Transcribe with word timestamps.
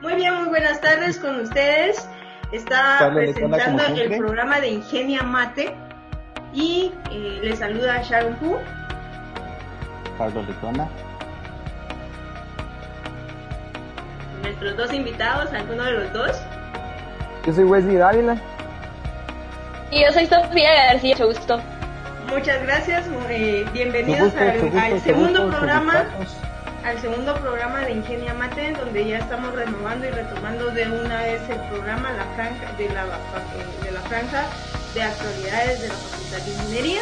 Muy 0.00 0.14
bien, 0.14 0.34
muy 0.34 0.48
buenas 0.48 0.80
tardes 0.80 1.18
con 1.18 1.40
ustedes. 1.40 2.08
Está 2.52 3.10
presentando 3.12 3.84
el 3.84 4.16
programa 4.16 4.58
de 4.58 4.68
Ingenia 4.68 5.22
Mate 5.22 5.76
y 6.54 6.92
eh, 7.10 7.40
les 7.42 7.58
saluda 7.58 8.00
Sharon 8.02 8.34
Hu. 8.40 8.56
Carlos 10.16 10.48
Letona. 10.48 10.88
Nuestros 14.42 14.76
dos 14.78 14.92
invitados, 14.94 15.52
alguno 15.52 15.84
de 15.84 15.92
los 15.92 16.12
dos. 16.14 16.40
Yo 17.46 17.52
soy 17.52 17.64
Wesley 17.64 17.96
Dávila. 17.96 18.36
Y 19.90 20.02
yo 20.02 20.12
soy 20.12 20.24
Sofía 20.24 20.86
García, 20.92 21.14
mucho 21.14 21.26
gusto. 21.26 21.60
Muchas 22.30 22.62
gracias, 22.62 23.06
eh, 23.28 23.66
bienvenidos 23.74 24.32
al, 24.36 25.00
segundo 25.00 25.50
programa 25.50 26.06
al 26.84 26.98
segundo 27.00 27.34
programa 27.36 27.80
de 27.80 27.92
Ingenia 27.92 28.34
Mate, 28.34 28.72
donde 28.72 29.06
ya 29.06 29.18
estamos 29.18 29.54
renovando 29.54 30.06
y 30.06 30.10
retomando 30.10 30.70
de 30.70 30.90
una 30.90 31.22
vez 31.22 31.42
el 31.48 31.60
programa 31.68 32.12
de, 32.12 32.88
la, 32.88 33.04
de 33.04 34.08
franja 34.08 34.46
de 34.94 35.02
actualidades 35.02 35.82
de 35.82 35.88
la 35.88 35.94
Facultad 35.94 36.38
de 36.38 36.52
Ingeniería. 36.52 37.00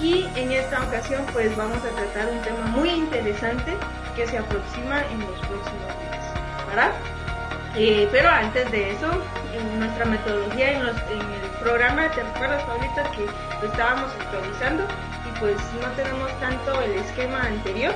Y 0.00 0.28
en 0.36 0.52
esta 0.52 0.82
ocasión 0.84 1.24
pues 1.32 1.56
vamos 1.56 1.78
a 1.78 1.88
tratar 1.88 2.32
un 2.32 2.40
tema 2.42 2.66
muy 2.66 2.90
interesante 2.90 3.76
que 4.14 4.26
se 4.26 4.38
aproxima 4.38 5.02
en 5.10 5.20
los 5.20 5.38
próximos 5.40 5.88
días. 6.00 6.66
¿Verdad? 6.68 6.92
Eh, 7.74 8.08
pero 8.12 8.28
antes 8.28 8.70
de 8.70 8.92
eso, 8.92 9.10
en 9.54 9.80
nuestra 9.80 10.04
metodología, 10.04 10.72
en, 10.72 10.82
el 10.82 10.94
programa, 11.62 12.08
¿te 12.10 12.22
acuerdas 12.22 12.62
ahorita 12.68 13.10
que 13.12 13.26
lo 13.60 13.70
estábamos 13.70 14.10
actualizando? 14.20 14.84
Y 15.28 15.38
pues 15.38 15.56
no 15.80 15.88
tenemos 15.92 16.30
tanto 16.40 16.80
el 16.82 16.92
esquema 16.92 17.42
anterior, 17.42 17.92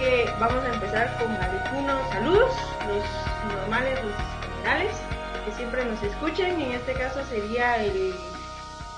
que 0.00 0.24
vamos 0.40 0.64
a 0.64 0.72
empezar 0.72 1.18
con 1.18 1.30
algunos 1.30 2.08
saludos, 2.08 2.50
los 2.88 3.52
normales, 3.54 4.02
los 4.02 4.14
generales, 4.56 4.96
que 5.44 5.52
siempre 5.52 5.84
nos 5.84 6.02
escuchen. 6.02 6.58
En 6.58 6.72
este 6.72 6.94
caso 6.94 7.22
sería 7.24 7.84
el 7.84 8.14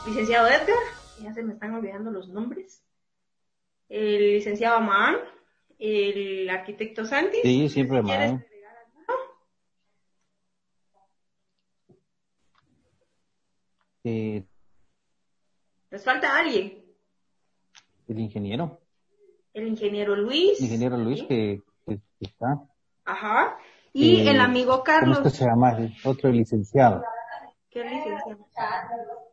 licenciado 0.07 0.47
Edgar, 0.47 0.79
ya 1.21 1.35
se 1.35 1.43
me 1.43 1.55
están 1.55 1.75
olvidando 1.75 2.13
los 2.13 2.29
nombres, 2.29 2.85
el 3.89 4.35
licenciado 4.35 4.77
Amán, 4.77 5.17
el 5.81 6.49
arquitecto 6.49 7.05
Santi. 7.05 7.39
Sí, 7.43 7.69
siempre 7.69 7.99
Amán. 7.99 8.47
Eh, 14.05 14.45
Les 15.91 16.05
falta 16.05 16.39
alguien. 16.39 16.85
El 18.07 18.21
ingeniero. 18.21 18.82
El 19.55 19.69
ingeniero 19.69 20.17
Luis. 20.17 20.59
El 20.59 20.67
ingeniero 20.67 20.97
Luis 20.97 21.25
que, 21.25 21.63
está. 22.21 22.63
Ajá. 23.05 23.59
Y 23.93 24.21
eh, 24.21 24.31
el 24.31 24.41
amigo 24.41 24.83
Carlos. 24.83 25.19
¿Cómo 25.19 25.31
se 25.31 25.45
llama? 25.45 25.77
otro 26.05 26.31
licenciado. 26.31 27.03
¿Qué 27.69 27.85
licenciado? 27.85 29.33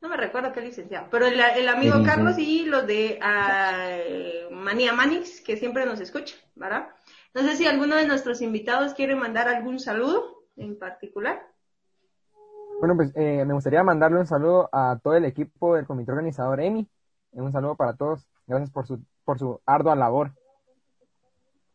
No 0.00 0.10
me 0.10 0.16
recuerdo 0.18 0.52
qué 0.52 0.60
licenciado, 0.60 1.08
pero 1.10 1.26
el, 1.26 1.66
amigo 1.66 2.02
Carlos 2.04 2.36
y 2.38 2.66
los 2.66 2.86
de 2.86 3.18
uh, 3.22 4.54
Manía 4.54 4.92
Manix, 4.92 5.40
que 5.40 5.56
siempre 5.56 5.86
nos 5.86 5.98
escucha, 5.98 6.36
¿verdad? 6.54 6.88
No 7.32 7.40
sé 7.40 7.56
si 7.56 7.66
alguno 7.66 7.96
de 7.96 8.06
nuestros 8.06 8.42
invitados 8.42 8.92
quiere 8.92 9.16
mandar 9.16 9.48
algún 9.48 9.80
saludo 9.80 10.44
en 10.56 10.78
particular. 10.78 11.48
Bueno, 12.80 12.96
pues 12.96 13.12
eh, 13.16 13.44
me 13.46 13.54
gustaría 13.54 13.82
mandarle 13.82 14.20
un 14.20 14.26
saludo 14.26 14.68
a 14.72 14.98
todo 15.02 15.14
el 15.14 15.24
equipo 15.24 15.74
del 15.74 15.86
comité 15.86 16.12
organizador 16.12 16.60
EMI. 16.60 16.86
Un 17.34 17.52
saludo 17.52 17.76
para 17.76 17.96
todos. 17.96 18.26
Gracias 18.46 18.70
por 18.70 18.86
su, 18.86 19.04
por 19.24 19.38
su 19.38 19.60
ardua 19.66 19.94
labor. 19.94 20.32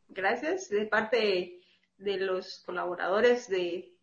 Gracias 0.08 0.70
de 0.70 0.86
parte 0.86 1.62
de 1.98 2.18
los 2.18 2.64
colaboradores 2.66 3.48
de, 3.48 3.94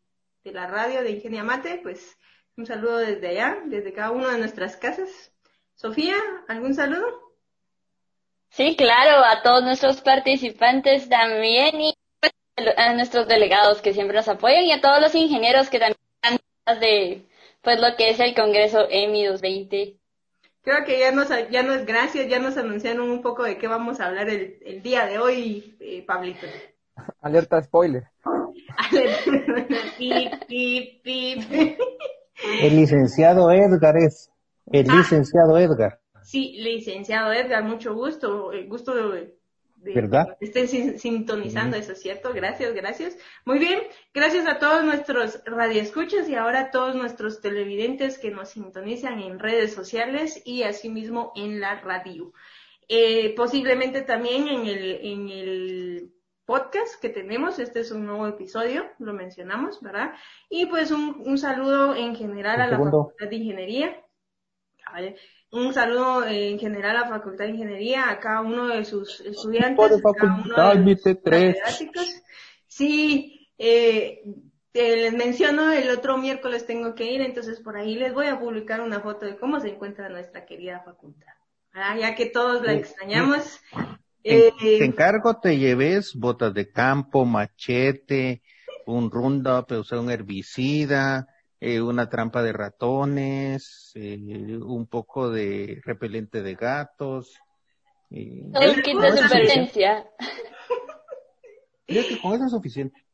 de 0.45 0.53
la 0.53 0.67
radio 0.67 1.03
de 1.03 1.11
Ingenia 1.11 1.43
Mate, 1.43 1.81
pues 1.83 2.17
un 2.57 2.67
saludo 2.67 2.99
desde 2.99 3.29
allá, 3.29 3.59
desde 3.67 3.93
cada 3.93 4.11
una 4.11 4.33
de 4.33 4.39
nuestras 4.39 4.77
casas. 4.77 5.33
Sofía, 5.75 6.17
¿algún 6.49 6.75
saludo? 6.75 7.07
Sí, 8.51 8.77
claro, 8.77 9.25
a 9.25 9.43
todos 9.43 9.63
nuestros 9.63 10.01
participantes 10.01 11.09
también 11.09 11.81
y 11.81 11.95
pues, 12.21 12.33
a 12.77 12.95
nuestros 12.95 13.29
delegados 13.29 13.83
que 13.83 13.93
siempre 13.93 14.17
nos 14.17 14.29
apoyan 14.29 14.65
y 14.65 14.73
a 14.73 14.81
todos 14.81 15.01
los 15.01 15.15
ingenieros 15.15 15.69
que 15.69 15.79
también 15.79 15.99
de 16.81 17.27
pues 17.63 17.81
lo 17.81 17.97
que 17.97 18.11
es 18.11 18.21
el 18.21 18.35
Congreso 18.35 18.87
EMI 18.89 19.27
2020. 19.27 19.97
Creo 20.67 20.85
que 20.85 20.99
ya 20.99 21.13
nos, 21.13 21.29
ya 21.49 21.63
nos, 21.63 21.87
gracias, 21.87 22.29
ya 22.29 22.41
nos 22.41 22.57
anunciaron 22.57 23.09
un 23.09 23.23
poco 23.23 23.45
de 23.45 23.57
qué 23.57 23.69
vamos 23.69 24.01
a 24.01 24.07
hablar 24.07 24.29
el, 24.29 24.59
el 24.67 24.83
día 24.83 25.07
de 25.07 25.21
hoy, 25.21 25.77
eh, 25.79 26.05
Pablito. 26.05 26.45
Alerta 27.21 27.63
spoiler. 27.63 28.03
El 32.61 32.77
licenciado 32.77 33.53
Edgar 33.53 33.97
es, 33.97 34.29
el 34.73 34.91
ah. 34.91 34.97
licenciado 34.97 35.57
Edgar. 35.57 36.01
Sí, 36.25 36.57
licenciado 36.59 37.33
Edgar, 37.33 37.63
mucho 37.63 37.95
gusto, 37.95 38.51
el 38.51 38.69
gusto 38.69 39.13
de, 39.13 39.37
¿verdad? 39.95 40.37
estén 40.41 40.99
sintonizando, 40.99 41.77
eso 41.77 41.93
es 41.93 42.01
cierto. 42.01 42.33
Gracias, 42.33 42.75
gracias. 42.75 43.17
Muy 43.45 43.59
bien, 43.59 43.81
gracias 44.13 44.47
a 44.47 44.59
todos 44.59 44.85
nuestros 44.85 45.43
radioescuchas 45.45 46.29
y 46.29 46.35
ahora 46.35 46.61
a 46.61 46.71
todos 46.71 46.95
nuestros 46.95 47.41
televidentes 47.41 48.19
que 48.19 48.31
nos 48.31 48.51
sintonizan 48.51 49.21
en 49.21 49.39
redes 49.39 49.73
sociales 49.73 50.43
y 50.45 50.63
asimismo 50.63 51.33
en 51.37 51.61
la 51.61 51.81
radio. 51.81 52.33
Eh, 52.89 53.35
posiblemente 53.35 54.03
también 54.03 54.49
en 54.49 54.67
el, 54.67 55.01
en 55.03 55.29
el 55.29 56.13
podcast 56.45 57.01
que 57.01 57.09
tenemos, 57.09 57.59
este 57.59 57.81
es 57.81 57.91
un 57.91 58.07
nuevo 58.07 58.27
episodio, 58.29 58.89
lo 58.99 59.13
mencionamos, 59.13 59.81
¿verdad? 59.83 60.15
Y 60.49 60.67
pues 60.67 60.93
un, 60.93 61.23
un 61.27 61.37
saludo 61.37 61.97
en 61.97 62.15
general 62.15 62.61
a 62.61 62.69
la 62.69 62.79
Facultad 62.79 63.29
de 63.29 63.37
Ingeniería. 63.37 64.03
Un 65.51 65.73
saludo 65.73 66.27
en 66.27 66.59
general 66.59 66.97
a 66.97 67.01
la 67.03 67.09
Facultad 67.09 67.45
de 67.45 67.53
Ingeniería, 67.53 68.11
a 68.11 68.19
cada 68.19 68.41
uno 68.41 68.67
de 68.69 68.85
sus 68.85 69.21
estudiantes, 69.21 69.87
a 69.93 70.13
cada 70.13 70.75
uno 70.75 70.75
de 70.75 70.97
sus 70.97 71.15
Sí, 72.67 73.49
eh, 73.57 74.23
les 74.75 75.13
menciono, 75.15 75.73
el 75.73 75.89
otro 75.91 76.19
miércoles 76.19 76.67
tengo 76.67 76.95
que 76.95 77.11
ir, 77.11 77.21
entonces 77.23 77.61
por 77.61 77.77
ahí 77.77 77.95
les 77.95 78.13
voy 78.13 78.27
a 78.27 78.39
publicar 78.39 78.81
una 78.81 79.01
foto 79.01 79.25
de 79.25 79.37
cómo 79.37 79.61
se 79.61 79.69
encuentra 79.69 80.09
nuestra 80.09 80.45
querida 80.45 80.83
facultad. 80.85 81.33
Ya 81.99 82.15
que 82.15 82.27
todos 82.27 82.63
la 82.63 82.73
extrañamos. 82.73 83.61
Eh, 84.25 84.51
te 84.59 84.85
encargo 84.85 85.39
te 85.39 85.57
lleves 85.57 86.15
botas 86.15 86.53
de 86.53 86.71
campo, 86.71 87.25
machete, 87.25 88.43
un 88.87 89.11
roundup, 89.11 89.71
o 89.73 89.85
sea, 89.85 90.01
un 90.01 90.11
herbicida, 90.11 91.29
eh, 91.67 91.81
una 91.81 92.09
trampa 92.09 92.45
de 92.45 92.53
ratones, 92.53 93.91
eh, 93.97 94.57
un 94.63 94.87
poco 94.87 95.31
de 95.31 95.81
repelente 95.85 96.41
de 96.41 96.55
gatos. 96.55 97.41
Eh, 98.09 98.45
el 98.61 98.83
kit 98.85 98.97
de 98.97 99.17
supervivencia. 99.17 100.07
Creo 101.85 102.07
que 102.07 102.21
con 102.21 102.35
eso 102.35 102.45
es 102.45 102.51
suficiente. 102.53 103.05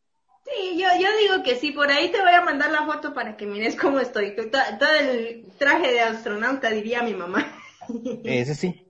Sí, 0.45 0.79
yo, 0.79 0.87
yo 1.01 1.09
digo 1.19 1.43
que 1.43 1.57
sí, 1.57 1.71
por 1.71 1.91
ahí 1.91 2.11
te 2.11 2.21
voy 2.21 2.33
a 2.33 2.45
mandar 2.45 2.71
la 2.71 2.85
foto 2.85 3.15
para 3.15 3.39
que 3.39 3.47
mires 3.47 3.75
cómo 3.75 4.01
estoy. 4.01 4.37
Todo, 4.37 4.51
todo 4.51 4.95
el 5.01 5.47
traje 5.57 5.91
de 5.91 6.01
astronauta, 6.01 6.69
diría 6.69 7.03
mi 7.03 7.15
mamá. 7.15 7.57
Ese 8.25 8.55
sí. 8.55 8.87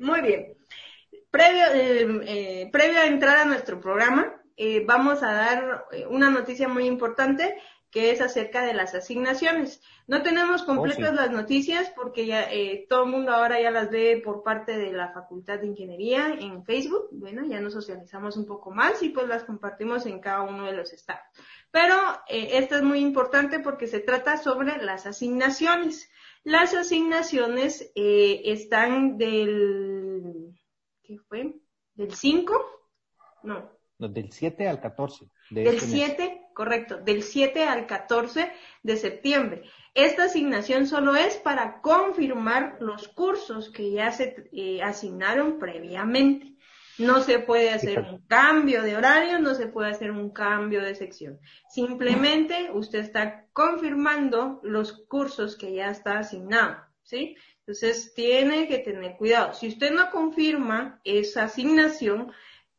Muy 0.00 0.20
bien. 0.20 0.56
Previo, 1.30 1.64
eh, 1.74 2.22
eh, 2.26 2.70
previo 2.72 2.98
a 2.98 3.06
entrar 3.06 3.36
a 3.36 3.44
nuestro 3.44 3.80
programa, 3.80 4.34
eh, 4.56 4.84
vamos 4.86 5.22
a 5.22 5.32
dar 5.32 5.86
eh, 5.90 6.06
una 6.06 6.30
noticia 6.30 6.68
muy 6.68 6.86
importante 6.86 7.56
que 7.94 8.10
es 8.10 8.20
acerca 8.20 8.66
de 8.66 8.74
las 8.74 8.92
asignaciones. 8.92 9.80
No 10.08 10.24
tenemos 10.24 10.62
oh, 10.62 10.66
completas 10.66 11.14
las 11.14 11.30
noticias 11.30 11.92
porque 11.94 12.26
ya 12.26 12.42
eh, 12.50 12.86
todo 12.88 13.04
el 13.04 13.10
mundo 13.10 13.30
ahora 13.30 13.62
ya 13.62 13.70
las 13.70 13.88
ve 13.88 14.20
por 14.22 14.42
parte 14.42 14.76
de 14.76 14.90
la 14.90 15.12
Facultad 15.12 15.60
de 15.60 15.68
Ingeniería 15.68 16.34
en 16.40 16.64
Facebook. 16.64 17.10
Bueno, 17.12 17.46
ya 17.46 17.60
nos 17.60 17.74
socializamos 17.74 18.36
un 18.36 18.46
poco 18.46 18.72
más 18.72 19.00
y 19.04 19.10
pues 19.10 19.28
las 19.28 19.44
compartimos 19.44 20.06
en 20.06 20.18
cada 20.18 20.42
uno 20.42 20.66
de 20.66 20.72
los 20.72 20.92
estados. 20.92 21.22
Pero 21.70 21.94
eh, 22.26 22.58
esta 22.58 22.78
es 22.78 22.82
muy 22.82 22.98
importante 22.98 23.60
porque 23.60 23.86
se 23.86 24.00
trata 24.00 24.38
sobre 24.38 24.76
las 24.82 25.06
asignaciones. 25.06 26.10
Las 26.42 26.74
asignaciones 26.74 27.92
eh, 27.94 28.42
están 28.46 29.18
del, 29.18 30.52
¿qué 31.04 31.16
fue? 31.28 31.60
¿Del 31.94 32.12
5? 32.12 32.52
No. 33.44 33.70
Del 33.98 34.32
7 34.32 34.66
al 34.66 34.80
14. 34.80 35.30
del 35.50 35.78
7 35.78 36.43
correcto, 36.54 36.96
del 36.96 37.22
7 37.22 37.64
al 37.64 37.86
14 37.86 38.50
de 38.82 38.96
septiembre. 38.96 39.62
Esta 39.94 40.24
asignación 40.24 40.86
solo 40.86 41.14
es 41.14 41.36
para 41.36 41.80
confirmar 41.80 42.78
los 42.80 43.08
cursos 43.08 43.70
que 43.70 43.92
ya 43.92 44.10
se 44.10 44.48
eh, 44.52 44.82
asignaron 44.82 45.58
previamente. 45.58 46.54
No 46.98 47.20
se 47.22 47.40
puede 47.40 47.70
hacer 47.70 48.00
un 48.00 48.24
cambio 48.26 48.82
de 48.82 48.96
horario, 48.96 49.40
no 49.40 49.54
se 49.54 49.66
puede 49.66 49.90
hacer 49.90 50.12
un 50.12 50.30
cambio 50.30 50.80
de 50.80 50.94
sección. 50.94 51.40
Simplemente 51.68 52.70
usted 52.72 53.00
está 53.00 53.46
confirmando 53.52 54.60
los 54.62 54.92
cursos 55.06 55.56
que 55.56 55.74
ya 55.74 55.90
está 55.90 56.18
asignado, 56.18 56.76
¿sí? 57.02 57.36
Entonces 57.60 58.12
tiene 58.14 58.68
que 58.68 58.78
tener 58.78 59.16
cuidado. 59.16 59.54
Si 59.54 59.68
usted 59.68 59.92
no 59.92 60.10
confirma 60.10 61.00
esa 61.02 61.44
asignación, 61.44 62.32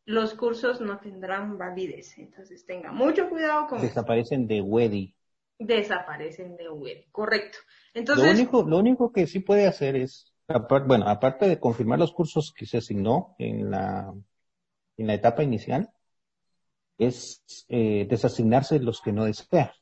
los 0.06 0.34
cursos 0.34 0.80
no 0.80 0.98
tendrán 0.98 1.58
validez. 1.58 2.16
Entonces 2.18 2.64
tenga 2.64 2.92
mucho 2.92 3.28
cuidado 3.28 3.66
con 3.66 3.80
Desaparecen 3.80 4.46
de 4.46 4.62
WEDI. 4.62 5.14
Desaparecen 5.58 6.56
de 6.56 6.70
WEDI, 6.70 7.08
correcto. 7.10 7.58
Entonces, 7.92 8.24
lo 8.24 8.30
único, 8.30 8.62
lo 8.62 8.78
único 8.78 9.12
que 9.12 9.26
sí 9.26 9.40
puede 9.40 9.66
hacer 9.66 9.96
es, 9.96 10.32
bueno, 10.86 11.08
aparte 11.08 11.48
de 11.48 11.58
confirmar 11.58 11.98
los 11.98 12.12
cursos 12.12 12.52
que 12.56 12.66
se 12.66 12.78
asignó 12.78 13.34
en 13.38 13.70
la, 13.70 14.14
en 14.96 15.06
la 15.06 15.14
etapa 15.14 15.42
inicial, 15.42 15.90
es 16.98 17.44
eh, 17.68 18.06
desasignarse 18.08 18.78
los 18.78 19.00
que 19.00 19.12
no 19.12 19.24
desea. 19.24 19.74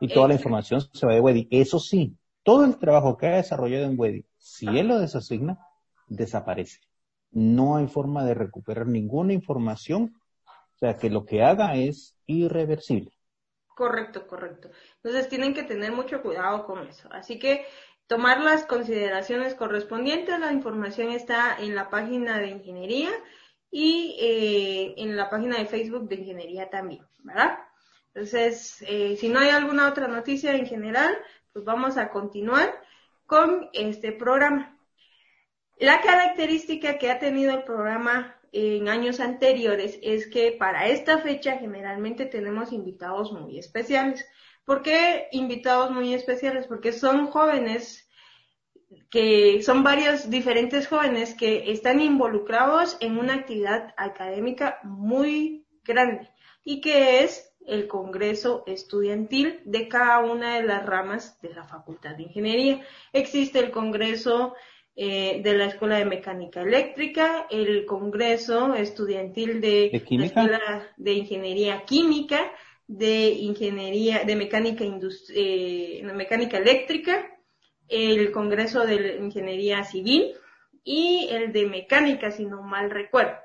Y 0.00 0.08
toda 0.08 0.28
la 0.28 0.34
información 0.34 0.80
se 0.92 1.06
va 1.06 1.14
de 1.14 1.20
WEDI. 1.20 1.48
Eso 1.50 1.80
sí, 1.80 2.16
todo 2.42 2.64
el 2.64 2.78
trabajo 2.78 3.16
que 3.16 3.26
ha 3.26 3.36
desarrollado 3.36 3.86
en 3.86 3.98
WEDI, 3.98 4.26
si 4.36 4.66
él 4.66 4.88
lo 4.88 4.98
desasigna, 4.98 5.58
desaparece 6.06 6.87
no 7.30 7.76
hay 7.76 7.86
forma 7.86 8.24
de 8.24 8.34
recuperar 8.34 8.86
ninguna 8.86 9.32
información, 9.32 10.20
o 10.46 10.78
sea 10.78 10.96
que 10.96 11.10
lo 11.10 11.24
que 11.24 11.42
haga 11.42 11.76
es 11.76 12.16
irreversible. 12.26 13.12
Correcto, 13.74 14.26
correcto. 14.26 14.70
Entonces 14.96 15.28
tienen 15.28 15.54
que 15.54 15.62
tener 15.62 15.92
mucho 15.92 16.20
cuidado 16.20 16.66
con 16.66 16.86
eso. 16.86 17.08
Así 17.12 17.38
que 17.38 17.64
tomar 18.08 18.40
las 18.40 18.66
consideraciones 18.66 19.54
correspondientes, 19.54 20.38
la 20.40 20.52
información 20.52 21.12
está 21.12 21.56
en 21.58 21.74
la 21.74 21.88
página 21.88 22.38
de 22.38 22.48
ingeniería 22.48 23.10
y 23.70 24.16
eh, 24.20 24.94
en 24.96 25.16
la 25.16 25.30
página 25.30 25.58
de 25.58 25.66
Facebook 25.66 26.08
de 26.08 26.16
ingeniería 26.16 26.70
también, 26.70 27.06
¿verdad? 27.22 27.58
Entonces, 28.14 28.82
eh, 28.88 29.16
si 29.16 29.28
no 29.28 29.38
hay 29.38 29.50
alguna 29.50 29.88
otra 29.88 30.08
noticia 30.08 30.56
en 30.56 30.66
general, 30.66 31.16
pues 31.52 31.64
vamos 31.64 31.98
a 31.98 32.10
continuar 32.10 32.74
con 33.26 33.68
este 33.72 34.10
programa. 34.12 34.77
La 35.80 36.00
característica 36.00 36.98
que 36.98 37.10
ha 37.10 37.20
tenido 37.20 37.54
el 37.54 37.62
programa 37.62 38.34
en 38.50 38.88
años 38.88 39.20
anteriores 39.20 39.98
es 40.02 40.26
que 40.26 40.52
para 40.52 40.88
esta 40.88 41.18
fecha 41.18 41.58
generalmente 41.58 42.26
tenemos 42.26 42.72
invitados 42.72 43.32
muy 43.32 43.58
especiales. 43.58 44.26
¿Por 44.64 44.82
qué 44.82 45.28
invitados 45.30 45.92
muy 45.92 46.14
especiales? 46.14 46.66
Porque 46.66 46.92
son 46.92 47.28
jóvenes 47.28 48.08
que 49.10 49.62
son 49.62 49.84
varios 49.84 50.30
diferentes 50.30 50.88
jóvenes 50.88 51.34
que 51.34 51.70
están 51.70 52.00
involucrados 52.00 52.96
en 53.00 53.18
una 53.18 53.34
actividad 53.34 53.94
académica 53.96 54.80
muy 54.82 55.66
grande 55.84 56.30
y 56.64 56.80
que 56.80 57.22
es 57.22 57.54
el 57.66 57.86
Congreso 57.86 58.64
Estudiantil 58.66 59.60
de 59.64 59.88
cada 59.88 60.20
una 60.20 60.56
de 60.56 60.62
las 60.62 60.84
ramas 60.84 61.40
de 61.40 61.54
la 61.54 61.64
Facultad 61.64 62.16
de 62.16 62.24
Ingeniería. 62.24 62.82
Existe 63.12 63.58
el 63.58 63.70
Congreso 63.70 64.54
eh, 65.00 65.42
de 65.44 65.56
la 65.56 65.66
Escuela 65.66 65.96
de 65.96 66.04
Mecánica 66.06 66.60
Eléctrica, 66.60 67.46
el 67.50 67.86
Congreso 67.86 68.74
Estudiantil 68.74 69.60
de, 69.60 69.90
la 70.10 70.26
Escuela 70.26 70.88
de 70.96 71.12
Ingeniería 71.12 71.84
Química, 71.84 72.50
de 72.88 73.28
Ingeniería, 73.28 74.24
de 74.24 74.34
Mecánica, 74.34 74.84
eh, 75.32 76.02
Mecánica 76.02 76.58
Eléctrica, 76.58 77.30
el 77.86 78.32
Congreso 78.32 78.84
de 78.84 79.18
Ingeniería 79.22 79.84
Civil 79.84 80.32
y 80.82 81.28
el 81.30 81.52
de 81.52 81.66
Mecánica, 81.66 82.32
si 82.32 82.44
no 82.44 82.64
mal 82.64 82.90
recuerdo. 82.90 83.36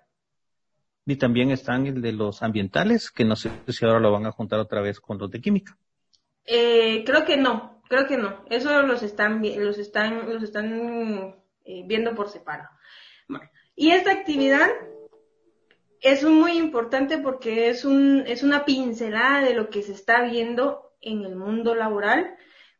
Y 1.06 1.18
también 1.18 1.52
están 1.52 1.86
el 1.86 2.02
de 2.02 2.14
los 2.14 2.42
ambientales, 2.42 3.12
que 3.12 3.26
no 3.26 3.36
sé 3.36 3.52
si 3.68 3.86
ahora 3.86 4.00
lo 4.00 4.12
van 4.12 4.26
a 4.26 4.32
juntar 4.32 4.60
otra 4.60 4.82
vez 4.82 5.00
con 5.00 5.20
los 5.20 5.30
de 5.30 5.40
química. 5.40 5.78
Eh, 6.46 7.04
creo 7.06 7.24
que 7.26 7.38
no, 7.38 7.84
creo 7.90 8.08
que 8.08 8.18
no. 8.18 8.44
Eso 8.50 8.82
los 8.82 9.04
están, 9.04 9.44
los 9.64 9.78
están, 9.78 10.34
los 10.34 10.42
están 10.42 11.43
eh, 11.65 11.83
viendo 11.86 12.15
por 12.15 12.30
separado. 12.30 12.69
y 13.75 13.92
esta 13.92 14.12
actividad 14.12 14.69
es 16.04 16.24
muy 16.24 16.57
importante 16.57 17.18
porque 17.18 17.69
es, 17.69 17.86
un, 17.86 18.25
es 18.27 18.44
una 18.44 18.65
pincelada 18.65 19.42
de 19.42 19.54
lo 19.54 19.69
que 19.69 19.81
se 19.81 19.94
está 19.94 20.21
viendo 20.24 20.94
en 21.00 21.24
el 21.24 21.36
mundo 21.36 21.75
laboral 21.75 22.36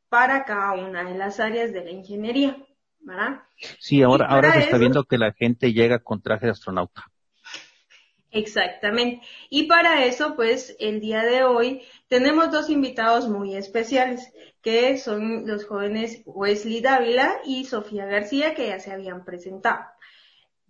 para 0.10 0.46
cada 0.46 0.74
una 0.74 1.04
de 1.04 1.18
las 1.18 1.40
áreas 1.40 1.72
de 1.72 1.86
la 1.86 1.92
ingeniería, 1.92 2.58
¿verdad? 3.00 3.44
Sí, 3.80 4.02
ahora, 4.04 4.28
ahora 4.28 4.52
se 4.52 4.60
está 4.60 4.78
viendo 4.78 5.06
que 5.06 5.18
la 5.18 5.32
gente 5.32 5.74
llega 5.74 6.00
con 6.00 6.22
traje 6.22 6.48
de 6.48 6.52
astronauta. 6.52 7.06
Exactamente. 8.34 9.26
Y 9.50 9.68
para 9.68 10.06
eso, 10.06 10.36
pues, 10.36 10.76
el 10.80 11.00
día 11.00 11.24
de 11.24 11.44
hoy 11.44 11.84
tenemos 12.14 12.52
dos 12.52 12.70
invitados 12.70 13.28
muy 13.28 13.56
especiales, 13.56 14.32
que 14.62 15.00
son 15.00 15.48
los 15.48 15.66
jóvenes 15.66 16.22
Wesley 16.28 16.80
Dávila 16.80 17.40
y 17.44 17.66
Sofía 17.66 18.06
García, 18.06 18.54
que 18.54 18.68
ya 18.68 18.78
se 18.78 18.92
habían 18.92 19.26
presentado. 19.26 19.84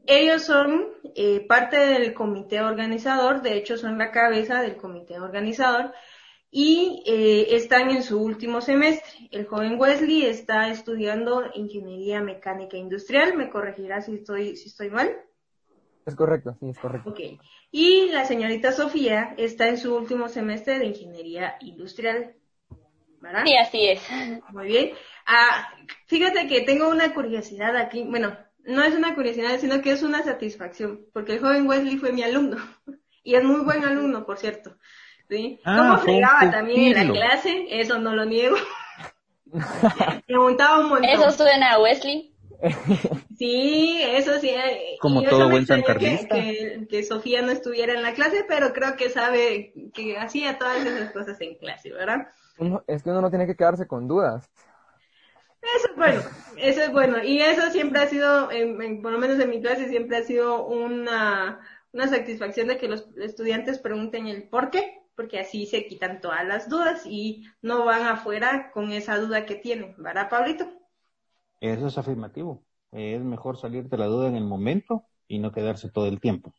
Ellos 0.05 0.43
son 0.43 0.85
eh, 1.15 1.45
parte 1.45 1.75
del 1.75 2.13
comité 2.13 2.61
organizador, 2.61 3.41
de 3.41 3.57
hecho 3.57 3.77
son 3.77 3.97
la 3.97 4.11
cabeza 4.11 4.61
del 4.61 4.77
comité 4.77 5.19
organizador, 5.19 5.91
y 6.49 7.03
eh, 7.05 7.47
están 7.57 7.89
en 7.89 8.03
su 8.03 8.23
último 8.23 8.61
semestre. 8.61 9.27
El 9.31 9.45
joven 9.45 9.77
Wesley 9.77 10.25
está 10.25 10.69
estudiando 10.69 11.43
ingeniería 11.55 12.21
mecánica 12.21 12.77
industrial, 12.77 13.35
me 13.35 13.49
corregirá 13.49 13.99
si 13.99 14.15
estoy, 14.15 14.55
si 14.55 14.69
estoy 14.69 14.91
mal. 14.91 15.13
Es 16.05 16.15
correcto, 16.15 16.55
sí, 16.59 16.69
es 16.69 16.79
correcto. 16.79 17.09
Ok. 17.09 17.19
Y 17.71 18.09
la 18.09 18.25
señorita 18.25 18.71
Sofía 18.71 19.33
está 19.37 19.67
en 19.67 19.77
su 19.77 19.95
último 19.95 20.27
semestre 20.29 20.79
de 20.79 20.85
Ingeniería 20.85 21.55
Industrial. 21.61 22.35
¿Verdad? 23.21 23.43
Sí, 23.45 23.55
así 23.55 23.87
es. 23.87 24.01
Muy 24.49 24.67
bien. 24.67 24.91
Ah, 25.25 25.69
fíjate 26.07 26.47
que 26.47 26.61
tengo 26.61 26.89
una 26.89 27.13
curiosidad 27.13 27.77
aquí. 27.77 28.03
Bueno, 28.03 28.37
no 28.65 28.83
es 28.83 28.95
una 28.95 29.15
curiosidad, 29.15 29.57
sino 29.59 29.81
que 29.81 29.91
es 29.91 30.03
una 30.03 30.23
satisfacción, 30.23 31.05
porque 31.13 31.33
el 31.33 31.39
joven 31.39 31.67
Wesley 31.67 31.97
fue 31.97 32.11
mi 32.11 32.23
alumno. 32.23 32.57
Y 33.25 33.35
es 33.35 33.43
muy 33.45 33.61
buen 33.61 33.85
alumno, 33.85 34.25
por 34.25 34.37
cierto. 34.37 34.75
¿Sí? 35.29 35.57
Ah, 35.63 35.77
¿Cómo 35.77 35.97
fregaba 35.99 36.51
también 36.51 36.97
en 36.97 37.07
la 37.07 37.13
clase? 37.13 37.67
Eso 37.69 37.97
no 37.97 38.13
lo 38.13 38.25
niego. 38.25 38.57
Preguntaba 40.27 40.79
un 40.79 40.89
montón. 40.89 41.09
Eso 41.09 41.31
suena 41.31 41.71
a 41.71 41.79
Wesley. 41.79 42.32
Sí, 43.37 43.99
eso 44.01 44.39
sí. 44.39 44.49
eh, 44.49 44.97
Como 44.99 45.21
todo 45.23 45.49
buen 45.49 45.65
sancarlista. 45.65 46.35
Que, 46.35 46.77
que, 46.79 46.87
que 46.87 47.03
Sofía 47.03 47.41
no 47.41 47.51
estuviera 47.51 47.93
en 47.93 48.03
la 48.03 48.13
clase, 48.13 48.45
pero 48.47 48.73
creo 48.73 48.95
que 48.95 49.09
sabe 49.09 49.73
que 49.93 50.17
hacía 50.17 50.57
todas 50.57 50.85
esas 50.85 51.11
cosas 51.11 51.39
en 51.41 51.55
clase, 51.55 51.91
¿verdad? 51.91 52.27
Uno- 52.59 52.83
es 52.87 53.03
que 53.03 53.09
uno 53.09 53.21
no 53.21 53.29
tiene 53.29 53.47
que 53.47 53.55
quedarse 53.55 53.87
con 53.87 54.07
dudas. 54.07 54.49
Eso 55.75 55.87
es 55.91 55.95
bueno, 55.95 56.21
eso 56.57 56.81
es 56.81 56.91
bueno. 56.91 57.23
Y 57.23 57.41
eso 57.41 57.69
siempre 57.71 58.01
ha 58.01 58.07
sido, 58.07 58.51
en- 58.51 58.81
en- 58.81 59.01
por 59.01 59.11
lo 59.11 59.17
menos 59.19 59.39
en 59.39 59.49
mi 59.49 59.61
clase, 59.61 59.87
siempre 59.89 60.17
ha 60.17 60.23
sido 60.23 60.65
una, 60.67 61.59
una 61.91 62.07
satisfacción 62.07 62.67
de 62.67 62.77
que 62.77 62.87
los 62.89 63.07
estudiantes 63.17 63.79
pregunten 63.79 64.27
el 64.27 64.49
por 64.49 64.69
qué, 64.69 65.01
porque 65.15 65.39
así 65.39 65.65
se 65.65 65.85
quitan 65.85 66.21
todas 66.21 66.45
las 66.45 66.69
dudas 66.69 67.03
y 67.05 67.45
no 67.61 67.85
van 67.85 68.03
afuera 68.03 68.71
con 68.71 68.91
esa 68.91 69.17
duda 69.19 69.45
que 69.45 69.55
tienen, 69.55 69.95
¿verdad, 69.97 70.29
Pablito? 70.29 70.69
Eso 71.63 71.87
es 71.87 71.97
afirmativo. 71.97 72.61
Es 72.91 73.23
mejor 73.23 73.55
salir 73.55 73.87
de 73.87 73.97
la 73.97 74.07
duda 74.07 74.27
en 74.27 74.35
el 74.35 74.43
momento 74.43 75.05
y 75.29 75.39
no 75.39 75.53
quedarse 75.53 75.89
todo 75.89 76.07
el 76.07 76.19
tiempo. 76.19 76.53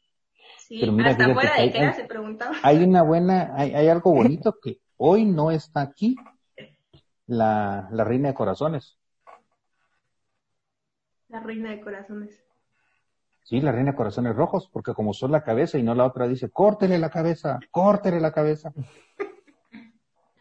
Sí, 0.57 0.79
Pero 0.81 0.93
mira, 0.93 1.11
hasta 1.11 1.31
fuera 1.35 1.61
de 1.61 1.93
se 1.93 2.05
preguntaba. 2.05 2.57
Hay 2.63 2.83
una 2.83 3.03
buena, 3.03 3.53
hay, 3.55 3.75
hay 3.75 3.89
algo 3.89 4.13
bonito 4.15 4.57
que 4.63 4.81
hoy 4.97 5.27
no 5.27 5.51
está 5.51 5.83
aquí, 5.83 6.17
la, 7.27 7.87
la 7.93 8.05
reina 8.05 8.29
de 8.29 8.35
corazones. 8.35 8.99
La 11.29 11.41
reina 11.41 11.73
de 11.73 11.83
corazones. 11.83 12.43
Sí, 13.43 13.61
la 13.61 13.73
reina 13.73 13.91
de 13.91 13.97
corazones 13.99 14.35
rojos, 14.35 14.71
porque 14.73 14.95
como 14.95 15.13
son 15.13 15.33
la 15.33 15.45
cabeza 15.45 15.77
y 15.77 15.83
no 15.83 15.95
la 15.95 16.07
otra 16.07 16.27
dice, 16.27 16.49
córtele 16.49 16.99
la 16.99 17.11
cabeza, 17.11 17.61
córtele 17.71 18.21
la 18.21 18.33
cabeza. 18.33 18.73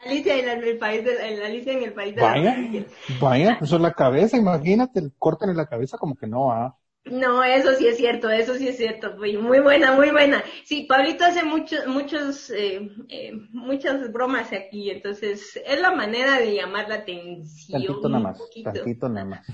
Alicia 0.06 0.38
en 0.38 0.50
el 0.64 0.78
país 0.78 1.04
de 1.04 1.28
en 1.28 1.42
Alicia 1.44 1.74
en 1.74 1.84
el 1.84 1.94
país 1.94 2.16
de 2.16 2.22
las 2.22 2.32
Vaya, 2.32 2.56
maravillas. 2.56 2.86
vaya, 3.22 3.56
pues 3.60 3.70
son 3.70 3.82
la 3.82 3.94
cabeza, 3.94 4.38
imagínate, 4.38 5.02
córtele 5.18 5.54
la 5.54 5.68
cabeza 5.68 5.98
como 5.98 6.16
que 6.16 6.28
no, 6.28 6.52
ah. 6.52 6.78
No, 7.06 7.44
eso 7.44 7.74
sí 7.76 7.86
es 7.86 7.98
cierto, 7.98 8.30
eso 8.30 8.56
sí 8.56 8.68
es 8.70 8.78
cierto. 8.78 9.16
Muy 9.18 9.60
buena, 9.60 9.92
muy 9.92 10.10
buena. 10.12 10.42
Sí, 10.64 10.86
Pablito 10.88 11.26
hace 11.26 11.44
muchos, 11.44 11.86
muchos, 11.86 12.50
eh, 12.50 12.90
eh, 13.10 13.34
muchas 13.52 14.12
bromas 14.14 14.54
aquí, 14.54 14.90
entonces 14.90 15.60
es 15.66 15.82
la 15.82 15.92
manera 15.92 16.40
de 16.40 16.56
llamar 16.56 16.88
la 16.88 16.96
atención. 16.96 17.84
Tantito 17.84 18.08
nada 18.08 18.24
más, 18.24 18.38
poquito. 18.40 18.72
tantito 18.72 19.10
nada 19.10 19.26
más. 19.26 19.48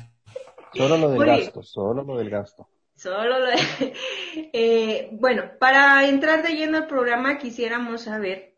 Solo 0.73 0.97
lo 0.97 1.09
del 1.09 1.17
Muy 1.17 1.25
bien. 1.25 1.39
gasto, 1.39 1.63
solo 1.63 2.03
lo 2.03 2.17
del 2.17 2.29
gasto. 2.29 2.67
Solo 2.95 3.39
lo 3.39 3.45
de- 3.47 3.93
eh, 4.53 5.09
bueno, 5.13 5.43
para 5.59 6.07
entrar 6.07 6.43
de 6.43 6.53
lleno 6.53 6.77
al 6.77 6.87
programa 6.87 7.39
quisiéramos 7.39 8.01
saber, 8.03 8.53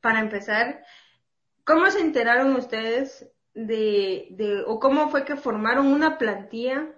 para 0.00 0.20
empezar, 0.20 0.82
¿cómo 1.68 1.90
se 1.90 2.00
enteraron 2.00 2.56
ustedes 2.56 3.30
de, 3.52 4.28
de, 4.30 4.64
o 4.66 4.80
cómo 4.80 5.10
fue 5.10 5.26
que 5.26 5.36
formaron 5.36 5.88
una 5.88 6.16
plantilla 6.16 6.88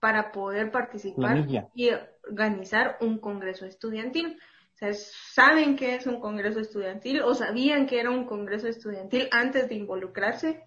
para 0.00 0.32
poder 0.32 0.72
participar 0.72 1.46
y 1.74 1.90
organizar 2.28 2.98
un 3.00 3.18
congreso 3.18 3.66
estudiantil? 3.66 4.36
O 4.74 4.78
sea, 4.78 4.92
¿saben 4.92 5.76
qué 5.76 5.94
es 5.94 6.06
un 6.08 6.20
congreso 6.20 6.58
estudiantil 6.58 7.22
o 7.22 7.34
sabían 7.34 7.86
que 7.86 8.00
era 8.00 8.10
un 8.10 8.26
congreso 8.26 8.66
estudiantil 8.66 9.28
antes 9.30 9.68
de 9.68 9.76
involucrarse? 9.76 10.64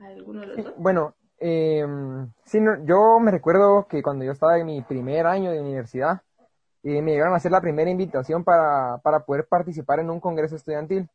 ¿Alguno 0.00 0.42
de 0.42 0.46
los 0.48 0.64
dos? 0.64 0.74
Bueno, 0.76 1.14
Eh, 1.46 1.84
sí, 2.44 2.58
yo 2.84 3.18
me 3.20 3.30
recuerdo 3.30 3.86
que 3.88 4.02
cuando 4.02 4.24
yo 4.24 4.32
estaba 4.32 4.58
en 4.58 4.66
mi 4.66 4.80
primer 4.82 5.26
año 5.26 5.50
de 5.50 5.60
universidad, 5.60 6.22
eh, 6.84 7.02
me 7.02 7.12
llegaron 7.12 7.32
a 7.32 7.38
hacer 7.38 7.50
la 7.50 7.60
primera 7.60 7.90
invitación 7.90 8.44
para, 8.44 8.98
para, 8.98 9.24
poder 9.24 9.46
participar 9.46 10.00
en 10.00 10.10
un 10.10 10.20
congreso 10.20 10.54
estudiantil. 10.54 11.08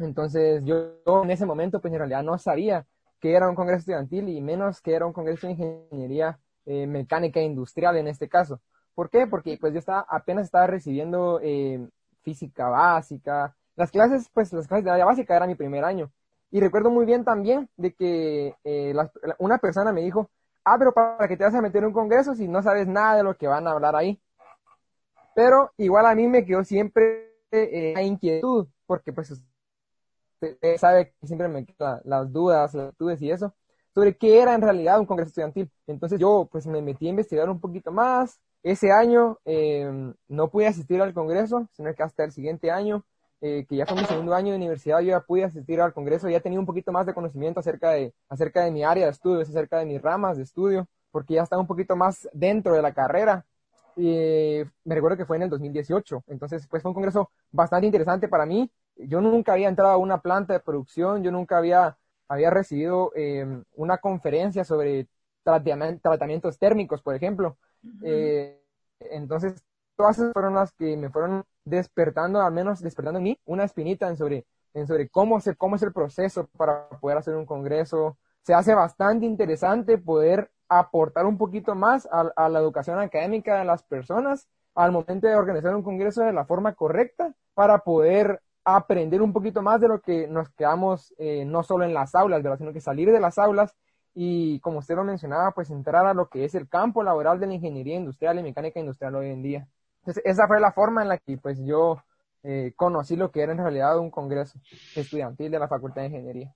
Entonces 0.00 0.62
yo, 0.64 1.22
en 1.22 1.30
ese 1.30 1.46
momento 1.46 1.80
pues 1.80 1.92
en 1.92 1.98
realidad 1.98 2.24
no 2.24 2.36
sabía 2.38 2.84
que 3.20 3.34
era 3.34 3.48
un 3.48 3.54
congreso 3.54 3.78
estudiantil 3.80 4.28
y 4.28 4.40
menos 4.40 4.80
que 4.80 4.94
era 4.94 5.06
un 5.06 5.12
congreso 5.12 5.46
de 5.46 5.52
ingeniería 5.52 6.38
eh, 6.66 6.86
mecánica 6.86 7.40
e 7.40 7.44
industrial 7.44 7.96
en 7.96 8.08
este 8.08 8.28
caso. 8.28 8.60
¿Por 8.94 9.10
qué? 9.10 9.26
Porque 9.26 9.56
pues 9.60 9.72
yo 9.72 9.78
estaba, 9.78 10.04
apenas 10.08 10.46
estaba 10.46 10.66
recibiendo 10.66 11.40
eh, 11.42 11.88
física 12.22 12.68
básica. 12.68 13.54
Las 13.76 13.90
clases, 13.90 14.28
pues 14.32 14.52
las 14.52 14.66
clases 14.66 14.84
de 14.84 14.90
área 14.90 15.04
básica 15.04 15.36
era 15.36 15.46
mi 15.46 15.54
primer 15.54 15.84
año. 15.84 16.10
Y 16.50 16.60
recuerdo 16.60 16.90
muy 16.90 17.06
bien 17.06 17.24
también 17.24 17.68
de 17.76 17.94
que 17.94 18.54
eh, 18.64 18.94
una 19.38 19.58
persona 19.58 19.92
me 19.92 20.02
dijo, 20.02 20.30
ah, 20.64 20.76
pero 20.78 20.92
para 20.92 21.28
que 21.28 21.36
te 21.36 21.44
vas 21.44 21.54
a 21.54 21.62
meter 21.62 21.82
en 21.82 21.88
un 21.88 21.92
congreso 21.92 22.34
si 22.34 22.48
no 22.48 22.62
sabes 22.62 22.86
nada 22.86 23.16
de 23.16 23.22
lo 23.22 23.36
que 23.36 23.46
van 23.46 23.66
a 23.66 23.72
hablar 23.72 23.96
ahí. 23.96 24.20
Pero 25.34 25.72
igual 25.78 26.06
a 26.06 26.14
mí 26.14 26.26
me 26.28 26.44
quedó 26.44 26.64
siempre 26.64 27.32
la 27.50 28.02
inquietud, 28.02 28.66
porque 28.86 29.12
pues 29.12 29.30
usted 29.30 30.76
sabe 30.78 31.14
que 31.20 31.26
siempre 31.26 31.48
me 31.48 31.64
quedan 31.64 32.00
las 32.04 32.32
dudas, 32.32 32.74
las 32.74 32.96
dudas 32.96 33.20
y 33.22 33.30
eso, 33.30 33.54
sobre 33.94 34.16
qué 34.16 34.40
era 34.40 34.54
en 34.54 34.60
realidad 34.62 35.00
un 35.00 35.06
congreso 35.06 35.28
estudiantil. 35.28 35.70
Entonces 35.86 36.18
yo 36.20 36.48
pues 36.50 36.66
me 36.66 36.82
metí 36.82 37.06
a 37.06 37.10
investigar 37.10 37.48
un 37.48 37.60
poquito 37.60 37.92
más. 37.92 38.40
Ese 38.62 38.90
año 38.90 39.38
eh, 39.44 39.90
no 40.28 40.50
pude 40.50 40.66
asistir 40.66 41.00
al 41.00 41.14
congreso, 41.14 41.68
sino 41.72 41.94
que 41.94 42.02
hasta 42.02 42.24
el 42.24 42.32
siguiente 42.32 42.70
año, 42.70 43.04
eh, 43.40 43.66
que 43.68 43.76
ya 43.76 43.86
fue 43.86 43.96
mi 43.96 44.04
segundo 44.06 44.34
año 44.34 44.50
de 44.50 44.56
universidad, 44.56 45.00
yo 45.00 45.08
ya 45.10 45.20
pude 45.20 45.44
asistir 45.44 45.80
al 45.80 45.92
congreso, 45.92 46.28
ya 46.30 46.40
tenía 46.40 46.58
un 46.58 46.66
poquito 46.66 46.90
más 46.90 47.06
de 47.06 47.14
conocimiento 47.14 47.60
acerca 47.60 47.90
de, 47.90 48.14
acerca 48.28 48.64
de 48.64 48.70
mi 48.70 48.82
área 48.82 49.04
de 49.04 49.10
estudios, 49.12 49.48
acerca 49.48 49.78
de 49.78 49.86
mis 49.86 50.00
ramas 50.00 50.38
de 50.38 50.44
estudio, 50.44 50.88
porque 51.10 51.34
ya 51.34 51.42
estaba 51.42 51.60
un 51.60 51.68
poquito 51.68 51.94
más 51.94 52.28
dentro 52.32 52.74
de 52.74 52.82
la 52.82 52.94
carrera. 52.94 53.44
Y 53.96 54.62
me 54.84 54.94
recuerdo 54.94 55.16
que 55.16 55.26
fue 55.26 55.36
en 55.36 55.44
el 55.44 55.50
2018, 55.50 56.24
entonces 56.26 56.66
pues 56.68 56.82
fue 56.82 56.90
un 56.90 56.94
congreso 56.94 57.30
bastante 57.52 57.86
interesante 57.86 58.28
para 58.28 58.46
mí. 58.46 58.70
Yo 58.96 59.20
nunca 59.20 59.52
había 59.52 59.68
entrado 59.68 59.92
a 59.92 59.96
una 59.96 60.20
planta 60.20 60.52
de 60.52 60.60
producción, 60.60 61.22
yo 61.22 61.30
nunca 61.30 61.58
había 61.58 61.96
había 62.28 62.50
recibido 62.50 63.12
em, 63.14 63.64
una 63.74 63.98
conferencia 63.98 64.64
sobre 64.64 65.08
tratamientos 65.42 66.58
térmicos, 66.58 67.02
por 67.02 67.14
ejemplo. 67.14 67.56
Eh, 68.02 68.60
entonces, 69.00 69.62
todas 69.96 70.18
esas 70.18 70.32
fueron 70.32 70.54
las 70.54 70.72
que 70.72 70.96
me 70.96 71.10
fueron 71.10 71.44
despertando, 71.64 72.40
al 72.40 72.52
menos 72.52 72.80
despertando 72.80 73.18
en 73.18 73.24
mí, 73.24 73.40
una 73.44 73.64
espinita 73.64 74.08
en 74.08 74.16
sobre, 74.16 74.46
en 74.72 74.86
sobre 74.86 75.08
cómo, 75.08 75.40
se, 75.40 75.54
cómo 75.54 75.76
es 75.76 75.82
el 75.82 75.92
proceso 75.92 76.48
para 76.56 76.88
poder 77.00 77.18
hacer 77.18 77.36
un 77.36 77.46
congreso. 77.46 78.16
Se 78.44 78.54
hace 78.54 78.74
bastante 78.74 79.26
interesante 79.26 79.98
poder 79.98 80.50
aportar 80.68 81.26
un 81.26 81.38
poquito 81.38 81.74
más 81.74 82.08
a, 82.10 82.48
la 82.48 82.58
educación 82.58 82.98
académica 82.98 83.58
de 83.58 83.64
las 83.64 83.82
personas 83.82 84.48
al 84.74 84.92
momento 84.92 85.26
de 85.26 85.34
organizar 85.34 85.74
un 85.74 85.82
congreso 85.82 86.22
de 86.22 86.32
la 86.32 86.44
forma 86.44 86.74
correcta 86.74 87.34
para 87.54 87.78
poder 87.78 88.40
aprender 88.64 89.22
un 89.22 89.32
poquito 89.32 89.62
más 89.62 89.80
de 89.80 89.88
lo 89.88 90.00
que 90.00 90.26
nos 90.28 90.48
quedamos 90.50 91.14
eh, 91.18 91.44
no 91.44 91.62
solo 91.62 91.84
en 91.84 91.94
las 91.94 92.14
aulas, 92.14 92.42
sino 92.58 92.72
que 92.72 92.80
salir 92.80 93.10
de 93.12 93.20
las 93.20 93.38
aulas 93.38 93.74
y, 94.14 94.60
como 94.60 94.78
usted 94.78 94.94
lo 94.94 95.04
mencionaba, 95.04 95.52
pues 95.52 95.70
entrar 95.70 96.06
a 96.06 96.14
lo 96.14 96.28
que 96.28 96.44
es 96.44 96.54
el 96.54 96.68
campo 96.68 97.02
laboral 97.02 97.40
de 97.40 97.46
la 97.46 97.54
ingeniería 97.54 97.96
industrial 97.96 98.38
y 98.38 98.42
mecánica 98.42 98.78
industrial 98.78 99.14
hoy 99.16 99.30
en 99.30 99.42
día. 99.42 99.68
Entonces, 100.00 100.22
esa 100.26 100.46
fue 100.46 100.60
la 100.60 100.72
forma 100.72 101.02
en 101.02 101.08
la 101.08 101.18
que 101.18 101.38
pues 101.38 101.58
yo 101.64 102.02
eh, 102.42 102.72
conocí 102.76 103.16
lo 103.16 103.30
que 103.30 103.40
era 103.42 103.52
en 103.52 103.58
realidad 103.58 103.98
un 103.98 104.10
congreso 104.10 104.58
estudiantil 104.94 105.50
de 105.50 105.58
la 105.58 105.68
Facultad 105.68 106.02
de 106.02 106.08
Ingeniería. 106.08 106.54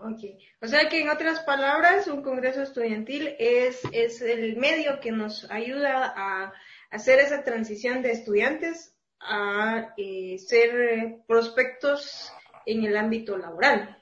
Ok, 0.00 0.20
o 0.62 0.68
sea 0.68 0.88
que 0.88 1.00
en 1.00 1.08
otras 1.08 1.40
palabras, 1.40 2.06
un 2.06 2.22
congreso 2.22 2.62
estudiantil 2.62 3.34
es, 3.40 3.82
es 3.92 4.22
el 4.22 4.56
medio 4.56 5.00
que 5.00 5.10
nos 5.10 5.50
ayuda 5.50 6.14
a 6.16 6.52
hacer 6.90 7.18
esa 7.18 7.42
transición 7.42 8.00
de 8.00 8.12
estudiantes 8.12 8.96
a 9.18 9.92
eh, 9.96 10.38
ser 10.38 11.24
prospectos 11.26 12.32
en 12.64 12.84
el 12.84 12.96
ámbito 12.96 13.36
laboral 13.36 13.98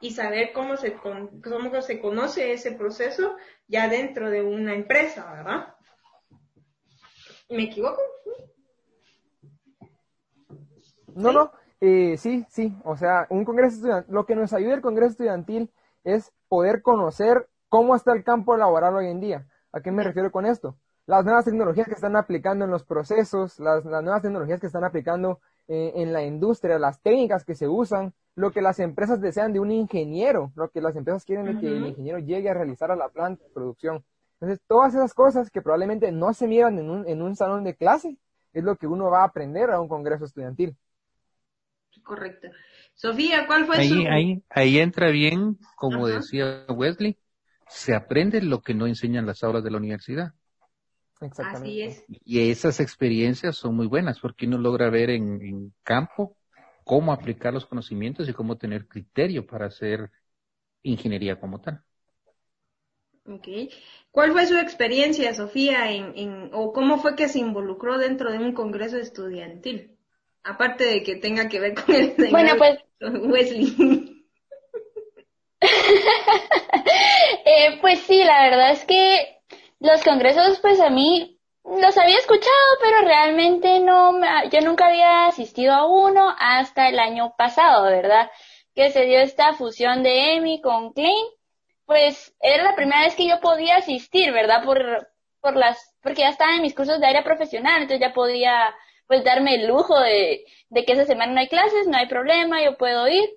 y 0.00 0.10
saber 0.10 0.52
cómo 0.52 0.76
se, 0.76 0.94
cómo 0.94 1.82
se 1.82 2.00
conoce 2.00 2.52
ese 2.52 2.72
proceso 2.72 3.36
ya 3.68 3.88
dentro 3.88 4.28
de 4.28 4.42
una 4.42 4.74
empresa, 4.74 5.30
¿verdad? 5.32 5.74
¿Me 7.48 7.64
equivoco? 7.64 8.02
No, 11.14 11.30
no, 11.30 11.52
eh, 11.82 12.16
sí, 12.16 12.46
sí, 12.48 12.74
o 12.84 12.96
sea, 12.96 13.26
un 13.28 13.44
congreso 13.44 13.76
estudiantil, 13.76 14.14
lo 14.14 14.24
que 14.24 14.36
nos 14.36 14.52
ayuda 14.52 14.74
el 14.74 14.80
congreso 14.80 15.10
estudiantil 15.12 15.70
es 16.04 16.32
poder 16.48 16.80
conocer 16.80 17.48
cómo 17.68 17.94
está 17.94 18.12
el 18.12 18.24
campo 18.24 18.56
laboral 18.56 18.96
hoy 18.96 19.08
en 19.08 19.20
día. 19.20 19.46
¿A 19.72 19.80
qué 19.80 19.90
me 19.90 20.02
refiero 20.02 20.30
con 20.32 20.46
esto? 20.46 20.76
las 21.06 21.24
nuevas 21.24 21.44
tecnologías 21.44 21.86
que 21.86 21.94
están 21.94 22.16
aplicando 22.16 22.64
en 22.64 22.70
los 22.70 22.84
procesos, 22.84 23.58
las, 23.58 23.84
nuevas 23.84 24.22
tecnologías 24.22 24.60
que 24.60 24.66
están 24.66 24.84
aplicando 24.84 25.40
eh, 25.68 25.92
en 25.96 26.12
la 26.12 26.24
industria, 26.24 26.78
las 26.78 27.00
técnicas 27.00 27.44
que 27.44 27.54
se 27.54 27.68
usan, 27.68 28.14
lo 28.34 28.50
que 28.50 28.62
las 28.62 28.78
empresas 28.78 29.20
desean 29.20 29.52
de 29.52 29.60
un 29.60 29.70
ingeniero, 29.70 30.52
lo 30.54 30.70
que 30.70 30.80
las 30.80 30.96
empresas 30.96 31.24
quieren 31.24 31.46
de 31.46 31.58
que 31.58 31.66
el 31.66 31.86
ingeniero 31.86 32.18
llegue 32.18 32.48
a 32.48 32.54
realizar 32.54 32.90
a 32.90 32.96
la 32.96 33.08
planta 33.08 33.44
de 33.44 33.50
producción. 33.50 34.04
Entonces, 34.40 34.64
todas 34.66 34.94
esas 34.94 35.12
cosas 35.14 35.50
que 35.50 35.60
probablemente 35.60 36.10
no 36.12 36.32
se 36.32 36.46
miran 36.46 36.78
en 36.78 36.90
un, 36.90 37.06
en 37.06 37.22
un 37.22 37.36
salón 37.36 37.64
de 37.64 37.76
clase, 37.76 38.16
es 38.52 38.64
lo 38.64 38.76
que 38.76 38.86
uno 38.86 39.10
va 39.10 39.22
a 39.22 39.26
aprender 39.26 39.70
a 39.70 39.80
un 39.80 39.88
congreso 39.88 40.24
estudiantil. 40.24 40.76
Correcto. 42.02 42.48
Sofía, 42.94 43.46
¿cuál 43.46 43.66
fue 43.66 43.76
ahí, 43.76 43.88
su...? 43.88 44.08
Ahí, 44.08 44.42
ahí 44.50 44.78
entra 44.78 45.10
bien, 45.10 45.58
como 45.76 46.06
decía 46.06 46.64
Wesley, 46.68 47.18
se 47.68 47.94
aprende 47.94 48.42
lo 48.42 48.60
que 48.60 48.74
no 48.74 48.86
enseñan 48.86 49.26
las 49.26 49.42
aulas 49.42 49.64
de 49.64 49.70
la 49.70 49.78
universidad. 49.78 50.34
Así 51.38 51.82
es. 51.82 52.04
Y 52.08 52.50
esas 52.50 52.80
experiencias 52.80 53.56
son 53.56 53.76
muy 53.76 53.86
buenas 53.86 54.18
porque 54.20 54.46
uno 54.46 54.58
logra 54.58 54.90
ver 54.90 55.10
en, 55.10 55.72
campo 55.82 56.36
cómo 56.84 57.12
aplicar 57.12 57.54
los 57.54 57.66
conocimientos 57.66 58.28
y 58.28 58.32
cómo 58.32 58.56
tener 58.56 58.88
criterio 58.88 59.46
para 59.46 59.66
hacer 59.66 60.10
ingeniería 60.82 61.38
como 61.38 61.60
tal. 61.60 61.82
Ok. 63.24 63.46
¿Cuál 64.10 64.32
fue 64.32 64.46
su 64.46 64.56
experiencia, 64.56 65.32
Sofía, 65.32 65.92
en, 65.92 66.50
o 66.52 66.72
cómo 66.72 66.98
fue 66.98 67.14
que 67.14 67.28
se 67.28 67.38
involucró 67.38 67.98
dentro 67.98 68.32
de 68.32 68.38
un 68.38 68.52
congreso 68.52 68.96
estudiantil? 68.96 69.96
Aparte 70.44 70.84
de 70.84 71.02
que 71.02 71.16
tenga 71.16 71.48
que 71.48 71.60
ver 71.60 71.74
con 71.74 71.94
el 71.94 72.14
bueno, 72.30 72.56
pues, 72.56 72.78
Wesley. 73.00 74.08
Eh, 77.44 77.78
pues 77.80 78.00
sí, 78.00 78.22
la 78.24 78.42
verdad 78.44 78.72
es 78.72 78.84
que 78.84 79.40
los 79.78 80.02
congresos, 80.02 80.58
pues 80.60 80.80
a 80.80 80.90
mí 80.90 81.40
los 81.64 81.96
había 81.96 82.18
escuchado, 82.18 82.50
pero 82.80 83.02
realmente 83.02 83.80
no, 83.80 84.18
yo 84.50 84.60
nunca 84.60 84.86
había 84.86 85.26
asistido 85.26 85.72
a 85.72 85.86
uno 85.86 86.34
hasta 86.38 86.88
el 86.88 86.98
año 86.98 87.34
pasado, 87.36 87.84
¿verdad? 87.84 88.30
Que 88.74 88.90
se 88.90 89.04
dio 89.04 89.20
esta 89.20 89.54
fusión 89.54 90.02
de 90.02 90.34
EMI 90.34 90.60
con 90.60 90.92
Klein. 90.92 91.26
Pues 91.84 92.34
era 92.40 92.62
la 92.62 92.74
primera 92.74 93.02
vez 93.02 93.14
que 93.14 93.28
yo 93.28 93.40
podía 93.40 93.76
asistir, 93.76 94.32
¿verdad? 94.32 94.64
Por, 94.64 95.08
por 95.40 95.56
las, 95.56 95.94
porque 96.02 96.22
ya 96.22 96.28
estaba 96.28 96.54
en 96.54 96.62
mis 96.62 96.74
cursos 96.74 97.00
de 97.00 97.06
área 97.06 97.24
profesional, 97.24 97.82
entonces 97.82 98.00
ya 98.00 98.14
podía, 98.14 98.74
pues, 99.12 99.24
darme 99.24 99.56
el 99.56 99.66
lujo 99.66 100.00
de, 100.00 100.46
de 100.70 100.84
que 100.86 100.94
esa 100.94 101.04
semana 101.04 101.34
no 101.34 101.40
hay 101.40 101.48
clases, 101.48 101.86
no 101.86 101.98
hay 101.98 102.06
problema, 102.06 102.64
yo 102.64 102.78
puedo 102.78 103.06
ir. 103.08 103.28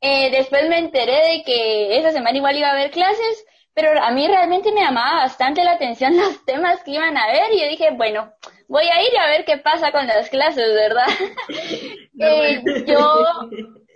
Eh, 0.00 0.30
después 0.30 0.68
me 0.68 0.78
enteré 0.78 1.14
de 1.30 1.42
que 1.44 1.98
esa 1.98 2.12
semana 2.12 2.36
igual 2.36 2.56
iba 2.56 2.68
a 2.68 2.72
haber 2.72 2.92
clases, 2.92 3.44
pero 3.74 4.00
a 4.00 4.12
mí 4.12 4.28
realmente 4.28 4.70
me 4.70 4.82
llamaba 4.82 5.22
bastante 5.22 5.64
la 5.64 5.72
atención 5.72 6.16
los 6.16 6.44
temas 6.44 6.80
que 6.84 6.92
iban 6.92 7.16
a 7.16 7.26
ver 7.26 7.52
y 7.54 7.60
yo 7.60 7.66
dije, 7.66 7.90
bueno, 7.90 8.32
voy 8.68 8.86
a 8.86 9.02
ir 9.02 9.18
a 9.18 9.26
ver 9.26 9.44
qué 9.44 9.58
pasa 9.58 9.90
con 9.90 10.06
las 10.06 10.30
clases, 10.30 10.72
¿verdad? 10.74 11.08
Eh, 12.18 12.62
yo, 12.86 13.24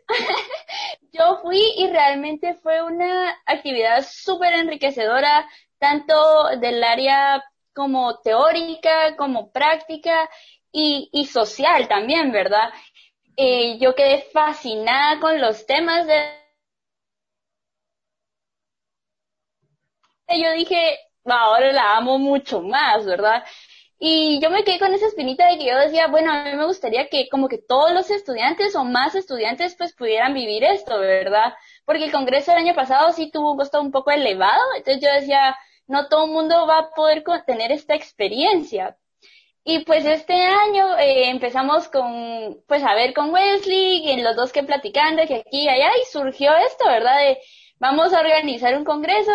yo 1.12 1.38
fui 1.40 1.62
y 1.78 1.86
realmente 1.86 2.52
fue 2.52 2.82
una 2.82 3.34
actividad 3.46 4.04
súper 4.06 4.52
enriquecedora, 4.52 5.48
tanto 5.78 6.14
del 6.60 6.84
área 6.84 7.42
como 7.74 8.20
teórica, 8.20 9.16
como 9.16 9.50
práctica 9.52 10.28
y, 10.72 11.08
y 11.12 11.26
social 11.26 11.88
también, 11.88 12.32
¿verdad? 12.32 12.70
Eh, 13.36 13.78
yo 13.80 13.94
quedé 13.94 14.22
fascinada 14.32 15.20
con 15.20 15.40
los 15.40 15.66
temas 15.66 16.06
de 16.06 16.14
yo 20.28 20.52
dije, 20.52 20.98
ahora 21.24 21.72
la 21.72 21.96
amo 21.96 22.18
mucho 22.18 22.62
más, 22.62 23.04
¿verdad? 23.06 23.44
Y 23.98 24.40
yo 24.42 24.50
me 24.50 24.64
quedé 24.64 24.78
con 24.78 24.94
esa 24.94 25.06
espinita 25.06 25.46
de 25.48 25.58
que 25.58 25.66
yo 25.66 25.78
decía, 25.78 26.06
bueno, 26.08 26.32
a 26.32 26.44
mí 26.44 26.54
me 26.56 26.64
gustaría 26.66 27.08
que 27.08 27.28
como 27.30 27.48
que 27.48 27.58
todos 27.58 27.92
los 27.92 28.10
estudiantes 28.10 28.74
o 28.76 28.84
más 28.84 29.14
estudiantes 29.14 29.76
pues 29.76 29.94
pudieran 29.94 30.32
vivir 30.34 30.64
esto, 30.64 30.98
¿verdad? 31.00 31.54
Porque 31.84 32.04
el 32.04 32.12
Congreso 32.12 32.52
del 32.52 32.60
año 32.62 32.74
pasado 32.74 33.12
sí 33.12 33.30
tuvo 33.30 33.52
un 33.52 33.58
costo 33.58 33.80
un 33.80 33.90
poco 33.92 34.10
elevado, 34.10 34.62
entonces 34.76 35.02
yo 35.02 35.12
decía, 35.14 35.56
no 35.90 36.08
todo 36.08 36.24
el 36.26 36.30
mundo 36.30 36.66
va 36.66 36.78
a 36.78 36.90
poder 36.90 37.24
tener 37.46 37.72
esta 37.72 37.94
experiencia. 37.94 38.96
Y 39.64 39.80
pues 39.84 40.06
este 40.06 40.34
año 40.34 40.96
eh, 40.98 41.28
empezamos 41.28 41.88
con, 41.88 42.62
pues 42.66 42.82
a 42.84 42.94
ver 42.94 43.12
con 43.12 43.30
Wesley, 43.32 44.10
en 44.10 44.24
los 44.24 44.36
dos 44.36 44.52
que 44.52 44.62
platicando, 44.62 45.26
que 45.26 45.36
aquí 45.36 45.64
y 45.64 45.68
allá, 45.68 45.90
y 46.00 46.06
surgió 46.10 46.56
esto, 46.56 46.86
¿verdad? 46.86 47.18
De, 47.18 47.38
vamos 47.78 48.12
a 48.14 48.20
organizar 48.20 48.76
un 48.76 48.84
congreso 48.84 49.32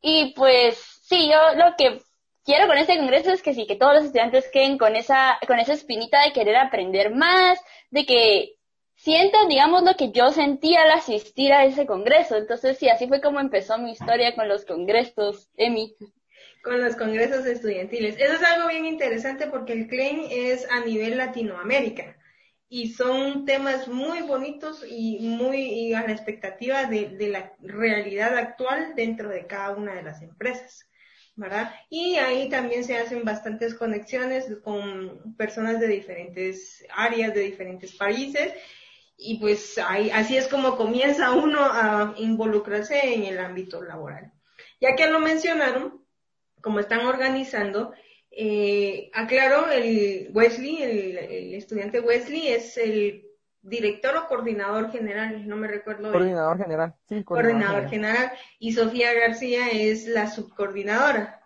y 0.00 0.32
pues 0.34 0.78
sí, 1.02 1.28
yo 1.30 1.38
lo 1.56 1.74
que 1.76 2.00
quiero 2.44 2.66
con 2.68 2.78
este 2.78 2.96
congreso 2.98 3.32
es 3.32 3.42
que 3.42 3.54
sí, 3.54 3.66
que 3.66 3.76
todos 3.76 3.94
los 3.94 4.04
estudiantes 4.04 4.48
queden 4.52 4.78
con 4.78 4.96
esa, 4.96 5.38
con 5.46 5.58
esa 5.58 5.74
espinita 5.74 6.22
de 6.22 6.32
querer 6.32 6.56
aprender 6.56 7.14
más, 7.14 7.60
de 7.90 8.06
que 8.06 8.54
sientan, 9.02 9.48
digamos, 9.48 9.82
lo 9.82 9.94
que 9.94 10.12
yo 10.12 10.30
sentía 10.30 10.82
al 10.82 10.90
asistir 10.92 11.52
a 11.52 11.64
ese 11.64 11.86
congreso. 11.86 12.36
Entonces, 12.36 12.78
sí, 12.78 12.88
así 12.88 13.08
fue 13.08 13.20
como 13.20 13.40
empezó 13.40 13.78
mi 13.78 13.92
historia 13.92 14.34
con 14.34 14.48
los 14.48 14.64
congresos, 14.64 15.48
Emi. 15.56 15.96
Con 16.62 16.82
los 16.82 16.96
congresos 16.96 17.46
estudiantiles. 17.46 18.16
Eso 18.18 18.34
es 18.34 18.42
algo 18.42 18.68
bien 18.68 18.84
interesante 18.84 19.46
porque 19.46 19.72
el 19.72 19.88
CLEIN 19.88 20.26
es 20.30 20.70
a 20.70 20.80
nivel 20.84 21.16
Latinoamérica 21.16 22.16
y 22.68 22.92
son 22.92 23.46
temas 23.46 23.88
muy 23.88 24.20
bonitos 24.20 24.84
y 24.86 25.18
muy 25.20 25.94
a 25.94 26.02
la 26.02 26.12
expectativa 26.12 26.84
de, 26.84 27.08
de 27.08 27.28
la 27.28 27.54
realidad 27.60 28.36
actual 28.36 28.94
dentro 28.94 29.30
de 29.30 29.46
cada 29.46 29.70
una 29.70 29.94
de 29.94 30.02
las 30.02 30.20
empresas. 30.20 30.86
¿verdad? 31.36 31.72
Y 31.88 32.16
ahí 32.16 32.50
también 32.50 32.84
se 32.84 32.98
hacen 32.98 33.24
bastantes 33.24 33.74
conexiones 33.74 34.46
con 34.62 35.34
personas 35.36 35.80
de 35.80 35.88
diferentes 35.88 36.84
áreas, 36.94 37.32
de 37.32 37.40
diferentes 37.40 37.96
países, 37.96 38.52
y 39.22 39.38
pues 39.38 39.78
ahí, 39.78 40.10
así 40.10 40.36
es 40.36 40.48
como 40.48 40.76
comienza 40.76 41.32
uno 41.32 41.60
a 41.60 42.14
involucrarse 42.16 43.14
en 43.14 43.24
el 43.24 43.38
ámbito 43.38 43.82
laboral. 43.82 44.32
Ya 44.80 44.96
que 44.96 45.08
lo 45.08 45.20
mencionaron, 45.20 46.02
como 46.62 46.80
están 46.80 47.06
organizando, 47.06 47.92
eh, 48.30 49.10
aclaro, 49.12 49.70
el 49.70 50.30
Wesley, 50.32 50.82
el, 50.82 51.54
estudiante 51.54 52.00
Wesley 52.00 52.48
es 52.48 52.78
el 52.78 53.26
director 53.60 54.16
o 54.16 54.26
coordinador 54.26 54.90
general, 54.90 55.46
no 55.46 55.56
me 55.56 55.68
recuerdo. 55.68 56.10
Coordinador 56.12 56.56
general, 56.56 56.94
sí. 57.06 57.22
Coordinador, 57.22 57.90
general. 57.90 58.32
Y 58.58 58.72
Sofía 58.72 59.12
García 59.12 59.68
es 59.68 60.06
la 60.06 60.30
subcoordinadora. 60.30 61.42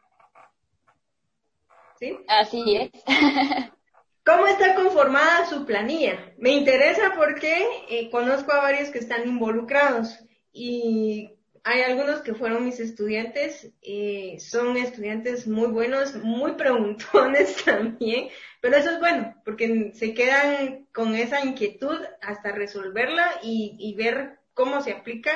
¿Sí? 1.98 2.18
Así 2.28 2.76
es. 2.76 2.90
¿Cómo 4.24 4.46
está 4.46 4.74
conformada 4.74 5.44
su 5.44 5.66
planilla? 5.66 6.32
Me 6.38 6.52
interesa 6.52 7.12
porque 7.14 7.66
eh, 7.90 8.08
conozco 8.10 8.52
a 8.52 8.62
varios 8.62 8.88
que 8.88 8.98
están 8.98 9.28
involucrados 9.28 10.18
y 10.50 11.30
hay 11.62 11.82
algunos 11.82 12.22
que 12.22 12.32
fueron 12.32 12.64
mis 12.64 12.80
estudiantes, 12.80 13.70
eh, 13.82 14.38
son 14.38 14.78
estudiantes 14.78 15.46
muy 15.46 15.68
buenos, 15.68 16.14
muy 16.16 16.52
preguntones 16.52 17.56
también, 17.64 18.28
pero 18.62 18.76
eso 18.76 18.92
es 18.92 18.98
bueno, 18.98 19.34
porque 19.44 19.92
se 19.92 20.14
quedan 20.14 20.86
con 20.94 21.14
esa 21.14 21.44
inquietud 21.44 21.98
hasta 22.22 22.52
resolverla 22.52 23.40
y, 23.42 23.94
ver 23.94 24.38
cómo 24.54 24.80
se 24.80 24.92
aplica 24.92 25.32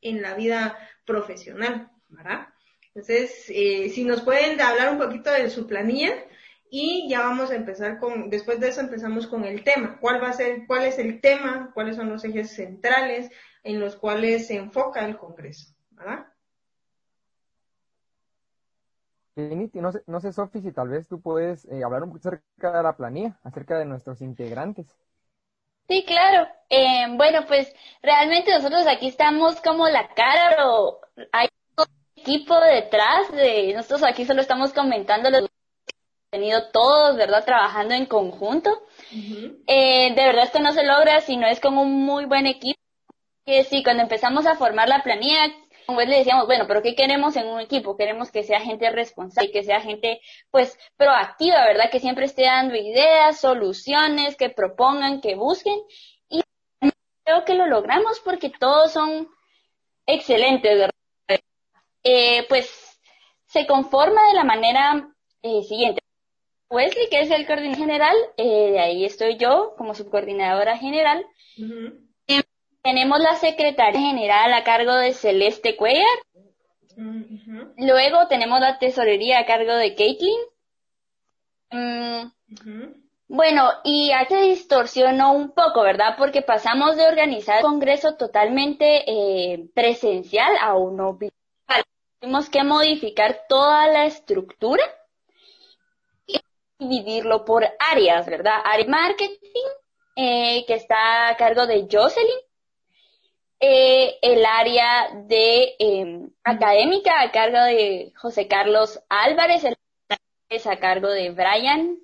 en 0.00 0.22
la 0.22 0.34
vida 0.34 0.78
profesional, 1.04 1.90
¿verdad? 2.08 2.48
Entonces, 2.86 3.46
eh, 3.48 3.90
si 3.90 4.04
nos 4.04 4.22
pueden 4.22 4.60
hablar 4.60 4.92
un 4.92 4.98
poquito 4.98 5.32
de 5.32 5.50
su 5.50 5.66
planilla 5.66 6.12
y 6.70 7.08
ya 7.08 7.20
vamos 7.20 7.50
a 7.50 7.54
empezar 7.54 7.98
con, 7.98 8.30
después 8.30 8.60
de 8.60 8.68
eso 8.68 8.80
empezamos 8.80 9.26
con 9.26 9.44
el 9.44 9.64
tema. 9.64 9.98
¿Cuál 10.00 10.22
va 10.22 10.28
a 10.28 10.32
ser, 10.32 10.66
cuál 10.66 10.84
es 10.84 10.98
el 10.98 11.20
tema, 11.20 11.70
cuáles 11.74 11.96
son 11.96 12.08
los 12.08 12.24
ejes 12.24 12.54
centrales, 12.54 13.30
en 13.62 13.80
los 13.80 13.96
cuales 13.96 14.46
se 14.46 14.56
enfoca 14.56 15.04
el 15.04 15.16
Congreso, 15.16 15.74
¿verdad? 15.90 16.26
No 19.74 19.92
sé, 19.92 20.02
no 20.06 20.20
sé, 20.20 20.32
Sofi, 20.32 20.60
si 20.60 20.72
tal 20.72 20.88
vez 20.88 21.06
tú 21.06 21.20
puedes 21.20 21.64
eh, 21.66 21.84
hablar 21.84 22.02
un 22.02 22.10
poco 22.10 22.28
acerca 22.28 22.76
de 22.76 22.82
la 22.82 22.96
planilla, 22.96 23.38
acerca 23.44 23.78
de 23.78 23.84
nuestros 23.84 24.20
integrantes. 24.20 24.86
Sí, 25.88 26.04
claro. 26.04 26.48
Eh, 26.68 27.06
bueno, 27.16 27.46
pues 27.46 27.72
realmente 28.02 28.50
nosotros 28.52 28.86
aquí 28.88 29.08
estamos 29.08 29.60
como 29.60 29.88
la 29.88 30.08
cara, 30.08 30.50
pero 30.50 31.00
hay 31.32 31.48
un 31.76 31.84
equipo 32.16 32.58
detrás 32.60 33.30
de 33.30 33.72
nosotros 33.74 34.02
aquí 34.02 34.24
solo 34.24 34.40
estamos 34.40 34.72
comentando 34.72 35.30
los 35.30 35.48
tenido 36.30 36.70
todos, 36.70 37.16
¿verdad? 37.16 37.44
Trabajando 37.44 37.94
en 37.94 38.06
conjunto. 38.06 38.70
eh, 39.66 40.14
de 40.14 40.26
verdad 40.26 40.44
esto 40.44 40.58
no 40.60 40.72
se 40.72 40.84
logra 40.84 41.20
si 41.20 41.36
no 41.36 41.46
es 41.46 41.60
con 41.60 41.78
un 41.78 42.04
muy 42.04 42.26
buen 42.26 42.46
equipo 42.46 42.78
que 43.48 43.64
sí, 43.64 43.82
cuando 43.82 44.02
empezamos 44.02 44.44
a 44.46 44.56
formar 44.56 44.90
la 44.90 45.02
planilla, 45.02 45.50
como 45.86 46.02
le 46.02 46.18
decíamos, 46.18 46.44
bueno, 46.46 46.66
pero 46.68 46.82
¿qué 46.82 46.94
queremos 46.94 47.34
en 47.34 47.46
un 47.48 47.60
equipo? 47.60 47.96
Queremos 47.96 48.30
que 48.30 48.42
sea 48.42 48.60
gente 48.60 48.90
responsable, 48.90 49.50
que 49.50 49.62
sea 49.62 49.80
gente, 49.80 50.20
pues, 50.50 50.78
proactiva, 50.98 51.64
¿verdad? 51.64 51.90
Que 51.90 51.98
siempre 51.98 52.26
esté 52.26 52.42
dando 52.42 52.76
ideas, 52.76 53.40
soluciones, 53.40 54.36
que 54.36 54.50
propongan, 54.50 55.22
que 55.22 55.34
busquen. 55.34 55.80
Y 56.28 56.42
creo 57.24 57.46
que 57.46 57.54
lo 57.54 57.66
logramos 57.66 58.20
porque 58.20 58.50
todos 58.50 58.92
son 58.92 59.28
excelentes, 60.04 60.78
¿verdad? 60.78 61.40
Eh, 62.04 62.44
pues, 62.50 63.00
se 63.46 63.66
conforma 63.66 64.20
de 64.28 64.34
la 64.34 64.44
manera 64.44 65.08
eh, 65.40 65.62
siguiente. 65.62 66.02
Wesley, 66.70 67.08
que 67.10 67.20
es 67.20 67.30
el 67.30 67.46
coordinador 67.46 67.78
general, 67.78 68.16
eh, 68.36 68.70
de 68.72 68.80
ahí 68.80 69.04
estoy 69.04 69.36
yo 69.36 69.74
como 69.76 69.94
subcoordinadora 69.94 70.76
general. 70.76 71.24
Tenemos 72.82 73.20
la 73.20 73.34
secretaria 73.36 74.00
general 74.00 74.52
a 74.52 74.64
cargo 74.64 74.94
de 74.94 75.12
Celeste 75.12 75.76
Cuellar. 75.76 76.04
Luego 77.76 78.28
tenemos 78.28 78.60
la 78.60 78.78
tesorería 78.78 79.40
a 79.40 79.46
cargo 79.46 79.74
de 79.74 79.94
Caitlin. 79.94 80.40
Mm, 81.70 82.32
bueno, 83.28 83.70
y 83.84 84.10
se 84.28 84.40
distorsionó 84.40 85.32
un 85.32 85.52
poco, 85.52 85.82
¿verdad? 85.82 86.16
Porque 86.18 86.42
pasamos 86.42 86.96
de 86.96 87.06
organizar 87.06 87.58
el 87.58 87.62
congreso 87.62 88.16
totalmente 88.16 89.04
eh, 89.06 89.68
presencial 89.74 90.56
a 90.60 90.76
uno 90.76 91.14
virtual. 91.14 91.84
Tuvimos 92.20 92.48
que 92.48 92.64
modificar 92.64 93.42
toda 93.48 93.86
la 93.88 94.06
estructura 94.06 94.82
dividirlo 96.78 97.44
por 97.44 97.66
áreas, 97.78 98.26
¿verdad? 98.26 98.60
Área 98.64 98.86
marketing, 98.86 99.68
eh, 100.16 100.64
que 100.66 100.74
está 100.74 101.28
a 101.28 101.36
cargo 101.36 101.66
de 101.66 101.86
Jocelyn, 101.90 102.40
eh, 103.60 104.18
el 104.22 104.46
área 104.46 105.10
de 105.26 105.74
em, 105.78 106.30
académica 106.44 107.20
a 107.20 107.32
cargo 107.32 107.58
de 107.64 108.12
José 108.16 108.46
Carlos 108.46 109.00
Álvarez, 109.08 109.64
el 109.64 109.76
es 110.48 110.66
a 110.66 110.78
cargo 110.78 111.10
de 111.10 111.30
Brian 111.30 111.98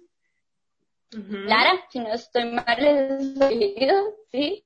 Lara, 1.10 1.86
si 1.90 2.00
no 2.00 2.12
estoy 2.12 2.44
mal 2.44 2.76
¿sí? 4.32 4.64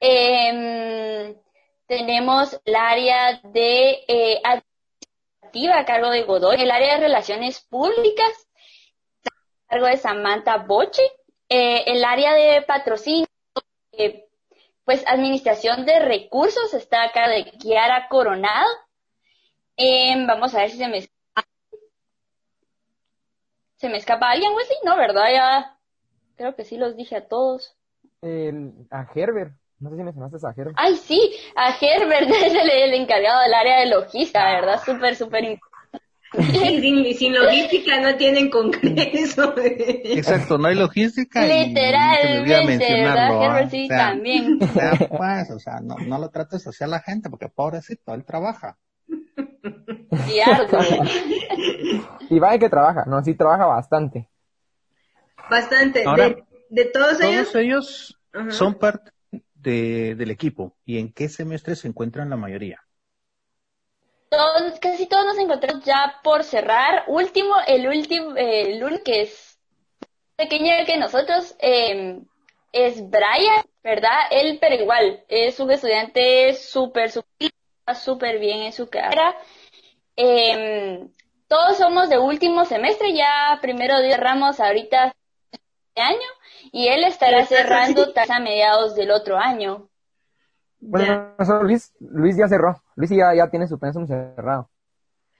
Em, 0.00 1.36
tenemos 1.86 2.60
el 2.64 2.74
área 2.74 3.40
de 3.44 4.04
eh, 4.08 4.42
administrativa 4.44 5.78
a 5.78 5.84
cargo 5.84 6.10
de 6.10 6.24
Godoy, 6.24 6.60
el 6.60 6.70
área 6.70 6.94
de 6.94 7.00
relaciones 7.00 7.60
públicas 7.60 8.48
cargo 9.70 9.86
de 9.86 9.96
Samantha 9.96 10.58
Boche, 10.58 11.02
eh, 11.48 11.84
el 11.86 12.04
área 12.04 12.34
de 12.34 12.62
patrocinio 12.62 13.26
eh, 13.92 14.26
pues 14.84 15.04
administración 15.06 15.86
de 15.86 16.00
recursos 16.00 16.74
está 16.74 17.04
acá 17.04 17.28
de 17.28 17.44
Kiara 17.52 18.08
Coronado. 18.08 18.68
Em, 19.76 20.26
vamos 20.26 20.54
a 20.54 20.58
ver 20.58 20.70
si 20.70 20.78
se 20.78 20.88
me 20.88 20.98
escapa. 20.98 21.48
¿Se 23.76 23.88
me 23.88 23.98
escapa 23.98 24.30
alguien, 24.30 24.52
Wesley? 24.52 24.78
No, 24.84 24.96
¿verdad? 24.96 25.32
Ya 25.32 25.78
creo 26.36 26.56
que 26.56 26.64
sí 26.64 26.76
los 26.76 26.96
dije 26.96 27.16
a 27.16 27.28
todos. 27.28 27.76
a 28.22 29.06
Herbert. 29.14 29.52
No 29.78 29.90
sé 29.90 29.96
si 29.96 30.02
mencionaste 30.02 30.46
a 30.46 30.50
Herbert. 30.50 30.76
Ay, 30.76 30.96
sí, 30.96 31.36
a 31.54 31.76
Herbert 31.80 32.28
es 32.28 32.54
el, 32.54 32.94
encargado 32.94 33.40
del 33.42 33.54
área 33.54 33.78
de 33.78 33.86
logística, 33.86 34.44
¿verdad? 34.44 34.80
Súper, 34.84 35.14
súper 35.14 35.44
importante 35.44 35.69
sin, 36.52 37.14
sin, 37.14 37.34
logística 37.34 38.00
no 38.00 38.16
tienen 38.16 38.50
congreso. 38.50 39.52
Exacto, 39.58 40.58
no 40.58 40.68
hay 40.68 40.76
logística. 40.76 41.44
Literalmente, 41.44 43.02
¿verdad? 43.02 43.68
sí, 43.70 43.88
también. 43.88 44.58
pues, 44.58 45.50
o 45.50 45.58
sea, 45.58 45.80
no, 45.82 45.96
no 45.96 46.18
lo 46.18 46.28
trates 46.28 46.66
así 46.66 46.84
a 46.84 46.86
la 46.86 47.00
gente, 47.00 47.30
porque 47.30 47.48
pobrecito, 47.48 48.14
él 48.14 48.24
trabaja. 48.24 48.78
Y 50.28 50.40
algo. 50.40 50.78
y 52.28 52.38
vaya 52.38 52.58
que 52.58 52.68
trabaja, 52.68 53.04
no, 53.06 53.22
sí 53.24 53.34
trabaja 53.34 53.66
bastante. 53.66 54.28
Bastante. 55.50 56.04
de, 56.04 56.44
de, 56.68 56.84
todos, 56.86 57.20
ellos. 57.20 57.50
Todos 57.50 57.56
ellos 57.56 58.18
son 58.50 58.74
parte 58.74 59.10
de, 59.54 60.14
del 60.14 60.30
equipo. 60.30 60.76
¿Y 60.84 60.98
en 60.98 61.12
qué 61.12 61.28
semestre 61.28 61.74
se 61.74 61.88
encuentran 61.88 62.30
la 62.30 62.36
mayoría? 62.36 62.80
Todos, 64.30 64.78
casi 64.78 65.06
todos 65.06 65.26
nos 65.26 65.38
encontramos 65.38 65.84
ya 65.84 66.20
por 66.22 66.44
cerrar. 66.44 67.04
Último, 67.08 67.54
el 67.66 67.88
último, 67.88 68.36
el 68.36 68.82
único 68.82 69.04
que 69.04 69.22
es 69.22 69.58
pequeño 70.36 70.86
que 70.86 70.96
nosotros 70.96 71.54
eh, 71.58 72.20
es 72.72 73.10
Brian, 73.10 73.64
¿verdad? 73.82 74.20
Él, 74.30 74.58
pero 74.60 74.76
igual, 74.76 75.24
es 75.28 75.58
un 75.60 75.70
estudiante 75.72 76.54
súper, 76.54 77.10
súper 77.10 78.38
bien 78.38 78.62
en 78.62 78.72
su 78.72 78.88
carrera. 78.88 79.36
Eh, 80.16 81.08
todos 81.48 81.76
somos 81.78 82.08
de 82.08 82.18
último 82.18 82.64
semestre, 82.64 83.12
ya 83.12 83.58
primero 83.60 83.98
cerramos 83.98 84.60
ahorita 84.60 85.12
este 85.50 86.00
año 86.00 86.28
y 86.70 86.86
él 86.86 87.02
estará 87.04 87.44
cerrando 87.46 88.12
a 88.28 88.38
mediados 88.38 88.94
del 88.94 89.10
otro 89.10 89.36
año. 89.36 89.88
Bueno, 90.80 91.34
Luis, 91.62 91.92
Luis 92.00 92.36
ya 92.36 92.48
cerró. 92.48 92.82
Luis 92.96 93.10
ya, 93.10 93.34
ya 93.34 93.50
tiene 93.50 93.66
su 93.66 93.78
pensum 93.78 94.06
cerrado. 94.06 94.70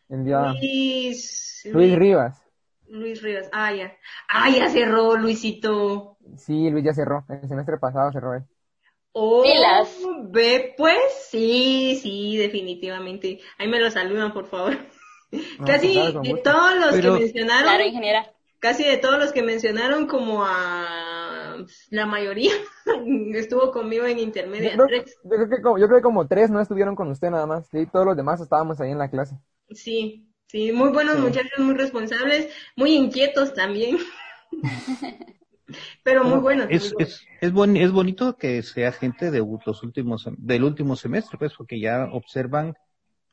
Luis, 0.09 1.63
Luis 1.73 1.97
Rivas. 1.97 2.43
Luis 2.89 3.23
Rivas, 3.23 3.49
ah, 3.53 3.73
ya. 3.73 3.97
Ah, 4.29 4.51
ya 4.51 4.69
cerró, 4.69 5.17
Luisito. 5.17 6.17
Sí, 6.37 6.69
Luis 6.71 6.85
ya 6.85 6.93
cerró. 6.93 7.25
El 7.29 7.49
semestre 7.49 7.79
pasado 7.79 8.11
cerró 8.13 8.35
él. 8.35 8.43
Oh, 9.13 9.45
ve, 10.25 10.75
pues, 10.77 11.01
sí, 11.31 11.99
sí, 12.03 12.37
definitivamente. 12.37 13.41
Ahí 13.59 13.69
me 13.69 13.81
lo 13.81 13.91
saludan, 13.91 14.33
por 14.33 14.47
favor. 14.47 14.77
casi 15.67 15.95
pues, 15.95 16.23
de 16.23 16.41
todos 16.43 16.77
los 16.77 16.97
que 16.97 17.11
mencionaron. 17.11 17.63
Claro, 17.63 17.85
ingeniera. 17.85 18.33
Casi 18.59 18.85
de 18.85 18.99
todos 18.99 19.19
los 19.19 19.33
que 19.33 19.43
mencionaron, 19.43 20.07
como 20.07 20.45
a 20.45 21.10
la 21.91 22.07
mayoría 22.07 22.53
estuvo 23.35 23.71
conmigo 23.71 24.05
en 24.07 24.19
intermedia. 24.19 24.77
Yo, 24.77 24.87
creo, 24.87 25.49
que 25.49 25.63
como, 25.63 25.79
yo 25.79 25.87
creo 25.87 25.99
que 25.99 26.03
como 26.03 26.27
tres 26.27 26.51
no 26.51 26.61
estuvieron 26.61 26.95
con 26.95 27.11
usted 27.11 27.31
nada 27.31 27.47
más. 27.47 27.69
Y 27.73 27.87
todos 27.87 28.07
los 28.07 28.17
demás 28.17 28.41
estábamos 28.41 28.81
ahí 28.81 28.91
en 28.91 28.99
la 28.99 29.11
clase. 29.11 29.37
Sí, 29.71 30.29
sí, 30.47 30.73
muy 30.73 30.91
buenos 30.91 31.19
muchachos, 31.19 31.59
muy 31.59 31.75
responsables, 31.75 32.53
muy 32.77 32.95
inquietos 32.95 33.55
también. 33.55 33.99
Pero 36.03 36.25
muy 36.25 36.41
buenos. 36.41 36.67
Es, 36.71 36.95
es, 36.99 37.27
es, 37.41 37.53
es 37.53 37.93
bonito 37.93 38.37
que 38.37 38.63
sea 38.63 38.91
gente 38.93 39.31
de 39.31 39.39
los 39.39 39.83
últimos, 39.83 40.29
del 40.37 40.65
último 40.65 40.97
semestre, 40.97 41.39
pues, 41.39 41.55
porque 41.57 41.79
ya 41.79 42.09
observan 42.11 42.75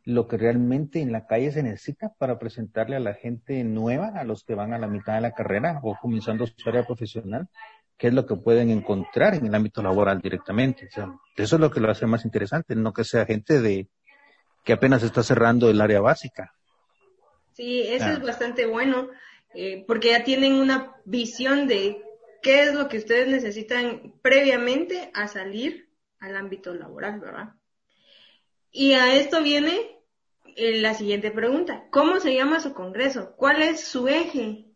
lo 0.08 0.30
que 0.30 0.38
realmente 0.38 1.02
en 1.02 1.12
la 1.12 1.26
calle 1.26 1.52
se 1.52 1.62
necesita 1.64 2.14
para 2.18 2.40
presentarle 2.40 2.96
a 2.96 3.02
la 3.02 3.14
gente 3.14 3.62
nueva, 3.66 4.14
a 4.16 4.24
los 4.24 4.46
que 4.46 4.56
van 4.56 4.74
a 4.74 4.78
la 4.78 4.88
mitad 4.88 5.16
de 5.16 5.22
la 5.22 5.34
carrera 5.34 5.82
o 5.84 5.98
comenzando 6.02 6.48
su 6.48 6.70
área 6.70 6.86
profesional, 6.86 7.50
qué 7.98 8.08
es 8.08 8.14
lo 8.14 8.26
que 8.26 8.36
pueden 8.36 8.70
encontrar 8.70 9.36
en 9.36 9.48
el 9.48 9.56
ámbito 9.56 9.82
laboral 9.82 10.22
directamente. 10.22 10.88
O 10.88 10.92
sea, 10.92 11.10
eso 11.36 11.56
es 11.56 11.60
lo 11.60 11.72
que 11.72 11.80
lo 11.80 11.90
hace 11.90 12.06
más 12.06 12.26
interesante, 12.26 12.76
no 12.76 12.94
que 12.94 13.04
sea 13.04 13.26
gente 13.26 13.60
de 13.60 13.88
que 14.64 14.74
apenas 14.74 15.04
está 15.04 15.24
cerrando 15.24 15.70
el 15.70 15.82
área 15.82 16.00
básica. 16.00 16.54
Sí, 17.54 17.82
eso 17.88 18.10
es 18.10 18.22
bastante 18.22 18.68
bueno, 18.68 19.10
eh, 19.56 19.84
porque 19.88 20.10
ya 20.10 20.24
tienen 20.24 20.54
una 20.54 20.96
visión 21.06 21.68
de 21.68 22.04
qué 22.44 22.64
es 22.64 22.74
lo 22.74 22.88
que 22.88 22.98
ustedes 22.98 23.28
necesitan 23.28 24.14
previamente 24.22 25.10
a 25.16 25.28
salir 25.28 25.90
al 26.20 26.36
ámbito 26.36 26.76
laboral, 26.76 27.20
¿verdad? 27.20 27.54
Y 28.72 28.94
a 28.94 29.16
esto 29.16 29.42
viene 29.42 29.98
eh, 30.56 30.80
la 30.82 30.94
siguiente 30.94 31.32
pregunta. 31.32 31.88
¿Cómo 31.90 32.20
se 32.20 32.36
llama 32.36 32.60
su 32.60 32.74
congreso? 32.74 33.34
¿Cuál 33.38 33.64
es 33.64 33.82
su 33.82 34.08
eje 34.08 34.67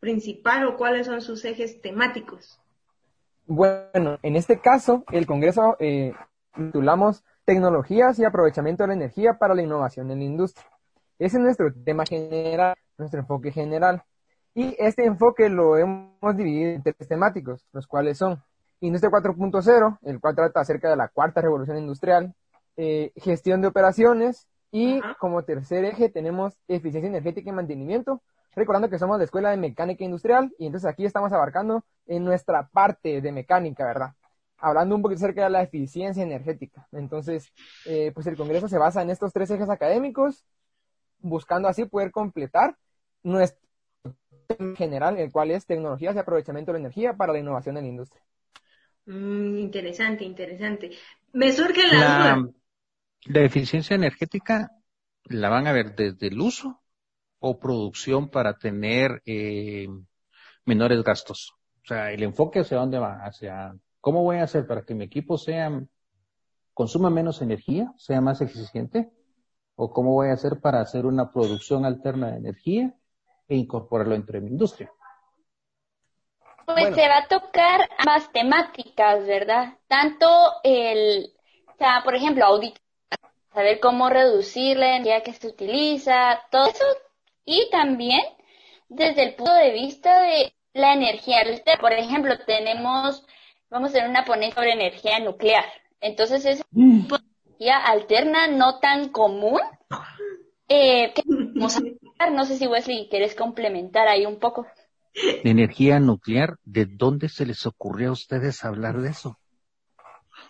principal 0.00 0.66
o 0.66 0.76
cuáles 0.76 1.06
son 1.06 1.20
sus 1.20 1.44
ejes 1.44 1.80
temáticos? 1.80 2.60
Bueno, 3.46 4.18
en 4.22 4.36
este 4.36 4.60
caso, 4.60 5.04
el 5.10 5.26
congreso 5.26 5.76
eh, 5.78 6.12
titulamos 6.54 7.24
Tecnologías 7.44 8.18
y 8.18 8.24
aprovechamiento 8.24 8.82
de 8.82 8.88
la 8.88 8.94
energía 8.94 9.38
para 9.38 9.54
la 9.54 9.62
innovación 9.62 10.10
en 10.10 10.18
la 10.18 10.24
industria. 10.24 10.66
Ese 11.18 11.38
es 11.38 11.42
nuestro 11.42 11.72
tema 11.72 12.04
general, 12.04 12.76
nuestro 12.98 13.20
enfoque 13.20 13.50
general. 13.50 14.02
Y 14.54 14.76
este 14.78 15.06
enfoque 15.06 15.48
lo 15.48 15.78
hemos 15.78 16.36
dividido 16.36 16.72
en 16.72 16.82
tres 16.82 17.08
temáticos, 17.08 17.66
los 17.72 17.86
cuales 17.86 18.18
son 18.18 18.42
Industria 18.80 19.10
4.0, 19.10 19.98
el 20.02 20.20
cual 20.20 20.36
trata 20.36 20.60
acerca 20.60 20.90
de 20.90 20.96
la 20.96 21.08
cuarta 21.08 21.40
revolución 21.40 21.78
industrial, 21.78 22.34
eh, 22.76 23.12
gestión 23.16 23.60
de 23.60 23.68
operaciones 23.68 24.46
y 24.70 25.00
como 25.18 25.42
tercer 25.42 25.84
eje 25.84 26.10
tenemos 26.10 26.54
eficiencia 26.68 27.08
energética 27.08 27.50
y 27.50 27.52
mantenimiento, 27.52 28.22
recordando 28.58 28.90
que 28.90 28.98
somos 28.98 29.18
la 29.18 29.24
Escuela 29.24 29.50
de 29.50 29.56
Mecánica 29.56 30.04
Industrial 30.04 30.52
y 30.58 30.66
entonces 30.66 30.90
aquí 30.90 31.04
estamos 31.04 31.32
abarcando 31.32 31.84
en 32.06 32.24
nuestra 32.24 32.68
parte 32.68 33.20
de 33.20 33.32
mecánica, 33.32 33.84
¿verdad? 33.84 34.12
hablando 34.58 34.94
un 34.96 35.02
poquito 35.02 35.18
acerca 35.18 35.44
de 35.44 35.50
la 35.50 35.62
eficiencia 35.62 36.22
energética. 36.22 36.86
Entonces, 36.92 37.52
eh, 37.86 38.10
pues 38.12 38.26
el 38.26 38.36
Congreso 38.36 38.68
se 38.68 38.78
basa 38.78 39.02
en 39.02 39.10
estos 39.10 39.32
tres 39.32 39.50
ejes 39.50 39.70
académicos, 39.70 40.44
buscando 41.20 41.68
así 41.68 41.84
poder 41.84 42.10
completar 42.10 42.76
nuestro 43.22 43.60
tema 44.46 44.76
general, 44.76 45.18
el 45.18 45.30
cual 45.30 45.50
es 45.50 45.66
tecnologías 45.66 46.16
y 46.16 46.18
aprovechamiento 46.18 46.72
de 46.72 46.78
la 46.78 46.84
energía 46.86 47.14
para 47.14 47.32
la 47.32 47.38
innovación 47.38 47.76
en 47.76 47.84
la 47.84 47.88
industria. 47.88 48.22
Mm, 49.06 49.58
interesante, 49.58 50.24
interesante. 50.24 50.90
Me 51.32 51.52
surge 51.52 51.86
la, 51.86 51.98
la, 51.98 52.48
la 53.26 53.40
eficiencia 53.42 53.94
energética 53.94 54.70
la 55.24 55.48
van 55.48 55.66
a 55.66 55.72
ver 55.72 55.94
desde 55.94 56.28
el 56.28 56.40
uso 56.40 56.80
o 57.40 57.58
producción 57.58 58.30
para 58.30 58.58
tener 58.58 59.22
eh, 59.26 59.88
menores 60.64 61.02
gastos. 61.02 61.54
O 61.82 61.86
sea, 61.86 62.12
el 62.12 62.22
enfoque 62.22 62.60
hacia 62.60 62.78
dónde 62.78 62.98
va, 62.98 63.20
hacia 63.24 63.74
¿Cómo 64.00 64.22
voy 64.22 64.38
a 64.38 64.44
hacer 64.44 64.66
para 64.66 64.82
que 64.82 64.94
mi 64.94 65.04
equipo 65.04 65.36
sea, 65.36 65.82
consuma 66.72 67.10
menos 67.10 67.42
energía, 67.42 67.92
sea 67.96 68.20
más 68.20 68.40
eficiente? 68.40 69.10
¿O 69.74 69.92
cómo 69.92 70.12
voy 70.12 70.30
a 70.30 70.34
hacer 70.34 70.60
para 70.60 70.80
hacer 70.80 71.06
una 71.06 71.32
producción 71.32 71.84
alterna 71.84 72.30
de 72.30 72.38
energía 72.38 72.94
e 73.48 73.56
incorporarlo 73.56 74.14
entre 74.14 74.40
mi 74.40 74.50
industria? 74.50 74.90
Pues 76.64 76.94
se 76.94 77.08
va 77.08 77.18
a 77.18 77.28
tocar 77.28 77.88
ambas 77.98 78.30
temáticas, 78.32 79.26
¿verdad? 79.26 79.78
Tanto 79.88 80.26
el, 80.62 81.32
o 81.66 81.76
sea, 81.76 82.02
por 82.04 82.14
ejemplo, 82.14 82.44
auditar, 82.44 82.80
saber 83.52 83.80
cómo 83.80 84.10
reducir 84.10 84.76
la 84.76 84.96
energía 84.96 85.22
que 85.22 85.32
se 85.32 85.48
utiliza, 85.48 86.40
todo 86.50 86.66
eso, 86.66 86.84
y 87.48 87.70
también 87.70 88.20
desde 88.90 89.24
el 89.24 89.34
punto 89.34 89.54
de 89.54 89.72
vista 89.72 90.20
de 90.20 90.52
la 90.74 90.92
energía. 90.92 91.38
Por 91.80 91.92
ejemplo, 91.94 92.34
tenemos 92.46 93.24
vamos 93.70 93.90
a 93.90 93.92
tener 93.94 94.10
una 94.10 94.26
ponencia 94.26 94.56
sobre 94.56 94.72
energía 94.72 95.18
nuclear. 95.18 95.64
Entonces 96.00 96.44
es 96.44 96.62
una 96.72 96.94
mm. 96.94 97.08
energía 97.46 97.78
alterna 97.78 98.48
no 98.48 98.78
tan 98.80 99.08
común. 99.08 99.60
Eh, 100.68 101.14
vamos 101.54 101.78
a 102.18 102.30
no 102.30 102.44
sé 102.44 102.58
si 102.58 102.66
Wesley 102.66 103.08
quieres 103.08 103.34
complementar 103.34 104.08
ahí 104.08 104.26
un 104.26 104.38
poco. 104.38 104.66
energía 105.42 105.98
nuclear, 106.00 106.58
¿de 106.64 106.84
dónde 106.84 107.30
se 107.30 107.46
les 107.46 107.64
ocurrió 107.64 108.10
a 108.10 108.12
ustedes 108.12 108.62
hablar 108.62 109.00
de 109.00 109.08
eso? 109.08 109.38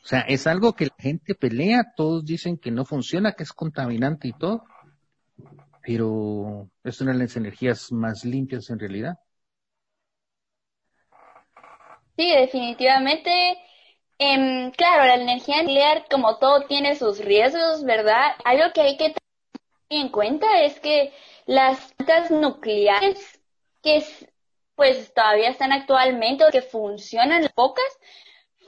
O 0.03 0.07
sea, 0.09 0.21
es 0.21 0.49
algo 0.49 0.73
que 0.73 0.87
la 0.87 0.95
gente 0.99 1.35
pelea, 1.35 1.93
todos 1.97 2.25
dicen 2.25 2.59
que 2.59 2.73
no 2.73 2.85
funciona, 2.85 3.33
que 3.33 3.45
es 3.45 3.53
contaminante 3.53 4.27
y 4.27 4.33
todo, 4.33 4.65
pero 5.89 6.69
es 6.85 7.01
una 7.01 7.13
de 7.13 7.19
las 7.21 7.35
energías 7.39 7.91
más 7.91 8.23
limpias 8.23 8.69
en 8.69 8.79
realidad. 8.79 9.15
Sí, 12.15 12.31
definitivamente. 12.31 13.31
Em, 14.19 14.71
claro, 14.73 15.07
la 15.07 15.15
energía 15.15 15.63
nuclear, 15.63 16.05
como 16.11 16.37
todo, 16.37 16.67
tiene 16.67 16.95
sus 16.95 17.21
riesgos, 17.21 17.85
¿verdad? 17.85 18.33
Algo 18.45 18.65
que 18.75 18.83
hay 18.83 18.97
que 18.99 19.15
tener 19.15 20.03
en 20.05 20.11
cuenta 20.11 20.61
es 20.61 20.79
que 20.79 21.15
las 21.47 21.95
plantas 21.95 22.31
nucleares 22.31 23.41
que 23.83 24.05
pues 24.75 25.15
todavía 25.15 25.49
están 25.49 25.73
actualmente 25.73 26.45
o 26.45 26.51
que 26.51 26.61
funcionan 26.61 27.49
pocas, 27.55 27.99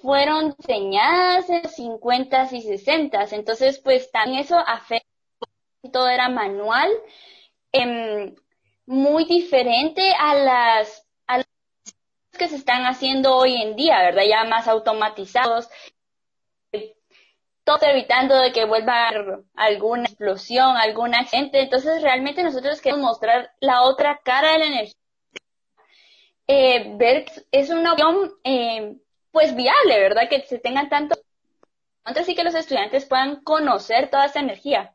fueron 0.01 0.55
diseñadas 0.57 1.51
en 1.51 1.65
los 1.65 1.75
50 1.75 2.49
y 2.51 2.63
60 2.63 3.27
Entonces, 3.33 3.79
pues 3.79 4.11
también 4.11 4.41
eso 4.41 4.59
afecta, 4.59 5.10
todo 5.89 6.09
era 6.09 6.29
manual, 6.29 6.91
em, 7.73 8.35
muy 8.87 9.25
diferente 9.25 10.03
a 10.19 10.35
las 10.35 11.07
que 12.39 12.49
se 12.49 12.57
están 12.57 12.87
haciendo 12.87 13.37
hoy 13.37 13.55
en 13.55 13.77
día, 13.77 13.99
¿verdad? 14.01 14.23
Ya 14.27 14.45
más 14.45 14.67
automatizados, 14.67 15.69
todo 17.65 17.79
evitando 17.83 18.37
de 18.41 18.53
que 18.53 18.65
vuelva 18.65 19.11
alguna 19.55 20.05
explosión, 20.05 20.77
algún 20.77 21.15
accidente. 21.15 21.61
Entonces, 21.61 22.03
realmente 22.03 22.43
nosotros 22.43 22.81
queremos 22.81 23.05
mostrar 23.05 23.53
la 23.61 23.83
otra 23.83 24.21
cara 24.25 24.53
de 24.53 24.59
la 24.59 24.67
energía. 24.67 24.95
Eh, 26.47 26.95
ver 26.97 27.27
es 27.53 27.71
una 27.71 27.93
opción, 27.93 28.33
eh, 28.45 28.97
pues, 29.33 29.55
viable, 29.55 30.01
¿verdad? 30.01 30.29
Que 30.29 30.41
se 30.43 30.59
tengan 30.59 30.89
tanto, 30.89 31.17
antes 32.05 32.27
sí 32.27 32.35
que 32.35 32.45
los 32.45 32.55
estudiantes 32.55 33.05
puedan 33.07 33.43
conocer 33.43 34.11
toda 34.11 34.27
esa 34.27 34.41
energía. 34.41 34.95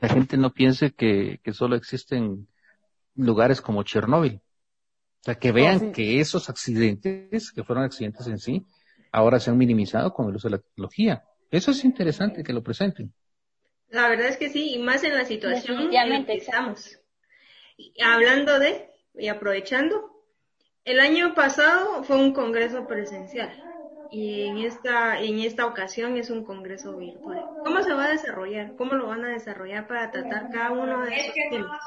La 0.00 0.08
gente 0.08 0.36
no 0.36 0.52
piense 0.52 0.92
que, 0.92 1.40
que 1.42 1.52
solo 1.52 1.76
existen 1.76 2.48
lugares 3.14 3.60
como 3.60 3.82
Chernóbil. 3.82 4.40
O 5.20 5.22
sea, 5.24 5.34
que 5.34 5.52
vean 5.52 5.92
que 5.92 6.20
esos 6.20 6.48
accidentes, 6.48 7.52
que 7.52 7.62
fueron 7.62 7.84
accidentes 7.84 8.26
en 8.26 8.38
sí, 8.38 8.66
ahora 9.12 9.38
se 9.38 9.50
han 9.50 9.58
minimizado 9.58 10.14
con 10.14 10.28
el 10.28 10.36
uso 10.36 10.48
de 10.48 10.56
la 10.56 10.62
tecnología. 10.62 11.24
Eso 11.50 11.72
es 11.72 11.84
interesante 11.84 12.42
que 12.42 12.54
lo 12.54 12.62
presenten. 12.62 13.12
La 13.88 14.08
verdad 14.08 14.28
es 14.28 14.38
que 14.38 14.48
sí, 14.48 14.74
y 14.74 14.78
más 14.78 15.04
en 15.04 15.14
la 15.14 15.26
situación 15.26 15.92
en 15.92 16.10
la 16.10 16.24
que 16.24 16.34
estamos. 16.34 16.98
hablando 18.02 18.58
de, 18.58 18.88
y 19.14 19.28
aprovechando, 19.28 20.24
el 20.84 21.00
año 21.00 21.34
pasado 21.34 22.02
fue 22.04 22.16
un 22.16 22.32
congreso 22.32 22.86
presencial 22.86 23.69
y 24.10 24.42
en 24.42 24.58
esta, 24.58 25.20
en 25.20 25.38
esta 25.38 25.66
ocasión 25.66 26.16
es 26.16 26.30
un 26.30 26.44
congreso 26.44 26.96
virtual. 26.96 27.44
¿Cómo 27.64 27.82
se 27.82 27.92
va 27.92 28.06
a 28.06 28.10
desarrollar? 28.10 28.74
¿Cómo 28.76 28.94
lo 28.94 29.06
van 29.06 29.24
a 29.24 29.28
desarrollar 29.28 29.86
para 29.86 30.10
tratar 30.10 30.50
cada 30.50 30.72
uno 30.72 31.04
de 31.04 31.14
esos 31.14 31.34
temas? 31.50 31.80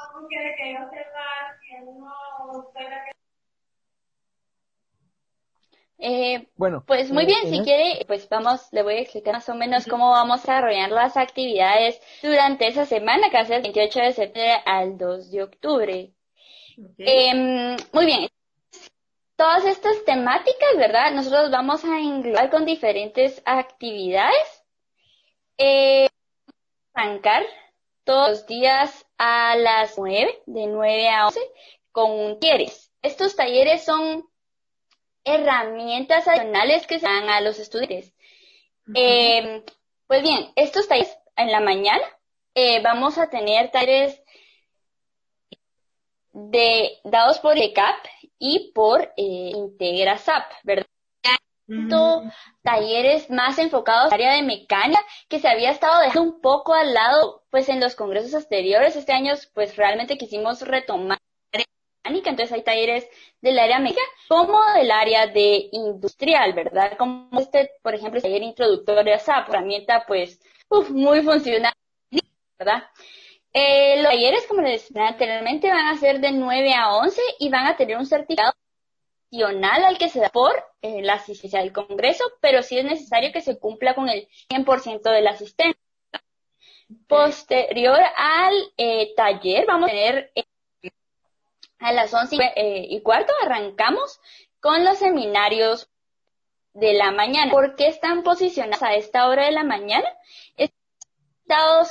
Eh, 5.98 6.48
bueno, 6.56 6.84
pues 6.86 7.12
muy 7.12 7.22
eh, 7.22 7.26
bien, 7.26 7.50
si 7.50 7.60
quiere, 7.62 8.04
pues 8.06 8.28
vamos, 8.28 8.68
le 8.72 8.82
voy 8.82 8.94
a 8.94 9.00
explicar 9.00 9.34
más 9.34 9.48
o 9.48 9.54
menos 9.54 9.86
cómo 9.86 10.10
vamos 10.10 10.40
a 10.40 10.54
desarrollar 10.54 10.90
las 10.90 11.16
actividades 11.16 12.00
durante 12.22 12.66
esa 12.66 12.84
semana, 12.84 13.30
que 13.30 13.38
hace 13.38 13.56
el 13.56 13.62
28 13.62 14.00
de 14.00 14.12
septiembre 14.12 14.62
al 14.66 14.98
2 14.98 15.30
de 15.30 15.42
octubre. 15.42 16.12
Em, 16.98 17.76
muy 17.92 18.06
bien. 18.06 18.28
Todas 19.36 19.64
estas 19.64 20.04
temáticas, 20.04 20.76
¿verdad? 20.76 21.10
Nosotros 21.12 21.50
vamos 21.50 21.84
a 21.84 21.98
englobar 21.98 22.50
con 22.50 22.64
diferentes 22.64 23.42
actividades. 23.44 24.64
Eh, 25.58 26.08
arrancar 26.92 27.44
todos 28.04 28.28
los 28.28 28.46
días 28.46 29.06
a 29.18 29.56
las 29.56 29.98
9, 29.98 30.42
de 30.46 30.66
9 30.66 31.08
a 31.08 31.26
11, 31.26 31.40
con 31.90 32.38
talleres. 32.38 32.92
Estos 33.02 33.34
talleres 33.34 33.84
son 33.84 34.24
herramientas 35.24 36.28
adicionales 36.28 36.86
que 36.86 36.98
se 36.98 37.06
dan 37.06 37.28
a 37.28 37.40
los 37.40 37.58
estudiantes. 37.58 38.14
Em, 38.94 39.64
pues 40.06 40.22
bien, 40.22 40.52
estos 40.54 40.86
talleres 40.86 41.16
en 41.36 41.50
la 41.50 41.60
mañana 41.60 42.04
eh, 42.54 42.80
vamos 42.82 43.18
a 43.18 43.30
tener 43.30 43.70
talleres 43.70 44.22
de, 46.32 46.98
dados 47.04 47.38
por 47.40 47.58
ECAP 47.58 47.96
y 48.44 48.72
por 48.74 49.02
eh, 49.16 49.52
IntegraSAP, 49.54 50.44
¿verdad? 50.64 50.86
talleres 52.62 53.30
más 53.30 53.58
enfocados 53.58 54.12
al 54.12 54.20
área 54.20 54.34
de 54.34 54.42
mecánica 54.42 55.00
que 55.30 55.38
se 55.38 55.48
había 55.48 55.70
estado 55.70 55.98
dejando 56.02 56.34
un 56.34 56.40
poco 56.42 56.74
al 56.74 56.92
lado 56.92 57.42
pues 57.50 57.70
en 57.70 57.80
los 57.80 57.94
congresos 57.94 58.34
anteriores 58.34 58.96
este 58.96 59.14
año 59.14 59.32
pues 59.54 59.74
realmente 59.74 60.18
quisimos 60.18 60.60
retomar 60.60 61.18
entonces 62.04 62.52
hay 62.52 62.62
talleres 62.62 63.08
del 63.40 63.58
área 63.58 63.78
mecánica 63.78 64.02
como 64.28 64.60
del 64.74 64.90
área 64.90 65.26
de 65.26 65.68
industrial, 65.72 66.52
¿verdad? 66.52 66.98
Como 66.98 67.30
este, 67.40 67.70
por 67.82 67.94
ejemplo, 67.94 68.18
el 68.18 68.22
taller 68.22 68.42
introductorio 68.42 69.02
de 69.04 69.18
SAP, 69.18 69.48
herramienta 69.48 70.04
pues 70.06 70.38
muy 70.90 71.22
funcional, 71.22 71.72
¿verdad? 72.58 72.84
Eh, 73.56 74.02
los 74.02 74.10
talleres, 74.10 74.46
como 74.48 74.62
les 74.62 74.88
decía 74.88 75.06
anteriormente, 75.06 75.70
van 75.70 75.86
a 75.86 75.96
ser 75.96 76.20
de 76.20 76.32
9 76.32 76.74
a 76.74 76.96
11 76.96 77.22
y 77.38 77.48
van 77.50 77.66
a 77.66 77.76
tener 77.76 77.96
un 77.96 78.04
certificado 78.04 78.52
adicional 79.30 79.84
al 79.84 79.96
que 79.96 80.08
se 80.08 80.20
da 80.20 80.28
por 80.28 80.52
eh, 80.82 81.02
la 81.02 81.14
asistencia 81.14 81.60
del 81.60 81.72
Congreso, 81.72 82.24
pero 82.40 82.62
sí 82.62 82.78
es 82.78 82.84
necesario 82.84 83.32
que 83.32 83.40
se 83.40 83.58
cumpla 83.58 83.94
con 83.94 84.08
el 84.08 84.28
100% 84.48 85.02
de 85.02 85.22
la 85.22 85.30
asistencia. 85.30 85.80
Posterior 87.06 87.98
al 88.16 88.54
eh, 88.76 89.14
taller, 89.14 89.66
vamos 89.66 89.88
a 89.88 89.92
tener 89.92 90.32
a 91.78 91.92
las 91.92 92.12
11 92.12 92.36
eh, 92.56 92.86
y 92.90 93.00
cuarto 93.02 93.32
arrancamos 93.44 94.20
con 94.58 94.84
los 94.84 94.98
seminarios 94.98 95.88
de 96.72 96.94
la 96.94 97.12
mañana. 97.12 97.52
¿Por 97.52 97.76
qué 97.76 97.86
están 97.86 98.24
posicionados 98.24 98.82
a 98.82 98.94
esta 98.94 99.28
hora 99.28 99.44
de 99.44 99.52
la 99.52 99.64
mañana? 99.64 100.08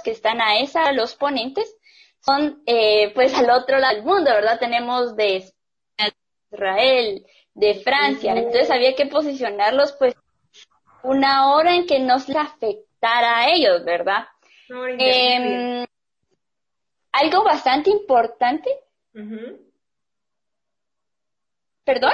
Que 0.04 0.12
están 0.12 0.42
a 0.42 0.60
esa, 0.60 0.92
los 0.92 1.16
ponentes, 1.16 1.76
son 2.20 2.62
eh, 2.66 3.12
pues 3.14 3.34
al 3.36 3.50
otro 3.50 3.80
lado 3.80 3.96
del 3.96 4.04
mundo, 4.04 4.32
¿verdad? 4.32 4.60
Tenemos 4.60 5.16
de 5.16 5.44
Israel, 6.52 7.26
de 7.54 7.76
Francia, 7.76 8.34
entonces 8.36 8.72
había 8.72 8.96
que 8.96 9.06
posicionarlos 9.06 9.94
pues 9.94 10.16
una 11.04 11.54
hora 11.54 11.76
en 11.76 11.86
que 11.86 12.00
no 12.00 12.20
se 12.20 12.38
afectara 12.38 13.40
a 13.40 13.50
ellos, 13.50 13.84
¿verdad? 13.84 14.28
Em, 14.70 15.86
algo 17.12 17.44
bastante 17.44 17.90
importante 17.90 18.70
¿Perdón? 21.84 22.14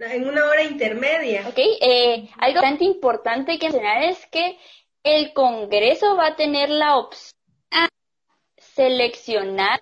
En 0.00 0.28
una 0.28 0.44
hora 0.46 0.62
intermedia. 0.62 1.48
Ok, 1.48 1.58
eh, 1.58 2.28
algo 2.38 2.60
bastante 2.60 2.84
importante 2.84 3.58
que 3.58 3.68
mencionar 3.68 4.02
es 4.04 4.26
que 4.26 4.58
el 5.02 5.32
Congreso 5.32 6.16
va 6.16 6.28
a 6.28 6.36
tener 6.36 6.68
la 6.68 6.96
opción 6.96 7.32
de 7.70 8.62
seleccionar 8.62 9.80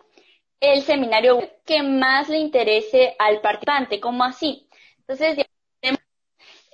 el 0.61 0.83
seminario 0.83 1.51
que 1.65 1.83
más 1.83 2.29
le 2.29 2.39
interese 2.39 3.15
al 3.19 3.41
participante, 3.41 4.01
como 4.01 4.25
así. 4.25 4.69
Entonces, 4.99 5.47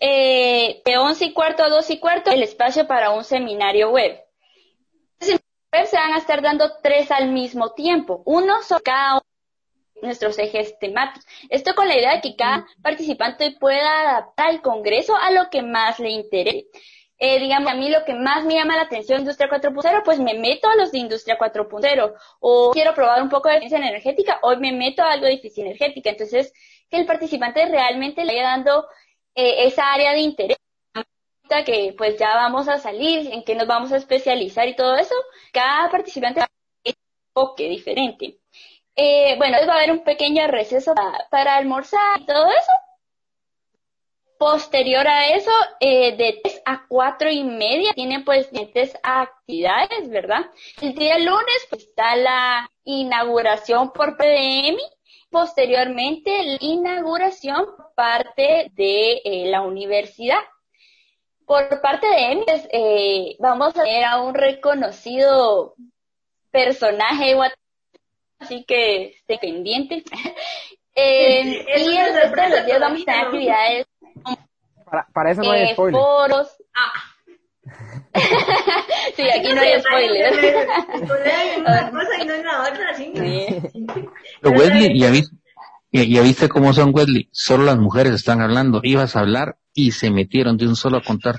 eh, 0.00 0.83
de 0.85 0.98
11 0.98 1.24
y 1.26 1.33
cuarto 1.33 1.64
a 1.64 1.68
2 1.68 1.90
y 1.90 2.00
cuarto, 2.00 2.31
el 2.31 2.42
espacio 2.42 2.87
para 2.87 3.11
un 3.11 3.24
seminario 3.24 3.90
web. 3.90 4.20
Web 5.20 5.87
se 5.87 5.96
van 5.96 6.12
a 6.12 6.18
estar 6.18 6.42
dando 6.42 6.78
tres 6.83 7.11
al 7.11 7.31
mismo 7.31 7.72
tiempo, 7.72 8.22
uno 8.26 8.62
sobre 8.62 8.83
cada 8.83 9.14
uno 9.14 9.22
nuestros 10.02 10.38
ejes 10.38 10.78
temáticos. 10.78 11.24
Esto 11.48 11.74
con 11.74 11.88
la 11.88 11.96
idea 11.96 12.16
de 12.16 12.20
que 12.20 12.37
cada 12.37 12.66
participante 12.83 13.52
pueda 13.59 14.00
adaptar 14.00 14.50
el 14.50 14.61
Congreso 14.61 15.16
a 15.16 15.31
lo 15.31 15.48
que 15.48 15.62
más 15.62 15.98
le 15.98 16.11
interese. 16.11 16.66
Eh, 17.24 17.38
digamos, 17.38 17.70
a 17.70 17.76
mí 17.76 17.88
lo 17.88 18.04
que 18.04 18.14
más 18.14 18.44
me 18.44 18.54
llama 18.54 18.74
la 18.74 18.82
atención 18.82 19.18
de 19.18 19.22
Industria 19.22 19.48
4.0, 19.48 20.02
pues 20.04 20.18
me 20.18 20.35
meto 20.35 20.68
a 20.68 20.74
los 20.74 20.90
de 20.90 20.98
Industria 20.98 21.38
4.0. 21.38 22.14
O 22.40 22.72
quiero 22.72 22.94
probar 22.94 23.22
un 23.22 23.28
poco 23.28 23.48
de 23.48 23.58
eficiencia 23.58 23.88
energética, 23.88 24.40
hoy 24.42 24.56
me 24.56 24.72
meto 24.72 25.02
a 25.02 25.12
algo 25.12 25.26
de 25.26 25.35
eficiencia 25.35 25.66
energética. 25.66 26.11
Entonces, 26.11 26.52
que 26.90 26.96
el 26.96 27.06
participante 27.06 27.64
realmente 27.66 28.24
le 28.24 28.32
vaya 28.32 28.48
dando 28.48 28.88
eh, 29.37 29.66
esa 29.66 29.92
área 29.92 30.12
de 30.12 30.20
interés 30.20 30.58
que 31.64 31.94
pues 31.96 32.18
ya 32.18 32.35
vamos 32.35 32.68
a 32.68 32.78
salir, 32.78 33.30
en 33.32 33.44
qué 33.44 33.54
nos 33.54 33.66
vamos 33.66 33.92
a 33.92 33.98
especializar 33.98 34.66
y 34.68 34.74
todo 34.74 34.96
eso, 34.96 35.14
cada 35.52 35.90
participante 35.90 36.40
va 36.40 36.46
a 36.46 36.48
un 36.87 36.94
enfoque 37.35 37.68
diferente. 37.68 38.38
Eh, 38.96 39.37
bueno, 39.38 39.58
va 39.66 39.74
a 39.74 39.76
haber 39.76 39.92
un 39.92 40.04
pequeño 40.04 40.46
receso 40.48 40.94
para, 41.30 41.56
almorzar 41.56 42.20
y 42.20 42.26
todo 42.26 42.48
eso. 42.48 42.72
Posterior 44.42 45.07
a 45.07 45.28
eso, 45.28 45.52
eh, 45.78 46.16
de 46.16 46.40
3 46.42 46.62
a 46.64 46.85
4 46.88 47.31
y 47.31 47.44
media, 47.44 47.92
tienen 47.94 48.24
pues 48.24 48.50
diferentes 48.50 48.92
actividades, 49.00 50.11
¿verdad? 50.11 50.46
El 50.81 50.94
día 50.96 51.16
lunes 51.20 51.66
pues, 51.70 51.85
está 51.85 52.16
la 52.16 52.68
inauguración 52.83 53.92
por 53.92 54.16
PDM, 54.16 54.78
posteriormente 55.31 56.42
la 56.42 56.59
inauguración 56.59 57.66
por 57.76 57.94
parte 57.94 58.72
de 58.74 59.20
eh, 59.24 59.44
la 59.46 59.61
universidad. 59.61 60.40
Por 61.46 61.81
parte 61.81 62.09
de 62.09 62.33
EMI, 62.33 62.44
pues, 62.44 62.68
eh, 62.72 63.37
vamos 63.38 63.68
a 63.76 63.85
tener 63.85 64.05
a 64.05 64.22
un 64.22 64.35
reconocido 64.35 65.76
personaje 66.50 67.37
así 68.40 68.64
que 68.64 69.05
esté 69.05 69.38
pendiente. 69.38 70.02
eh, 70.96 71.64
y 71.78 71.96
el 71.96 72.12
resto 72.12 72.42
de 72.42 72.50
los 72.50 72.66
días 72.66 72.81
vamos 72.81 73.02
a 73.02 73.05
tener 73.05 73.20
actividades. 73.26 73.91
Para, 74.92 75.07
para 75.11 75.31
eso 75.31 75.40
no 75.40 75.52
hay 75.52 75.70
eh, 75.70 75.72
spoiler. 75.72 75.98
Foros. 75.98 76.48
Ah. 76.74 76.92
sí, 79.16 79.22
aquí 79.22 79.55
no 79.55 79.61
hay 79.62 79.81
spoiler. 79.81 80.35
una 81.61 81.90
cosa 81.90 82.22
y 82.22 82.26
no 82.26 82.35
en 82.35 82.44
la 82.44 82.61
otra, 82.61 82.94
sí. 82.94 83.11
Pero 84.42 84.55
Wesley, 84.55 84.98
ya 84.98 85.09
viste, 85.09 85.35
ya 85.90 86.20
viste 86.20 86.50
cómo 86.50 86.74
son 86.74 86.92
Wesley. 86.94 87.31
Solo 87.33 87.64
las 87.64 87.78
mujeres 87.78 88.12
están 88.12 88.42
hablando. 88.42 88.81
Ibas 88.83 89.16
a 89.16 89.20
hablar 89.20 89.57
y 89.72 89.92
se 89.92 90.11
metieron 90.11 90.59
de 90.59 90.66
un 90.66 90.76
solo 90.76 90.98
a 90.98 91.02
contar 91.02 91.37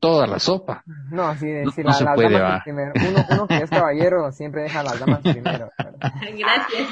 toda 0.00 0.26
la 0.26 0.38
sopa. 0.38 0.82
No, 1.10 1.34
sí, 1.34 1.46
sí 1.74 1.82
no, 1.82 1.90
la, 1.90 1.92
se 1.92 2.04
las 2.04 2.14
puede, 2.14 2.38
damas 2.38 2.62
primero. 2.64 2.92
Uno, 2.94 3.26
uno, 3.32 3.46
que 3.48 3.56
es 3.58 3.68
caballero 3.68 4.32
siempre 4.32 4.62
deja 4.62 4.80
a 4.80 4.84
las 4.84 4.98
damas 4.98 5.20
primero. 5.20 5.70
Gracias. 5.78 6.88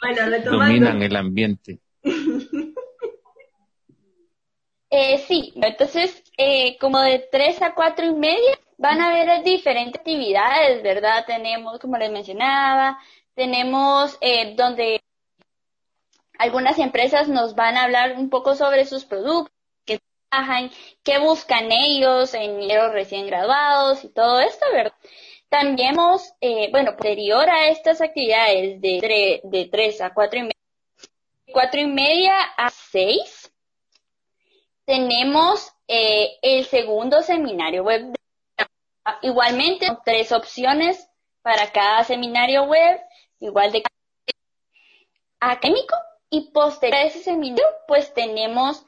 Bueno, 0.00 0.30
retomando. 0.30 0.64
Dominan 0.64 1.02
el 1.02 1.16
ambiente. 1.16 1.80
Eh, 4.98 5.18
sí, 5.28 5.52
entonces, 5.56 6.22
eh, 6.38 6.78
como 6.78 6.98
de 7.02 7.18
tres 7.30 7.60
a 7.60 7.74
cuatro 7.74 8.06
y 8.06 8.14
media 8.14 8.58
van 8.78 9.02
a 9.02 9.10
haber 9.10 9.44
diferentes 9.44 10.00
actividades, 10.00 10.82
¿verdad? 10.82 11.24
Tenemos, 11.26 11.78
como 11.80 11.98
les 11.98 12.10
mencionaba, 12.10 12.98
tenemos 13.34 14.16
eh, 14.22 14.54
donde 14.56 15.02
algunas 16.38 16.78
empresas 16.78 17.28
nos 17.28 17.54
van 17.54 17.76
a 17.76 17.84
hablar 17.84 18.14
un 18.16 18.30
poco 18.30 18.54
sobre 18.54 18.86
sus 18.86 19.04
productos 19.04 19.52
qué 21.04 21.18
buscan 21.18 21.70
ellos 21.70 22.32
en 22.32 22.66
los 22.66 22.92
recién 22.92 23.26
graduados 23.26 24.02
y 24.02 24.08
todo 24.08 24.40
esto, 24.40 24.64
¿verdad? 24.72 24.94
También 25.50 25.90
hemos, 25.94 26.32
eh, 26.40 26.70
bueno, 26.70 26.92
posterior 26.96 27.48
a 27.50 27.68
estas 27.68 28.00
actividades 28.00 28.80
de, 28.80 29.40
de 29.44 29.68
3 29.70 30.00
a 30.00 30.14
4 30.14 30.38
y 30.38 30.42
media, 30.42 30.54
4 31.52 31.80
y 31.80 31.86
media 31.86 32.34
a 32.56 32.70
6, 32.70 33.45
tenemos 34.86 35.72
eh, 35.88 36.38
el 36.40 36.64
segundo 36.64 37.20
seminario 37.22 37.82
web. 37.82 38.14
Igualmente, 39.22 39.86
tres 40.04 40.32
opciones 40.32 41.08
para 41.42 41.70
cada 41.70 42.02
seminario 42.04 42.64
web, 42.64 43.00
igual 43.40 43.72
de 43.72 43.82
académico, 45.40 45.94
y 46.30 46.50
posterior 46.50 47.02
a 47.02 47.04
ese 47.04 47.20
seminario, 47.20 47.64
pues 47.86 48.12
tenemos 48.14 48.84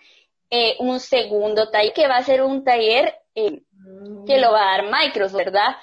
eh, 0.51 0.77
un 0.81 0.99
segundo 0.99 1.71
taller 1.71 1.93
que 1.93 2.09
va 2.09 2.17
a 2.17 2.25
ser 2.25 2.43
un 2.43 2.65
taller 2.65 3.15
eh, 3.35 3.63
que 4.27 4.39
lo 4.39 4.53
va 4.53 4.63
a 4.63 4.83
dar 4.83 4.91
Microsoft, 4.91 5.37
¿verdad? 5.37 5.77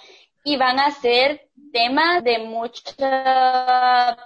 Y 0.44 0.58
van 0.58 0.80
a 0.80 0.92
ser 0.92 1.50
temas 1.72 2.24
de 2.24 2.40
mucha, 2.40 4.18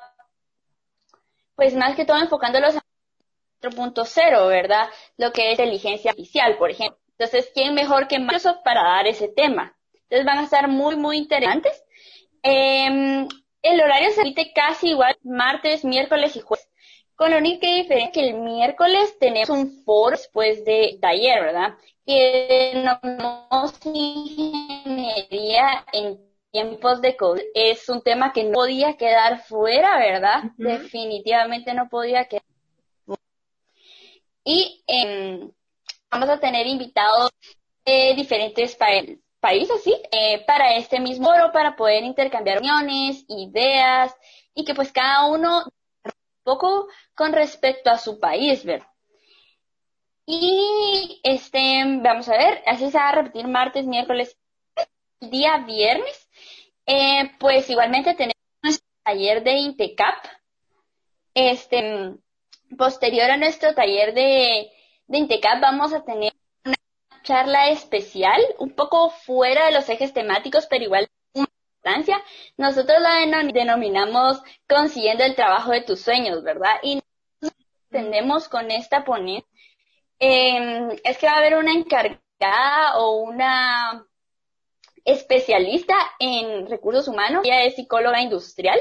pues 1.56 1.75
más 1.75 1.95
que 1.95 2.06
todo 2.06 2.17
enfocándolos 2.17 2.75
4.0, 3.62 4.48
¿verdad? 4.48 4.89
Lo 5.17 5.32
que 5.32 5.48
es 5.48 5.60
inteligencia 5.60 6.12
artificial, 6.12 6.58
por 6.58 6.72
ejemplo. 6.72 6.98
Entonces, 7.17 7.52
¿quién 7.54 7.74
mejor 7.74 8.08
que 8.08 8.19
Microsoft 8.19 8.60
para 8.63 8.82
dar 8.82 9.08
ese 9.08 9.28
tema? 9.28 9.76
Entonces 10.04 10.26
van 10.26 10.39
a 10.39 10.43
estar 10.43 10.67
muy, 10.67 10.95
muy 10.95 11.17
interesantes. 11.17 11.84
Em, 12.41 13.28
el 13.62 13.82
horario 13.82 14.12
se 14.12 14.24
repite 14.24 14.54
casi 14.54 14.89
igual 14.89 15.17
martes, 15.24 15.84
miércoles 15.84 16.36
y 16.36 16.39
jueves. 16.39 16.67
Con 17.15 17.32
la 17.32 17.38
única 17.38 17.67
diferencia 17.67 18.12
que 18.13 18.30
el 18.30 18.36
miércoles 18.36 19.17
tenemos 19.19 19.50
un 19.50 19.84
foro 19.84 20.12
después 20.12 20.63
de 20.63 20.98
taller, 21.02 21.41
¿verdad? 21.41 21.78
Que 22.06 22.72
denominamos 22.74 23.74
ingeniería 23.84 25.86
en 25.91 26.17
tiempos 26.52 27.02
de 27.02 27.17
COVID. 27.17 27.41
Es 27.54 27.89
un 27.89 28.02
tema 28.02 28.32
que 28.32 28.45
no 28.45 28.54
podía 28.54 28.95
quedar 28.95 29.43
fuera, 29.43 29.98
¿verdad? 29.98 30.43
Definitivamente 30.58 31.74
no 31.74 31.89
podía 31.89 32.26
quedar. 32.26 32.49
Y 34.52 34.84
em, 34.88 35.52
vamos 36.10 36.28
a 36.28 36.40
tener 36.40 36.66
invitados 36.66 37.30
de 37.86 38.16
diferentes 38.16 38.76
países, 39.40 39.84
¿sí? 39.84 39.94
Eh, 40.12 40.44
para 40.48 40.76
este 40.76 41.00
mismo 41.00 41.28
foro, 41.28 41.52
para 41.52 41.76
poder 41.76 42.04
intercambiar 42.04 42.58
opiniones, 42.58 43.26
ideas, 43.28 44.12
y 44.56 44.66
que 44.66 44.74
pues 44.74 44.92
cada 44.92 45.28
uno 45.28 45.66
poco 46.44 46.88
con 47.14 47.32
respecto 47.32 47.92
a 47.92 48.00
su 48.00 48.20
país, 48.20 48.66
¿verdad? 48.66 48.88
Y 50.26 51.22
este, 51.24 51.84
vamos 52.02 52.28
a 52.28 52.38
ver, 52.38 52.64
así 52.66 52.90
se 52.90 52.98
va 52.98 53.10
a 53.10 53.16
repetir 53.22 53.48
martes, 53.48 53.86
miércoles, 53.86 54.36
día 55.20 55.58
viernes. 55.60 56.28
Eh, 56.88 57.34
pues 57.40 57.70
igualmente 57.70 58.16
tenemos 58.16 58.34
nuestro 58.64 58.88
taller 59.04 59.44
de 59.44 59.52
Intecap. 59.60 60.26
Este, 61.36 62.16
posterior 62.77 63.32
a 63.32 63.38
nuestro 63.38 63.73
taller 63.73 64.13
de, 64.13 64.71
de 65.08 65.17
Intecap 65.17 65.62
vamos 65.62 65.93
a 65.93 66.03
tener 66.03 66.34
una 66.65 66.75
charla 67.23 67.69
especial, 67.69 68.41
un 68.60 68.71
poco 68.71 69.10
fuera 69.10 69.65
de 69.65 69.71
los 69.71 69.89
ejes 69.89 70.13
temáticos, 70.13 70.67
pero 70.67 70.84
igual 70.84 71.10
nosotros 72.58 72.97
la 73.01 73.43
denominamos 73.53 74.41
consiguiendo 74.67 75.23
el 75.23 75.36
trabajo 75.36 75.71
de 75.71 75.82
tus 75.82 76.01
sueños, 76.01 76.43
¿verdad? 76.43 76.75
Y 76.84 77.01
entendemos 77.89 78.47
con 78.49 78.69
esta 78.71 79.03
ponencia. 79.03 79.47
Em, 80.19 80.91
es 81.03 81.17
que 81.17 81.27
va 81.27 81.34
a 81.34 81.38
haber 81.38 81.55
una 81.55 81.73
encargada 81.73 82.97
o 82.97 83.21
una 83.21 84.05
especialista 85.05 85.95
en 86.19 86.67
recursos 86.69 87.08
humanos, 87.08 87.43
ella 87.45 87.63
es 87.63 87.75
psicóloga 87.75 88.21
industrial 88.21 88.79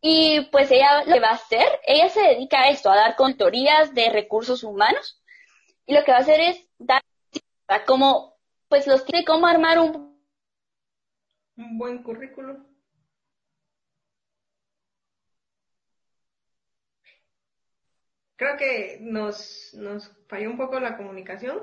y 0.00 0.42
pues 0.52 0.70
ella 0.70 1.04
lo 1.04 1.14
que 1.14 1.20
va 1.20 1.30
a 1.30 1.34
hacer, 1.34 1.66
ella 1.86 2.08
se 2.08 2.20
dedica 2.20 2.60
a 2.60 2.68
esto, 2.70 2.90
a 2.90 2.96
dar 2.96 3.16
contorías 3.16 3.94
de 3.94 4.10
recursos 4.10 4.62
humanos 4.62 5.22
y 5.86 5.94
lo 5.94 6.04
que 6.04 6.12
va 6.12 6.18
a 6.18 6.20
hacer 6.20 6.40
es 6.40 6.68
dar 6.78 7.02
como 7.86 8.36
pues 8.68 8.86
los 8.86 9.04
tips 9.04 9.20
de 9.20 9.24
cómo 9.24 9.46
armar 9.46 9.78
un 9.78 10.08
un 11.56 11.76
buen 11.76 12.02
currículo. 12.02 12.64
Creo 18.36 18.56
que 18.56 18.98
nos, 19.00 19.74
nos 19.74 20.08
falló 20.28 20.50
un 20.50 20.56
poco 20.56 20.78
la 20.78 20.96
comunicación. 20.96 21.58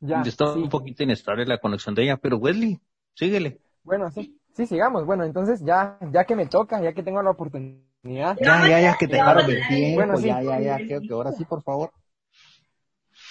Ya. 0.00 0.22
Está 0.22 0.54
un 0.54 0.70
poquito 0.70 1.02
inestable 1.02 1.44
la 1.44 1.58
conexión 1.58 1.94
de 1.94 2.04
ella, 2.04 2.16
pero 2.16 2.38
Wesley, 2.38 2.80
síguele. 3.14 3.60
Bueno, 3.82 4.10
sí, 4.10 4.40
sí, 4.56 4.66
sigamos. 4.66 5.04
Bueno, 5.04 5.24
entonces 5.24 5.60
ya, 5.62 5.98
ya 6.10 6.24
que 6.24 6.34
me 6.34 6.46
toca, 6.46 6.80
ya 6.80 6.92
que 6.92 7.02
tengo 7.02 7.22
la 7.22 7.30
oportunidad. 7.30 7.84
Ya, 8.02 8.66
ya, 8.68 8.80
ya, 8.80 8.96
que 8.98 9.06
te 9.06 9.16
dejaron 9.16 9.46
de 9.46 9.60
tiempo. 9.68 9.96
Bueno, 9.96 10.16
sí. 10.16 10.26
Ya, 10.26 10.42
ya, 10.42 10.60
ya, 10.60 10.76
creo 10.78 11.00
que 11.00 11.12
ahora 11.12 11.32
sí, 11.32 11.44
por 11.44 11.62
favor. 11.62 11.90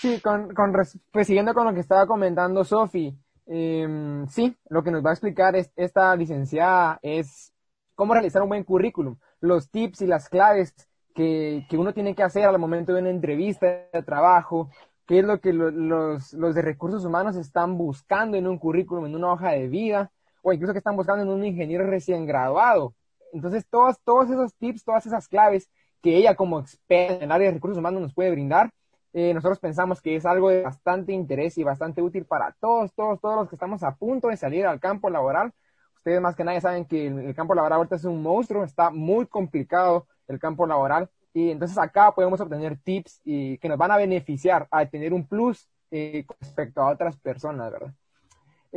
Sí, 0.01 0.19
con, 0.21 0.53
con, 0.53 0.73
pues 1.11 1.27
siguiendo 1.27 1.53
con 1.53 1.65
lo 1.65 1.73
que 1.73 1.79
estaba 1.79 2.05
comentando 2.05 2.63
Sofi, 2.63 3.17
eh, 3.47 4.25
sí, 4.29 4.55
lo 4.69 4.83
que 4.83 4.91
nos 4.91 5.03
va 5.05 5.11
a 5.11 5.13
explicar 5.13 5.55
es, 5.55 5.71
esta 5.75 6.15
licenciada 6.15 6.99
es 7.01 7.53
cómo 7.95 8.13
realizar 8.13 8.41
un 8.41 8.49
buen 8.49 8.63
currículum, 8.63 9.17
los 9.39 9.69
tips 9.69 10.01
y 10.01 10.07
las 10.07 10.27
claves 10.29 10.73
que, 11.13 11.65
que 11.69 11.77
uno 11.77 11.93
tiene 11.93 12.13
que 12.13 12.23
hacer 12.23 12.45
al 12.45 12.59
momento 12.59 12.93
de 12.93 13.01
una 13.01 13.09
entrevista 13.09 13.67
de 13.93 14.03
trabajo, 14.03 14.69
qué 15.05 15.19
es 15.19 15.25
lo 15.25 15.39
que 15.39 15.53
los, 15.53 16.33
los 16.33 16.55
de 16.55 16.61
recursos 16.61 17.05
humanos 17.05 17.35
están 17.37 17.77
buscando 17.77 18.35
en 18.37 18.47
un 18.47 18.57
currículum, 18.57 19.05
en 19.05 19.15
una 19.15 19.31
hoja 19.31 19.51
de 19.51 19.67
vida, 19.67 20.11
o 20.45 20.53
incluso 20.53 20.73
que 20.73 20.77
están 20.79 20.95
buscando 20.95 21.23
en 21.23 21.29
un 21.29 21.43
ingeniero 21.43 21.87
recién 21.87 22.27
graduado. 22.27 22.93
Entonces, 23.33 23.65
todos, 23.67 23.99
todos 24.03 24.29
esos 24.29 24.53
tips, 24.55 24.83
todas 24.83 25.03
esas 25.07 25.27
claves 25.27 25.71
que 26.03 26.15
ella 26.15 26.35
como 26.35 26.59
experta 26.59 27.15
en 27.15 27.23
el 27.23 27.31
área 27.31 27.47
de 27.47 27.55
recursos 27.55 27.79
humanos 27.79 27.99
nos 27.99 28.13
puede 28.13 28.29
brindar, 28.29 28.69
eh, 29.11 29.33
nosotros 29.33 29.59
pensamos 29.59 30.01
que 30.01 30.15
es 30.15 30.25
algo 30.25 30.49
de 30.49 30.61
bastante 30.61 31.13
interés 31.13 31.57
y 31.57 31.63
bastante 31.63 32.03
útil 32.03 32.25
para 32.25 32.55
todos, 32.59 32.93
todos, 32.93 33.19
todos 33.19 33.37
los 33.37 33.49
que 33.49 33.55
estamos 33.55 33.81
a 33.81 33.95
punto 33.95 34.27
de 34.27 34.37
salir 34.37 34.67
al 34.67 34.79
campo 34.79 35.09
laboral. 35.09 35.51
Ustedes 35.95 36.21
más 36.21 36.35
que 36.35 36.43
nadie 36.43 36.61
saben 36.61 36.85
que 36.85 37.07
el, 37.07 37.33
campo 37.33 37.55
laboral 37.55 37.77
ahorita 37.77 37.95
es 37.95 38.05
un 38.05 38.21
monstruo, 38.21 38.63
está 38.63 38.91
muy 38.91 39.25
complicado 39.25 40.07
el 40.27 40.37
campo 40.37 40.67
laboral 40.67 41.09
y 41.33 41.49
entonces 41.49 41.77
acá 41.79 42.13
podemos 42.13 42.39
obtener 42.39 42.77
tips 42.77 43.21
y 43.23 43.57
que 43.57 43.67
nos 43.67 43.79
van 43.79 43.91
a 43.91 43.97
beneficiar 43.97 44.67
a 44.69 44.85
tener 44.85 45.11
un 45.11 45.27
plus 45.27 45.67
eh, 45.89 46.23
respecto 46.39 46.81
a 46.81 46.91
otras 46.91 47.17
personas, 47.17 47.71
¿verdad? 47.71 47.93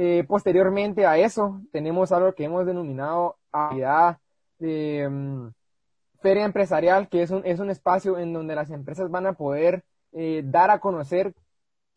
Eh, 0.00 0.22
posteriormente 0.28 1.06
a 1.06 1.18
eso, 1.18 1.60
tenemos 1.72 2.12
algo 2.12 2.32
que 2.32 2.44
hemos 2.44 2.64
denominado 2.64 3.36
de 4.60 5.08
mm, 5.10 5.48
feria 6.20 6.44
empresarial, 6.44 7.08
que 7.08 7.22
es 7.22 7.32
un, 7.32 7.44
es 7.44 7.58
un 7.58 7.68
espacio 7.68 8.16
en 8.16 8.32
donde 8.32 8.54
las 8.54 8.70
empresas 8.70 9.10
van 9.10 9.26
a 9.26 9.32
poder 9.32 9.82
eh, 10.12 10.42
dar 10.44 10.70
a 10.70 10.78
conocer 10.78 11.34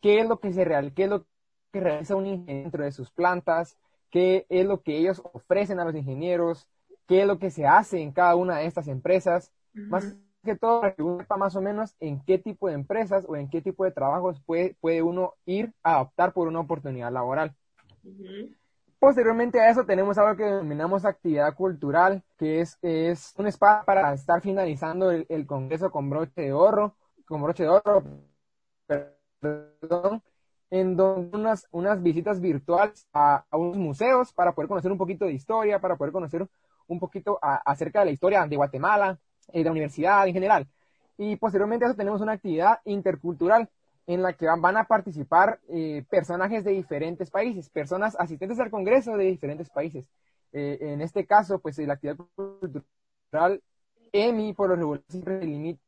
qué 0.00 0.18
es 0.18 0.28
lo 0.28 0.40
que 0.40 0.52
se 0.52 0.64
real, 0.64 0.92
qué 0.94 1.04
es 1.04 1.10
lo 1.10 1.26
que 1.70 1.78
realiza 1.78 2.16
un 2.16 2.26
ingeniero 2.26 2.62
dentro 2.62 2.84
de 2.84 2.90
sus 2.90 3.12
plantas, 3.12 3.78
qué 4.10 4.46
es 4.48 4.66
lo 4.66 4.82
que 4.82 4.98
ellos 4.98 5.22
ofrecen 5.32 5.78
a 5.78 5.84
los 5.84 5.94
ingenieros, 5.94 6.68
qué 7.06 7.20
es 7.20 7.26
lo 7.28 7.38
que 7.38 7.50
se 7.50 7.66
hace 7.66 8.00
en 8.00 8.10
cada 8.10 8.34
una 8.34 8.58
de 8.58 8.66
estas 8.66 8.88
empresas, 8.88 9.52
más 9.74 10.16
que 10.42 10.56
todo 10.56 10.80
para 10.80 10.94
que 10.94 11.04
uno 11.04 11.18
sepa 11.18 11.36
más 11.36 11.54
o 11.54 11.62
menos 11.62 11.94
en 12.00 12.20
qué 12.24 12.38
tipo 12.38 12.66
de 12.66 12.74
empresas 12.74 13.24
o 13.28 13.36
en 13.36 13.48
qué 13.48 13.62
tipo 13.62 13.84
de 13.84 13.92
trabajos 13.92 14.42
puede, 14.44 14.74
puede 14.80 15.02
uno 15.02 15.34
ir 15.46 15.72
a 15.84 16.00
optar 16.00 16.32
por 16.32 16.48
una 16.48 16.58
oportunidad 16.58 17.12
laboral. 17.12 17.54
Posteriormente 18.98 19.60
a 19.60 19.68
eso 19.68 19.84
tenemos 19.84 20.16
algo 20.16 20.36
que 20.36 20.44
denominamos 20.44 21.04
actividad 21.04 21.54
cultural, 21.54 22.22
que 22.38 22.60
es, 22.60 22.78
es 22.82 23.34
un 23.36 23.48
espacio 23.48 23.84
para 23.84 24.12
estar 24.14 24.40
finalizando 24.40 25.10
el, 25.10 25.46
Congreso 25.46 25.90
con 25.90 26.08
broche 26.08 26.40
de 26.40 26.52
oro, 26.52 26.94
con 27.26 27.42
broche 27.42 27.64
de 27.64 27.68
oro, 27.70 28.04
perdón, 29.40 30.22
en 30.70 30.96
donde 30.96 31.36
unas, 31.36 31.66
unas 31.72 32.00
visitas 32.00 32.40
virtuales 32.40 33.08
a, 33.12 33.44
unos 33.50 33.76
museos 33.76 34.32
para 34.32 34.52
poder 34.52 34.68
conocer 34.68 34.92
un 34.92 34.98
poquito 34.98 35.24
de 35.24 35.32
historia, 35.32 35.80
para 35.80 35.96
poder 35.96 36.12
conocer 36.12 36.46
un 36.86 37.00
poquito 37.00 37.40
acerca 37.42 38.00
de 38.00 38.04
la 38.06 38.12
historia 38.12 38.46
de 38.46 38.56
Guatemala, 38.56 39.18
eh, 39.48 39.58
de 39.58 39.64
la 39.64 39.72
universidad 39.72 40.26
en 40.28 40.32
general. 40.32 40.68
Y 41.18 41.36
posteriormente 41.36 41.84
a 41.84 41.88
eso 41.88 41.96
tenemos 41.96 42.20
una 42.20 42.32
actividad 42.32 42.78
intercultural 42.84 43.68
en 44.06 44.22
la 44.22 44.32
que 44.32 44.46
van, 44.46 44.76
a 44.76 44.84
participar 44.84 45.60
eh, 45.68 46.04
personajes 46.10 46.64
de 46.64 46.72
diferentes 46.72 47.30
países, 47.30 47.68
personas 47.70 48.16
asistentes 48.18 48.58
al 48.58 48.70
Congreso 48.70 49.16
de 49.16 49.24
diferentes 49.24 49.70
países. 49.70 50.04
Eh, 50.52 50.78
en 50.80 51.00
este 51.00 51.26
caso, 51.26 51.60
pues 51.60 51.78
la 51.78 51.94
actividad 51.94 52.18
cultural 52.34 53.62
EMI 54.12 54.52
por 54.52 54.68
lo 54.68 54.76
regular 54.76 55.02
siempre 55.08 55.44
limita 55.44 55.80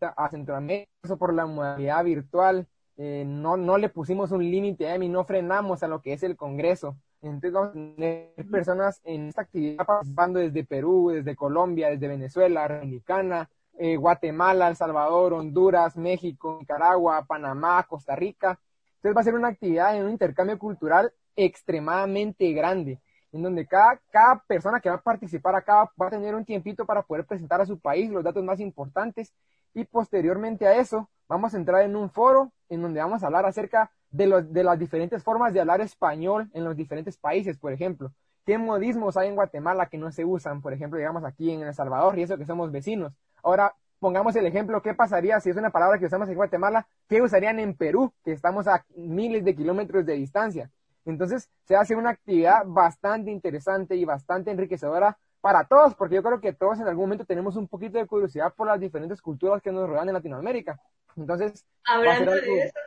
a 0.00 0.28
Centroamérica 0.28 1.16
por 1.18 1.32
la 1.32 1.46
modalidad 1.46 2.04
virtual. 2.04 2.66
Eh, 2.96 3.24
no, 3.26 3.56
no 3.56 3.78
le 3.78 3.88
pusimos 3.88 4.30
un 4.30 4.42
límite 4.42 4.88
a 4.88 4.96
y 4.96 5.08
no 5.08 5.24
frenamos 5.24 5.82
a 5.82 5.88
lo 5.88 6.00
que 6.00 6.12
es 6.12 6.22
el 6.22 6.36
Congreso. 6.36 6.96
Entonces 7.22 7.52
vamos 7.52 7.70
a 7.70 7.72
tener 7.72 8.34
personas 8.50 9.00
en 9.04 9.28
esta 9.28 9.42
actividad 9.42 9.86
participando 9.86 10.38
desde 10.40 10.64
Perú, 10.64 11.10
desde 11.10 11.34
Colombia, 11.34 11.88
desde 11.88 12.06
Venezuela, 12.06 12.68
Dominicana, 12.68 13.48
eh, 13.78 13.96
Guatemala, 13.96 14.68
El 14.68 14.76
Salvador, 14.76 15.34
Honduras, 15.34 15.96
México, 15.96 16.58
Nicaragua, 16.60 17.24
Panamá, 17.26 17.82
Costa 17.84 18.14
Rica. 18.14 18.58
Entonces 18.96 19.16
va 19.16 19.20
a 19.20 19.24
ser 19.24 19.34
una 19.34 19.48
actividad 19.48 19.96
en 19.96 20.04
un 20.04 20.10
intercambio 20.10 20.58
cultural 20.58 21.12
extremadamente 21.36 22.52
grande, 22.52 23.00
en 23.32 23.42
donde 23.42 23.66
cada, 23.66 24.00
cada 24.10 24.42
persona 24.46 24.80
que 24.80 24.88
va 24.88 24.96
a 24.96 25.02
participar 25.02 25.54
acá 25.56 25.90
va 26.00 26.06
a 26.06 26.10
tener 26.10 26.34
un 26.34 26.44
tiempito 26.44 26.86
para 26.86 27.02
poder 27.02 27.26
presentar 27.26 27.60
a 27.60 27.66
su 27.66 27.78
país 27.78 28.10
los 28.10 28.22
datos 28.22 28.44
más 28.44 28.60
importantes 28.60 29.32
y 29.74 29.84
posteriormente 29.84 30.66
a 30.66 30.76
eso 30.76 31.08
vamos 31.28 31.52
a 31.54 31.56
entrar 31.56 31.82
en 31.82 31.96
un 31.96 32.10
foro 32.10 32.52
en 32.68 32.82
donde 32.82 33.00
vamos 33.00 33.22
a 33.22 33.26
hablar 33.26 33.44
acerca 33.44 33.90
de, 34.10 34.42
de 34.42 34.64
las 34.64 34.78
diferentes 34.78 35.22
formas 35.22 35.52
de 35.52 35.60
hablar 35.60 35.80
español 35.80 36.48
en 36.54 36.64
los 36.64 36.76
diferentes 36.76 37.16
países, 37.16 37.58
por 37.58 37.72
ejemplo. 37.72 38.12
¿Qué 38.46 38.58
modismos 38.58 39.16
hay 39.16 39.28
en 39.28 39.36
Guatemala 39.36 39.86
que 39.86 39.98
no 39.98 40.12
se 40.12 40.24
usan? 40.24 40.60
Por 40.60 40.72
ejemplo, 40.72 40.98
digamos 40.98 41.24
aquí 41.24 41.50
en 41.50 41.62
El 41.62 41.74
Salvador 41.74 42.18
y 42.18 42.22
eso 42.22 42.36
que 42.36 42.44
somos 42.44 42.70
vecinos. 42.70 43.12
Ahora, 43.44 43.74
pongamos 44.00 44.34
el 44.36 44.46
ejemplo, 44.46 44.82
¿qué 44.82 44.94
pasaría 44.94 45.38
si 45.38 45.50
es 45.50 45.56
una 45.56 45.70
palabra 45.70 45.98
que 45.98 46.06
usamos 46.06 46.28
en 46.28 46.34
Guatemala? 46.34 46.86
¿Qué 47.08 47.20
usarían 47.20 47.58
en 47.60 47.76
Perú, 47.76 48.12
que 48.24 48.32
estamos 48.32 48.66
a 48.66 48.84
miles 48.96 49.44
de 49.44 49.54
kilómetros 49.54 50.06
de 50.06 50.14
distancia? 50.14 50.70
Entonces, 51.04 51.50
se 51.66 51.76
hace 51.76 51.94
una 51.94 52.10
actividad 52.10 52.62
bastante 52.64 53.30
interesante 53.30 53.94
y 53.96 54.06
bastante 54.06 54.50
enriquecedora 54.50 55.18
para 55.42 55.64
todos, 55.64 55.94
porque 55.94 56.14
yo 56.14 56.22
creo 56.22 56.40
que 56.40 56.54
todos 56.54 56.80
en 56.80 56.88
algún 56.88 57.04
momento 57.04 57.26
tenemos 57.26 57.54
un 57.56 57.68
poquito 57.68 57.98
de 57.98 58.06
curiosidad 58.06 58.54
por 58.54 58.66
las 58.66 58.80
diferentes 58.80 59.20
culturas 59.20 59.60
que 59.60 59.70
nos 59.70 59.86
rodean 59.86 60.08
en 60.08 60.14
Latinoamérica. 60.14 60.80
Entonces, 61.18 61.66
hablando 61.84 62.32
de 62.32 62.64
eso, 62.64 62.78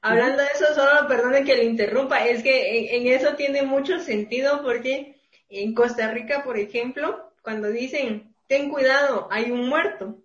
hablando 0.00 0.38
de 0.38 0.48
eso, 0.54 0.74
solo 0.74 1.06
perdone 1.06 1.44
que 1.44 1.56
le 1.56 1.64
interrumpa, 1.64 2.24
es 2.24 2.42
que 2.42 2.96
en, 2.96 3.06
eso 3.06 3.34
tiene 3.34 3.64
mucho 3.64 4.00
sentido 4.00 4.62
porque 4.62 5.20
en 5.50 5.74
Costa 5.74 6.10
Rica, 6.10 6.42
por 6.42 6.56
ejemplo, 6.56 7.32
cuando 7.42 7.68
dicen, 7.68 8.31
ten 8.52 8.68
cuidado, 8.68 9.28
hay 9.30 9.50
un 9.50 9.66
muerto. 9.66 10.22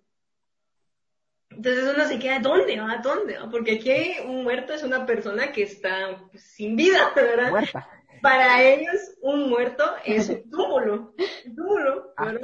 Entonces 1.48 1.94
uno 1.94 2.06
se 2.06 2.18
queda, 2.18 2.40
¿dónde? 2.40 2.76
¿A 2.78 2.98
dónde? 3.02 3.38
Porque 3.50 3.76
aquí 3.76 4.20
un 4.22 4.42
muerto 4.44 4.74
es 4.74 4.82
una 4.82 5.06
persona 5.06 5.50
que 5.50 5.62
está 5.62 6.26
pues, 6.30 6.42
sin 6.42 6.76
vida, 6.76 7.10
¿verdad? 7.16 7.48
Muerta. 7.48 7.88
Para 8.20 8.62
ellos, 8.62 9.00
un 9.22 9.48
muerto 9.48 9.82
es 10.04 10.28
un 10.28 10.50
túmulo, 10.50 11.14
un 11.46 11.56
túmulo, 11.56 12.12
ah. 12.18 12.34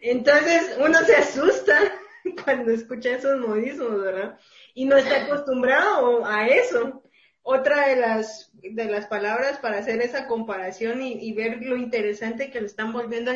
Entonces 0.00 0.76
uno 0.78 1.00
se 1.00 1.16
asusta 1.16 1.76
cuando 2.44 2.70
escucha 2.70 3.10
esos 3.10 3.36
modismos, 3.40 4.00
¿verdad? 4.00 4.38
Y 4.74 4.84
no 4.84 4.96
está 4.96 5.24
acostumbrado 5.24 6.24
a 6.24 6.46
eso. 6.46 7.02
Otra 7.48 7.86
de 7.86 7.94
las, 7.94 8.50
de 8.54 8.86
las 8.86 9.06
palabras 9.06 9.58
para 9.60 9.78
hacer 9.78 10.02
esa 10.02 10.26
comparación 10.26 11.00
y, 11.00 11.32
ver 11.32 11.62
lo 11.62 11.76
interesante 11.76 12.50
que 12.50 12.60
lo 12.60 12.66
están 12.66 12.92
volviendo 12.92 13.30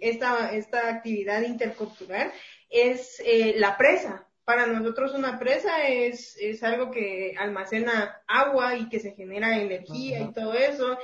esta, 0.00 0.52
esta 0.52 0.88
actividad 0.88 1.42
intercultural 1.42 2.32
es 2.68 3.22
eh, 3.24 3.54
la 3.56 3.76
presa. 3.76 4.26
Para 4.44 4.66
nosotros 4.66 5.14
una 5.14 5.38
presa 5.38 5.86
es, 5.86 6.36
es 6.40 6.64
algo 6.64 6.90
que 6.90 7.36
almacena 7.38 8.22
agua 8.26 8.74
y 8.74 8.88
que 8.88 8.98
se 8.98 9.12
genera 9.12 9.56
energía 9.56 10.22
y 10.22 10.32
todo 10.32 10.54
eso. 10.54 10.98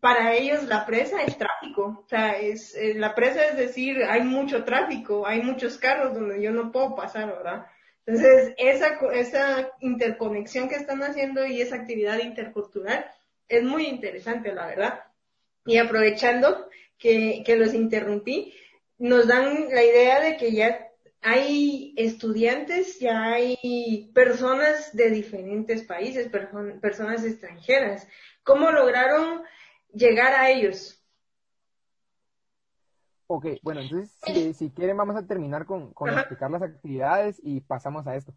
Para 0.00 0.34
ellos 0.34 0.64
la 0.64 0.84
presa 0.84 1.22
es 1.22 1.38
tráfico, 1.38 2.02
o 2.04 2.08
sea, 2.08 2.40
es, 2.40 2.74
eh, 2.74 2.94
la 2.94 3.14
presa 3.14 3.46
es 3.46 3.56
decir, 3.56 4.02
hay 4.02 4.22
mucho 4.22 4.64
tráfico, 4.64 5.28
hay 5.28 5.42
muchos 5.42 5.78
carros 5.78 6.12
donde 6.12 6.42
yo 6.42 6.50
no 6.50 6.72
puedo 6.72 6.96
pasar, 6.96 7.28
¿verdad? 7.28 7.66
Entonces, 8.08 8.54
esa, 8.56 8.98
esa 9.12 9.70
interconexión 9.80 10.70
que 10.70 10.76
están 10.76 11.02
haciendo 11.02 11.44
y 11.44 11.60
esa 11.60 11.76
actividad 11.76 12.18
intercultural 12.20 13.04
es 13.48 13.62
muy 13.62 13.84
interesante, 13.84 14.54
la 14.54 14.66
verdad. 14.66 15.04
Y 15.66 15.76
aprovechando 15.76 16.70
que, 16.96 17.42
que 17.44 17.56
los 17.56 17.74
interrumpí, 17.74 18.54
nos 18.96 19.26
dan 19.26 19.68
la 19.68 19.84
idea 19.84 20.20
de 20.20 20.38
que 20.38 20.52
ya 20.52 20.88
hay 21.20 21.92
estudiantes, 21.98 22.98
ya 22.98 23.24
hay 23.24 24.10
personas 24.14 24.96
de 24.96 25.10
diferentes 25.10 25.82
países, 25.84 26.30
personas 26.80 27.26
extranjeras. 27.26 28.08
¿Cómo 28.42 28.70
lograron 28.70 29.42
llegar 29.92 30.32
a 30.32 30.50
ellos? 30.50 30.97
Ok, 33.30 33.44
bueno, 33.62 33.82
entonces 33.82 34.56
si, 34.56 34.70
quieren 34.70 34.96
vamos 34.96 35.14
a 35.14 35.26
terminar 35.26 35.66
con, 35.66 35.92
explicar 36.16 36.50
las 36.50 36.62
actividades 36.62 37.38
y 37.44 37.60
pasamos 37.60 38.06
a 38.06 38.16
esto. 38.16 38.32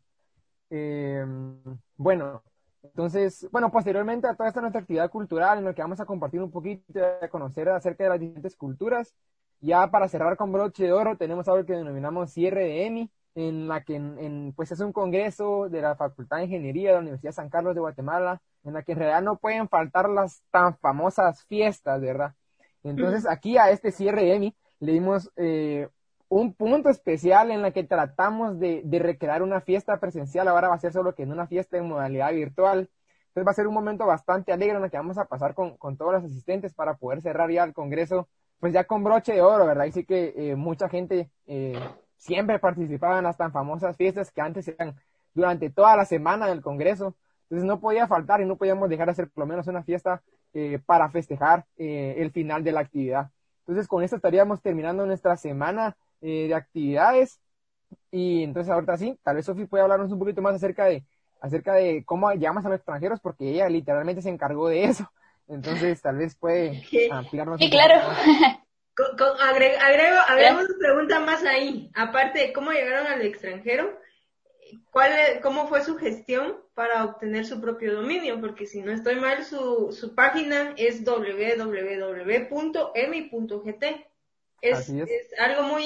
Em, 0.70 1.62
bueno, 1.96 2.44
entonces, 2.84 3.48
bueno, 3.52 3.72
posteriormente 3.72 4.28
a 4.28 4.36
toda 4.36 4.50
esta 4.50 4.60
nuestra 4.60 4.82
actividad 4.82 5.10
cultural 5.10 5.60
en 5.60 5.66
la 5.66 5.74
que 5.74 5.82
vamos 5.82 6.02
a 6.02 6.06
compartir 6.06 6.42
un 6.42 6.52
poquito, 6.52 7.00
a 7.22 7.28
conocer 7.30 7.70
acerca 7.70 8.04
de 8.04 8.10
las 8.10 8.20
diferentes 8.20 8.58
culturas, 8.58 9.16
ya 9.62 9.90
para 9.90 10.10
cerrar 10.10 10.36
con 10.36 10.52
broche 10.52 10.84
de 10.84 10.92
oro, 10.92 11.16
tenemos 11.16 11.48
algo 11.48 11.66
que 11.66 11.74
denominamos 11.74 12.32
cierre 12.34 12.66
de 12.66 12.86
EMI, 12.88 13.12
en 13.36 13.70
la 13.70 13.84
que 13.86 13.96
en, 13.96 14.52
pues 14.58 14.74
es 14.74 14.82
un 14.82 14.92
congreso 14.92 15.70
de 15.70 15.82
la 15.82 15.96
Facultad 15.96 16.38
de 16.38 16.46
Ingeniería 16.46 16.90
de 16.90 16.96
la 16.96 17.02
Universidad 17.02 17.30
de 17.30 17.36
San 17.36 17.50
Carlos 17.50 17.76
de 17.76 17.80
Guatemala, 17.80 18.42
en 18.66 18.74
la 18.74 18.84
que 18.84 18.92
en 18.92 18.98
realidad 18.98 19.22
no 19.22 19.38
pueden 19.38 19.70
faltar 19.70 20.10
las 20.10 20.44
tan 20.52 20.78
famosas 20.80 21.46
fiestas, 21.46 22.02
¿verdad? 22.02 22.36
Entonces 22.84 23.26
aquí 23.26 23.58
a 23.58 23.70
este 23.70 23.92
cierre 23.92 24.24
de 24.24 24.36
EMI 24.36 24.56
le 24.82 24.92
dimos 24.92 25.32
eh, 25.38 25.88
un 26.28 26.54
punto 26.54 26.90
especial 26.90 27.52
en 27.52 27.62
la 27.62 27.72
que 27.72 27.84
tratamos 27.84 28.60
de, 28.60 28.84
recrear 29.00 29.44
una 29.44 29.62
fiesta 29.62 29.98
presencial, 30.00 30.48
ahora 30.50 30.68
va 30.70 30.76
a 30.76 30.80
ser 30.80 30.92
solo 30.92 31.16
que 31.16 31.24
en 31.24 31.32
una 31.32 31.48
fiesta 31.48 31.78
en 31.78 31.88
modalidad 31.88 32.34
virtual. 32.34 32.90
Entonces 33.28 33.48
va 33.48 33.52
a 33.52 33.56
ser 33.56 33.68
un 33.68 33.74
momento 33.74 34.06
bastante 34.06 34.52
alegre 34.52 34.78
en 34.78 34.84
el 34.84 34.92
que 34.92 34.98
vamos 34.98 35.18
a 35.18 35.26
pasar 35.26 35.54
con, 35.54 35.78
con 35.78 35.96
todos 35.96 36.14
los 36.14 36.24
asistentes 36.26 36.74
para 36.74 36.96
poder 36.96 37.22
cerrar 37.22 37.50
ya 37.50 37.64
el 37.64 37.74
congreso 37.74 38.28
pues 38.62 38.74
ya 38.74 38.86
con 38.86 39.04
broche 39.04 39.34
de 39.34 39.42
oro, 39.42 39.66
¿verdad? 39.66 39.86
Y 39.86 39.92
sí 39.92 40.06
que 40.06 40.34
eh, 40.38 40.56
mucha 40.56 40.88
gente 40.88 41.32
eh, 41.48 41.80
siempre 42.16 42.60
participaba 42.60 43.18
en 43.18 43.24
las 43.24 43.36
tan 43.36 43.52
famosas 43.52 43.98
fiestas 43.98 44.32
que 44.32 44.40
antes 44.40 44.68
eran 44.68 44.96
durante 45.34 45.72
toda 45.72 45.98
la 45.98 46.06
semana 46.06 46.48
del 46.48 46.62
Congreso. 46.62 47.16
Entonces 47.46 47.66
no 47.66 47.80
podía 47.80 48.08
faltar 48.08 48.40
y 48.40 48.46
no 48.46 48.58
podíamos 48.58 48.88
dejar 48.88 49.08
de 49.08 49.14
hacer 49.14 49.30
por 49.32 49.44
lo 49.44 49.48
menos 49.48 49.66
una 49.66 49.82
fiesta 49.84 50.22
eh, 50.54 50.80
para 50.86 51.10
festejar 51.10 51.66
el 51.76 52.32
final 52.32 52.64
de 52.64 52.72
la 52.72 52.82
actividad. 52.82 53.32
Entonces 53.62 53.88
con 53.88 54.04
esto 54.04 54.16
estaríamos 54.16 54.62
terminando 54.62 55.06
nuestra 55.06 55.38
semana 55.38 55.96
de 56.20 56.54
actividades. 56.54 57.40
Y 58.12 58.44
entonces 58.44 58.72
ahorita 58.72 58.98
sí, 58.98 59.18
tal 59.24 59.36
vez 59.38 59.46
Sofi 59.46 59.66
puede 59.66 59.84
hablarnos 59.84 60.12
un 60.12 60.20
poquito 60.20 60.42
más 60.42 60.56
acerca 60.56 60.86
de, 60.86 61.04
acerca 61.42 61.74
de 61.74 62.04
cómo 62.06 62.32
llamamos 62.34 62.66
a 62.66 62.70
los 62.70 62.78
extranjeros, 62.78 63.20
porque 63.20 63.50
ella 63.50 63.68
literalmente 63.68 64.22
se 64.22 64.30
encargó 64.30 64.70
de 64.70 64.86
eso. 64.86 65.12
Entonces, 65.48 66.02
tal 66.02 66.18
vez 66.18 66.36
puede 66.36 66.84
ampliarnos. 67.12 67.60
Sí, 67.60 67.70
claro. 67.70 67.96
agrego, 70.30 70.60
una 70.60 70.78
pregunta 70.80 71.20
más 71.20 71.44
ahí. 71.44 71.90
Aparte, 71.96 72.54
¿cómo 72.54 72.72
llegaron 72.72 73.08
al 73.08 73.22
extranjero? 73.22 73.98
¿Cuál, 74.92 75.12
¿Cómo 75.42 75.68
fue 75.68 75.84
su 75.84 75.98
gestión 75.98 76.58
para 76.74 77.06
obtener 77.06 77.46
su 77.46 77.60
propio 77.62 77.94
dominio? 77.96 78.40
Porque 78.40 78.66
si 78.66 78.82
no 78.82 78.92
estoy 78.92 79.16
mal, 79.16 79.44
su, 79.46 79.92
su 79.92 80.16
página 80.16 80.74
es 80.78 81.04
www.emi.gt. 81.04 81.66
Es, 84.62 84.90
es. 84.90 85.10
es, 85.10 85.40
algo 85.40 85.64
muy 85.64 85.84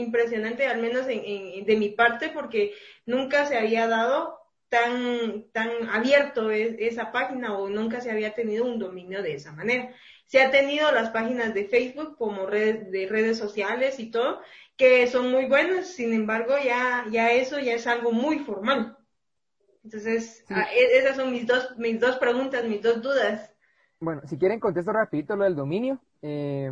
impresionante, 0.00 0.66
al 0.66 0.80
menos 0.80 1.06
de 1.06 1.76
mi 1.78 1.90
parte, 1.90 2.30
porque 2.30 2.74
nunca 3.04 3.46
se 3.46 3.56
había 3.56 3.86
dado 3.86 4.40
tan, 4.68 5.44
tan 5.52 5.88
abierto 5.90 6.50
es, 6.50 6.74
esa 6.78 7.12
página 7.12 7.56
o 7.56 7.68
nunca 7.68 8.00
se 8.00 8.10
había 8.10 8.34
tenido 8.34 8.64
un 8.64 8.78
dominio 8.78 9.22
de 9.22 9.34
esa 9.34 9.52
manera. 9.52 9.94
Se 10.26 10.42
ha 10.42 10.50
tenido 10.50 10.90
las 10.90 11.10
páginas 11.10 11.54
de 11.54 11.66
Facebook 11.66 12.16
como 12.16 12.46
red, 12.46 12.86
de 12.88 13.06
redes 13.06 13.38
sociales 13.38 14.00
y 14.00 14.10
todo, 14.10 14.40
que 14.76 15.06
son 15.06 15.30
muy 15.30 15.46
buenas, 15.46 15.88
sin 15.88 16.12
embargo 16.12 16.54
ya, 16.62 17.06
ya 17.10 17.32
eso 17.32 17.58
ya 17.58 17.74
es 17.74 17.86
algo 17.86 18.12
muy 18.12 18.40
formal. 18.40 18.96
Entonces, 19.82 20.44
ah, 20.50 20.66
e, 20.72 20.98
esas 20.98 21.16
son 21.16 21.32
mis 21.32 21.46
dos, 21.46 21.76
mis 21.78 22.00
dos 22.00 22.18
preguntas, 22.18 22.64
mis 22.64 22.82
dos 22.82 23.00
dudas. 23.00 23.52
Bueno, 24.00 24.22
si 24.26 24.36
quieren 24.36 24.60
contesto 24.60 24.92
rapidito 24.92 25.36
lo 25.36 25.44
del 25.44 25.56
dominio. 25.56 26.00
Eh, 26.22 26.70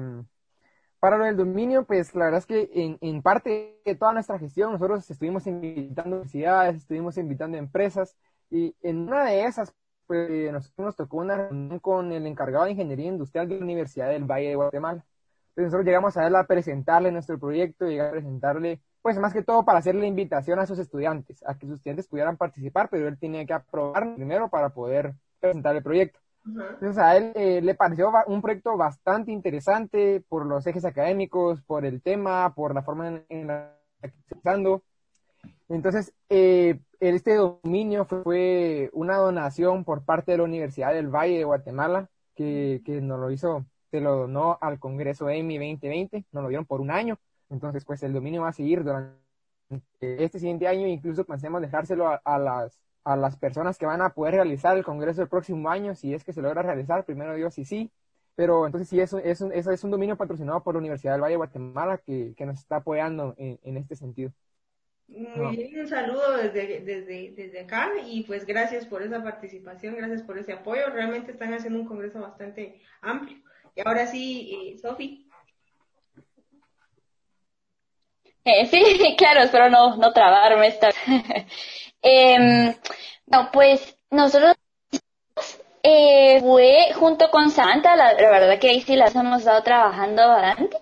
para 0.99 1.19
lo 1.19 1.25
del 1.25 1.37
dominio, 1.37 1.85
pues 1.85 2.15
la 2.15 2.25
verdad 2.25 2.39
es 2.39 2.47
que 2.47 2.71
en, 2.73 2.99
en 3.01 3.23
parte 3.23 3.79
de 3.85 3.95
toda 3.95 4.13
nuestra 4.13 4.39
gestión 4.39 4.73
nosotros 4.73 5.09
estuvimos 5.11 5.47
invitando 5.47 6.17
universidades, 6.17 6.77
estuvimos 6.77 7.19
invitando 7.19 7.59
empresas 7.59 8.17
y 8.51 8.75
en 8.83 9.01
una 9.09 9.25
de 9.25 9.45
esas, 9.45 9.75
pues 10.07 10.51
nosotros 10.53 10.87
nos 10.87 10.97
tocó 10.97 11.19
una 11.19 11.37
reunión 11.37 11.79
con 11.79 12.11
el 12.13 12.27
encargado 12.27 12.65
de 12.65 12.73
ingeniería 12.73 13.07
industrial 13.07 13.49
de 13.49 13.57
la 13.59 13.65
Universidad 13.65 14.09
del 14.09 14.25
Valle 14.25 14.49
de 14.49 14.57
Guatemala. 14.57 15.05
Entonces 15.55 15.73
nosotros 15.73 15.87
llegamos 15.87 16.17
a 16.17 16.27
él 16.27 16.35
a 16.35 16.49
presentarle 16.49 17.13
nuestro 17.13 17.39
proyecto, 17.39 17.87
llegar 17.87 18.09
a 18.09 18.11
presentarle, 18.11 18.81
pues 19.03 19.17
más 19.19 19.33
que 19.33 19.45
todo 19.45 19.65
para 19.65 19.79
hacerle 19.79 20.09
invitación 20.09 20.59
a 20.59 20.67
sus 20.67 20.81
estudiantes, 20.81 21.45
a 21.47 21.55
que 21.57 21.69
sus 21.69 21.77
estudiantes 21.77 22.09
pudieran 22.09 22.37
participar, 22.37 22.89
pero 22.91 23.07
él 23.07 23.17
tenía 23.21 23.47
que 23.47 23.53
aprobar 23.53 24.17
primero 24.17 24.49
para 24.49 24.71
poder 24.71 25.15
presentar 25.39 25.77
el 25.77 25.83
proyecto. 25.85 26.19
Entonces 26.45 26.99
a 26.99 27.17
él 27.17 27.33
eh, 27.37 27.61
le 27.63 27.77
pareció 27.77 28.11
un 28.27 28.43
proyecto 28.43 28.77
bastante 28.77 29.31
interesante 29.31 30.25
por 30.29 30.45
los 30.45 30.67
ejes 30.67 30.85
académicos, 30.85 31.63
por 31.63 31.87
el 31.87 32.03
tema, 32.03 32.53
por 32.57 32.75
la 32.75 32.83
forma 32.83 33.23
en, 33.29 33.47
la 33.47 33.77
que 34.01 34.09
está 34.09 34.37
usando. 34.37 34.83
Entonces, 35.69 36.13
eh, 36.29 36.81
este 36.99 37.37
dominio 37.37 38.07
fue, 38.07 38.91
una 38.93 39.17
donación 39.19 39.85
por 39.85 40.05
parte 40.05 40.33
de 40.33 40.39
la 40.39 40.45
Universidad 40.45 40.93
del 40.93 41.09
Valle 41.09 41.39
de 41.39 41.45
Guatemala, 41.45 42.09
que, 42.35 42.83
que 42.85 43.01
nos 43.01 43.21
lo 43.21 43.31
hizo, 43.31 43.65
se 43.95 44.01
lo 44.01 44.17
donó 44.17 44.59
al 44.61 44.79
Congreso 44.81 45.29
EMI 45.31 45.57
2020, 45.59 46.25
nos 46.33 46.43
lo 46.43 46.49
dieron 46.49 46.67
por 46.67 46.81
un 46.81 46.91
año. 46.91 47.19
Entonces, 47.49 47.85
pues 47.85 48.03
el 48.03 48.13
dominio 48.13 48.43
va 48.43 48.49
a 48.49 48.53
seguir 48.53 48.83
durante 48.83 49.15
este 50.01 50.39
siguiente 50.41 50.67
año, 50.69 50.87
incluso 50.89 51.25
pensemos 51.25 51.61
dejárselo 51.61 52.21
a 52.25 52.39
las 52.39 52.81
a 53.05 53.17
las 53.17 53.37
personas 53.37 53.79
que 53.79 53.87
van 53.87 54.01
a 54.03 54.15
poder 54.15 54.35
realizar 54.35 54.77
el 54.77 54.85
Congreso 54.85 55.23
el 55.23 55.29
próximo 55.29 55.69
año, 55.69 55.95
si 55.95 56.15
es 56.15 56.25
que 56.25 56.33
se 56.33 56.43
logra 56.43 56.63
realizar, 56.63 57.05
primero 57.05 57.35
Dios 57.35 57.59
y 57.59 57.65
sí, 57.67 57.93
pero 58.35 58.67
entonces 58.67 58.89
sí, 58.89 58.99
eso 59.01 59.19
es 59.19 59.41
un, 59.43 59.53
eso 59.53 59.71
es 59.71 59.85
un 59.85 59.91
dominio 59.91 60.17
patrocinado 60.17 60.63
por 60.63 60.75
la 60.75 60.81
Universidad 60.81 61.13
del 61.13 61.21
Valle 61.23 61.35
de 61.35 61.37
Guatemala 61.37 61.99
que, 61.99 62.35
que 62.37 62.47
nos 62.47 62.59
está 62.59 62.77
apoyando 62.77 63.35
en, 63.37 63.61
en 63.63 63.77
este 63.77 63.95
sentido. 63.97 64.33
Muy 65.07 65.57
bien, 65.57 65.81
un 65.81 65.87
saludo 65.87 66.37
desde, 66.39 66.81
desde, 66.81 67.33
desde 67.37 67.61
acá 67.61 67.91
y 68.07 68.25
pues 68.25 68.47
gracias 68.47 68.87
por 68.87 69.03
esa 69.03 69.23
participación, 69.23 69.97
gracias 69.97 70.23
por 70.23 70.39
ese 70.39 70.55
apoyo, 70.55 70.89
realmente 70.91 71.33
están 71.33 71.53
haciendo 71.53 71.79
un 71.81 71.87
congreso 71.87 72.21
bastante 72.23 72.81
amplio. 73.03 73.39
Y 73.77 73.81
ahora 73.81 74.07
sí, 74.07 74.75
eh, 74.75 74.79
Sofi. 74.79 75.29
Eh, 78.45 78.67
sí, 78.67 79.15
claro, 79.19 79.41
espero 79.43 79.71
no, 79.71 79.97
no 79.97 80.13
trabarme 80.13 80.69
esta. 80.69 80.91
Eh, 82.07 82.77
no, 83.29 83.49
pues 83.51 83.97
nosotros 84.11 84.55
eh, 85.83 86.41
fue 86.41 86.93
junto 86.95 87.31
con 87.31 87.51
Santa, 87.51 87.97
la, 87.97 88.15
verdad 88.15 88.59
que 88.59 88.69
ahí 88.69 88.81
sí 88.83 88.95
las 88.97 89.15
hemos 89.17 89.39
estado 89.41 89.63
trabajando 89.63 90.29
bastante. 90.29 90.77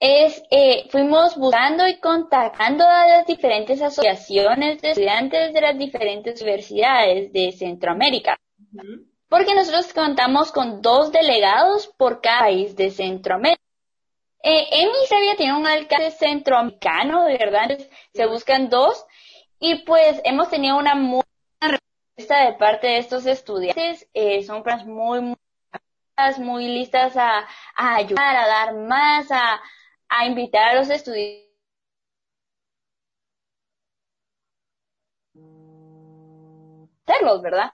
es, 0.00 0.42
eh, 0.50 0.86
fuimos 0.90 1.36
buscando 1.36 1.88
y 1.88 1.98
contactando 2.00 2.84
a 2.86 3.06
las 3.06 3.26
diferentes 3.26 3.80
asociaciones 3.80 4.82
de 4.82 4.90
estudiantes 4.90 5.54
de 5.54 5.60
las 5.62 5.78
diferentes 5.78 6.42
universidades 6.42 7.32
de 7.32 7.52
Centroamérica. 7.52 8.38
Porque 9.28 9.54
nosotros 9.54 9.92
contamos 9.92 10.52
con 10.52 10.82
dos 10.82 11.12
delegados 11.12 11.88
por 11.98 12.20
cada 12.20 12.40
país 12.40 12.76
de 12.76 12.90
Centroamérica. 12.90 13.60
Eh, 14.42 14.66
en 14.72 14.88
mi 14.90 15.36
tiene 15.36 15.56
un 15.56 15.66
alcalde 15.66 16.10
centroamericano, 16.12 17.24
de 17.24 17.38
verdad, 17.38 17.78
se 18.14 18.26
buscan 18.26 18.68
dos. 18.70 19.04
Y 19.58 19.84
pues 19.84 20.20
hemos 20.24 20.50
tenido 20.50 20.78
una 20.78 20.94
muy 20.94 21.22
buena 21.60 21.78
respuesta 22.16 22.46
de 22.46 22.54
parte 22.58 22.86
de 22.88 22.98
estos 22.98 23.26
estudiantes. 23.26 24.08
Eh, 24.14 24.42
son 24.44 24.62
personas 24.62 24.86
muy, 24.86 25.20
muy, 25.20 25.36
muy 26.38 26.68
listas 26.68 27.16
a, 27.16 27.46
a 27.76 27.96
ayudar, 27.96 28.36
a 28.36 28.46
dar 28.48 28.74
más, 28.74 29.30
a, 29.32 29.60
a 30.08 30.26
invitar 30.26 30.70
a 30.70 30.74
los 30.76 30.90
estudiantes 30.90 31.46
¿verdad? 37.42 37.72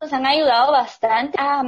Nos 0.00 0.12
han 0.12 0.24
ayudado 0.26 0.72
bastante 0.72 1.36
a, 1.38 1.62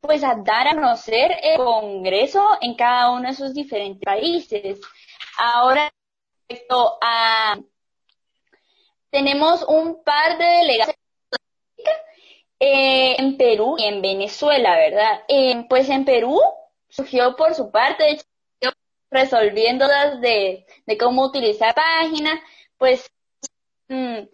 pues, 0.00 0.22
a 0.22 0.36
dar 0.36 0.68
a 0.68 0.74
conocer 0.74 1.32
el 1.42 1.56
Congreso 1.56 2.46
en 2.60 2.74
cada 2.76 3.10
uno 3.10 3.28
de 3.28 3.34
sus 3.34 3.52
diferentes 3.54 4.02
países. 4.02 4.80
Ahora, 5.38 5.92
respecto 6.48 6.98
a, 7.02 7.58
tenemos 9.10 9.64
un 9.64 10.04
par 10.04 10.38
de 10.38 10.44
delegados 10.44 10.94
eh, 12.60 13.16
en 13.18 13.36
Perú 13.36 13.76
y 13.78 13.84
en 13.84 14.00
Venezuela, 14.00 14.76
¿verdad? 14.76 15.24
Eh, 15.28 15.66
pues 15.68 15.88
en 15.88 16.04
Perú 16.04 16.40
surgió 16.88 17.34
por 17.36 17.54
su 17.54 17.70
parte, 17.70 18.18
resolviendo 19.10 19.86
de, 20.20 20.66
de 20.86 20.98
cómo 20.98 21.24
utilizar 21.24 21.74
página, 21.74 22.40
pues 22.78 23.10
mm, 23.88 24.24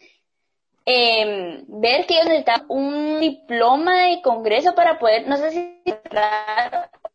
em, 0.85 1.65
ver 1.69 2.07
que 2.07 2.15
ellos 2.15 2.27
necesitan 2.27 2.67
un 2.69 3.21
diploma 3.21 4.09
de 4.09 4.23
congreso 4.23 4.75
para 4.75 4.99
poder, 4.99 5.27
no 5.29 5.37
sé 5.37 5.51
si 5.51 5.83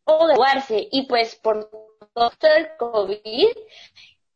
o 0.06 0.26
graduarse, 0.26 0.88
y 0.92 1.06
pues 1.08 1.36
por 1.36 1.70
todo 2.14 2.32
el 2.56 2.70
COVID, 2.78 3.48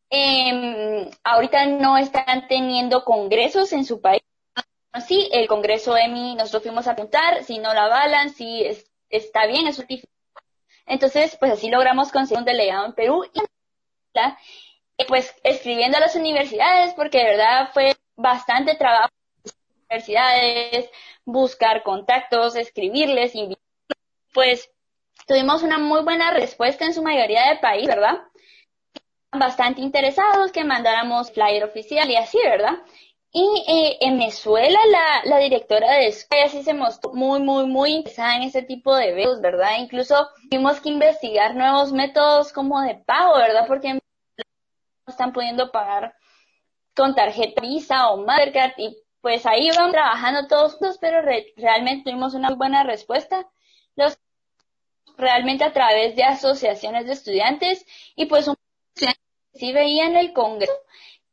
eh, 0.09 1.09
ahorita 1.23 1.65
no 1.67 1.97
están 1.97 2.47
teniendo 2.47 3.03
congresos 3.05 3.71
en 3.73 3.85
su 3.85 4.01
país. 4.01 4.21
Sí, 5.07 5.29
el 5.31 5.47
Congreso 5.47 5.95
EMI, 5.95 6.35
nosotros 6.35 6.63
fuimos 6.63 6.87
a 6.87 6.91
apuntar, 6.91 7.43
si 7.45 7.59
no 7.59 7.73
la 7.73 7.85
avalan, 7.85 8.29
si 8.29 8.65
está 9.09 9.45
bien, 9.47 9.67
es 9.67 9.77
certificado 9.77 10.11
entonces, 10.91 11.37
pues 11.39 11.53
así 11.53 11.69
logramos 11.69 12.11
conseguir 12.11 12.39
un 12.39 12.45
delegado 12.45 12.85
en 12.85 12.93
Perú 12.93 13.23
y 13.33 15.05
pues 15.05 15.33
escribiendo 15.43 15.97
a 15.97 16.01
las 16.01 16.17
universidades, 16.17 16.93
porque 16.95 17.19
de 17.19 17.23
verdad 17.23 17.69
fue 17.73 17.95
bastante 18.17 18.75
trabajo 18.75 19.09
universidades, 19.91 20.89
buscar 21.25 21.83
contactos, 21.83 22.55
escribirles, 22.55 23.35
invitarles, 23.35 23.61
pues 24.33 24.71
tuvimos 25.27 25.63
una 25.63 25.77
muy 25.77 26.01
buena 26.03 26.31
respuesta 26.31 26.85
en 26.85 26.93
su 26.93 27.03
mayoría 27.03 27.49
de 27.49 27.59
país, 27.59 27.87
¿verdad? 27.87 28.19
Bastante 29.31 29.81
interesados 29.81 30.51
que 30.51 30.63
mandáramos 30.63 31.31
flyer 31.31 31.63
oficial 31.63 32.09
y 32.09 32.15
así, 32.15 32.37
¿verdad? 32.43 32.79
Y 33.33 33.63
eh, 33.67 33.97
en 34.01 34.17
Venezuela 34.17 34.77
la, 34.89 35.21
la 35.23 35.37
directora 35.37 35.89
de 35.93 36.07
escuela 36.07 36.49
sí 36.49 36.63
se 36.63 36.73
mostró 36.73 37.13
muy, 37.13 37.39
muy, 37.39 37.65
muy 37.65 37.91
interesada 37.91 38.35
en 38.35 38.43
ese 38.43 38.61
tipo 38.61 38.93
de 38.95 39.09
eventos, 39.09 39.39
¿verdad? 39.39 39.77
Incluso 39.79 40.27
tuvimos 40.49 40.81
que 40.81 40.89
investigar 40.89 41.55
nuevos 41.55 41.93
métodos 41.93 42.51
como 42.51 42.81
de 42.81 42.95
pago, 42.95 43.37
¿verdad? 43.37 43.65
Porque 43.67 43.93
no 43.93 43.99
están 45.07 45.31
pudiendo 45.31 45.71
pagar 45.71 46.13
con 46.93 47.15
tarjeta 47.15 47.61
Visa 47.61 48.09
o 48.09 48.17
Mastercard 48.17 48.73
y 48.77 48.97
pues 49.21 49.45
ahí 49.45 49.69
van 49.75 49.91
trabajando 49.91 50.47
todos 50.47 50.75
juntos, 50.75 50.97
pero 50.99 51.21
realmente 51.57 52.09
tuvimos 52.09 52.33
una 52.33 52.49
muy 52.49 52.57
buena 52.57 52.83
respuesta. 52.83 53.47
Los 53.95 54.17
realmente 55.17 55.63
a 55.63 55.73
través 55.73 56.15
de 56.15 56.23
asociaciones 56.23 57.05
de 57.05 57.13
estudiantes 57.13 57.85
y 58.15 58.25
pues 58.25 58.47
un 58.47 58.55
sí 59.53 59.73
veían 59.73 60.15
el 60.15 60.33
congreso 60.33 60.73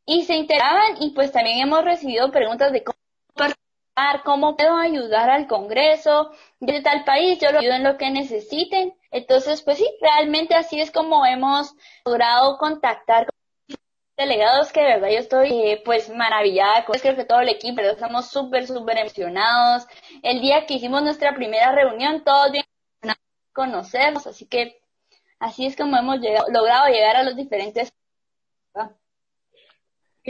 y 0.05 0.25
se 0.25 0.37
enteraban 0.37 0.97
y 1.01 1.11
pues 1.11 1.33
también 1.33 1.61
hemos 1.61 1.85
recibido 1.85 2.31
preguntas 2.31 2.73
de 2.73 2.83
cómo 2.83 2.99
participar, 3.35 4.23
cómo 4.25 4.57
puedo 4.57 4.77
ayudar 4.77 5.29
al 5.29 5.47
Congreso 5.47 6.31
de 6.61 6.81
tal 6.81 7.05
país, 7.05 7.39
yo 7.39 7.53
lo 7.53 7.59
ayudo 7.59 7.75
en 7.75 7.85
lo 7.85 7.99
que 7.99 8.11
necesiten. 8.11 8.95
Entonces, 9.11 9.63
pues 9.63 9.79
sí, 9.79 9.87
realmente 10.01 10.55
así 10.55 10.81
es 10.81 10.91
como 10.91 11.27
hemos 11.27 11.75
logrado 12.07 12.57
contactar 12.59 13.27
con 13.27 13.38
delegados 14.19 14.73
que 14.73 14.81
de 14.81 14.87
verdad 14.87 15.09
yo 15.09 15.19
estoy 15.19 15.51
eh, 15.51 15.83
pues 15.85 16.11
maravillada 16.11 16.85
con 16.85 16.99
creo 16.99 17.17
que 17.17 17.25
todo 17.25 17.41
el 17.41 17.49
equipo, 17.49 17.77
pero 17.77 17.93
estamos 17.93 18.31
súper, 18.31 18.67
súper 18.67 18.99
emocionados. 18.99 19.87
El 20.23 20.41
día 20.41 20.67
que 20.67 20.75
hicimos 20.75 21.03
nuestra 21.03 21.35
primera 21.35 21.73
reunión, 21.73 22.25
todos 22.25 22.53
bien 22.53 22.65
conocernos, 23.53 24.27
así 24.27 24.47
que 24.47 24.81
así 25.41 25.67
es 25.67 25.77
como 25.77 25.97
hemos 25.97 26.19
logrado 26.53 26.89
llegar 26.89 27.17
a 27.17 27.25
los 27.25 27.35
diferentes 27.37 27.93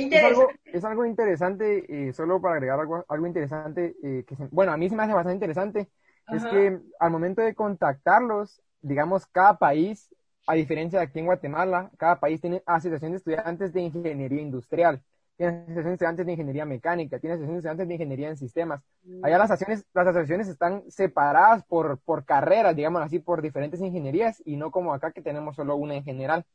es 0.07 0.25
algo, 0.25 0.49
es 0.65 0.85
algo 0.85 1.05
interesante, 1.05 2.09
eh, 2.09 2.13
solo 2.13 2.41
para 2.41 2.55
agregar 2.55 2.81
algo, 2.81 3.05
algo 3.09 3.27
interesante, 3.27 3.97
eh, 4.03 4.25
que 4.27 4.37
bueno, 4.51 4.73
a 4.73 4.77
mí 4.77 4.89
se 4.89 4.97
me 4.97 5.03
hace 5.03 5.13
bastante 5.13 5.35
interesante, 5.35 5.89
es 6.29 6.45
que 6.45 6.79
al 7.01 7.11
momento 7.11 7.41
de 7.41 7.55
contactarlos, 7.55 8.61
digamos, 8.83 9.27
cada 9.27 9.57
país, 9.59 10.15
a 10.49 10.55
diferencia 10.55 10.99
de 10.99 11.05
aquí 11.05 11.19
en 11.19 11.27
Guatemala, 11.27 11.91
cada 11.99 12.19
país 12.19 12.41
tiene 12.41 12.63
asociación 12.65 13.13
de 13.13 13.19
estudiantes 13.19 13.71
de 13.71 13.83
ingeniería 13.83 14.41
industrial, 14.41 15.03
tiene 15.37 15.53
asociación 15.53 15.85
de 15.85 15.93
estudiantes 15.93 16.25
de 16.27 16.33
ingeniería 16.33 16.65
mecánica, 16.65 17.19
tiene 17.19 17.35
asociación 17.35 17.57
de 17.57 17.59
estudiantes 17.59 17.89
de 17.89 17.95
ingeniería 17.95 18.29
en 18.31 18.37
sistemas. 18.39 18.81
Allá 19.23 19.37
las 19.37 19.51
asociaciones, 19.51 19.85
las 19.93 20.07
asociaciones 20.07 20.49
están 20.49 20.91
separadas 20.91 21.65
por, 21.67 21.99
por 21.99 22.25
carreras, 22.25 22.75
digamos 22.75 23.03
así, 23.03 23.19
por 23.19 23.43
diferentes 23.43 23.79
ingenierías 23.83 24.43
y 24.47 24.57
no 24.57 24.71
como 24.71 24.95
acá 24.95 25.13
que 25.13 25.21
tenemos 25.21 25.55
solo 25.55 25.77
una 25.77 25.97
en 25.97 26.05
general. 26.05 26.47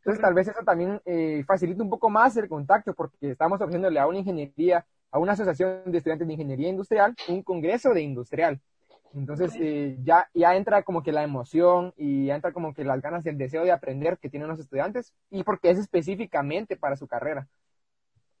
Entonces, 0.00 0.20
tal 0.20 0.34
vez 0.34 0.48
eso 0.48 0.62
también 0.62 1.00
eh, 1.06 1.42
facilita 1.46 1.82
un 1.82 1.88
poco 1.88 2.10
más 2.10 2.36
el 2.36 2.46
contacto, 2.46 2.92
porque 2.92 3.30
estamos 3.30 3.58
ofreciéndole 3.58 4.00
a 4.00 4.06
una 4.06 4.18
ingeniería, 4.18 4.84
a 5.10 5.18
una 5.18 5.32
asociación 5.32 5.80
de 5.86 5.96
estudiantes 5.96 6.26
de 6.26 6.34
ingeniería 6.34 6.68
industrial, 6.68 7.14
un 7.28 7.42
congreso 7.42 7.94
de 7.94 8.02
industrial. 8.02 8.60
Entonces, 9.14 9.52
eh, 9.58 9.96
ya, 10.02 10.28
ya 10.34 10.54
entra 10.56 10.82
como 10.82 11.02
que 11.02 11.12
la 11.12 11.24
emoción 11.24 11.92
y 11.96 12.26
ya 12.26 12.36
entra 12.36 12.52
como 12.52 12.72
que 12.74 12.84
las 12.84 13.00
ganas 13.02 13.26
y 13.26 13.28
el 13.28 13.38
deseo 13.38 13.64
de 13.64 13.72
aprender 13.72 14.18
que 14.18 14.30
tienen 14.30 14.48
los 14.48 14.60
estudiantes, 14.60 15.12
y 15.30 15.42
porque 15.42 15.70
es 15.70 15.78
específicamente 15.78 16.76
para 16.76 16.96
su 16.96 17.08
carrera. 17.08 17.48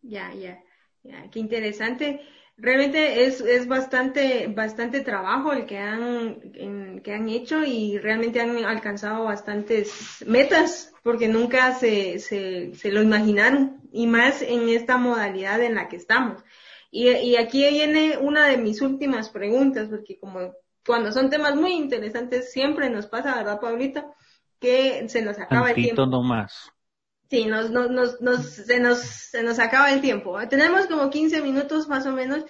Ya, 0.02 0.32
ya, 0.32 0.62
ya, 1.02 1.28
qué 1.30 1.40
interesante 1.40 2.20
realmente 2.60 3.24
es, 3.24 3.40
es 3.40 3.66
bastante, 3.66 4.46
bastante 4.48 5.00
trabajo 5.00 5.52
el 5.52 5.66
que 5.66 5.78
han, 5.78 7.00
que 7.02 7.12
han 7.12 7.28
hecho 7.28 7.64
y 7.64 7.98
realmente 7.98 8.40
han 8.40 8.64
alcanzado 8.64 9.24
bastantes 9.24 10.24
metas 10.26 10.92
porque 11.02 11.28
nunca 11.28 11.74
se, 11.74 12.18
se, 12.18 12.74
se 12.74 12.92
lo 12.92 13.02
imaginaron 13.02 13.80
y 13.92 14.06
más 14.06 14.42
en 14.42 14.68
esta 14.68 14.98
modalidad 14.98 15.62
en 15.62 15.74
la 15.74 15.88
que 15.88 15.96
estamos. 15.96 16.44
Y, 16.90 17.08
y 17.08 17.36
aquí 17.36 17.68
viene 17.68 18.18
una 18.18 18.46
de 18.46 18.56
mis 18.56 18.82
últimas 18.82 19.30
preguntas 19.30 19.88
porque 19.88 20.18
como 20.18 20.52
cuando 20.84 21.12
son 21.12 21.30
temas 21.30 21.54
muy 21.54 21.72
interesantes 21.72 22.52
siempre 22.52 22.90
nos 22.90 23.06
pasa, 23.06 23.36
¿verdad, 23.36 23.60
Pablito? 23.60 24.14
Que 24.58 25.08
se 25.08 25.22
nos 25.22 25.38
acaba 25.38 25.70
el 25.70 25.76
tiempo. 25.76 26.06
no 26.06 26.22
más. 26.22 26.72
Sí, 27.28 27.46
nos, 27.46 27.70
nos, 27.70 27.90
nos, 27.90 28.20
nos, 28.20 28.44
se, 28.44 28.80
nos, 28.80 28.98
se 28.98 29.42
nos 29.42 29.60
acaba 29.60 29.92
el 29.92 30.00
tiempo. 30.00 30.36
Tenemos 30.48 30.86
como 30.86 31.10
15 31.10 31.42
minutos 31.42 31.88
más 31.88 32.04
o 32.06 32.12
menos. 32.12 32.44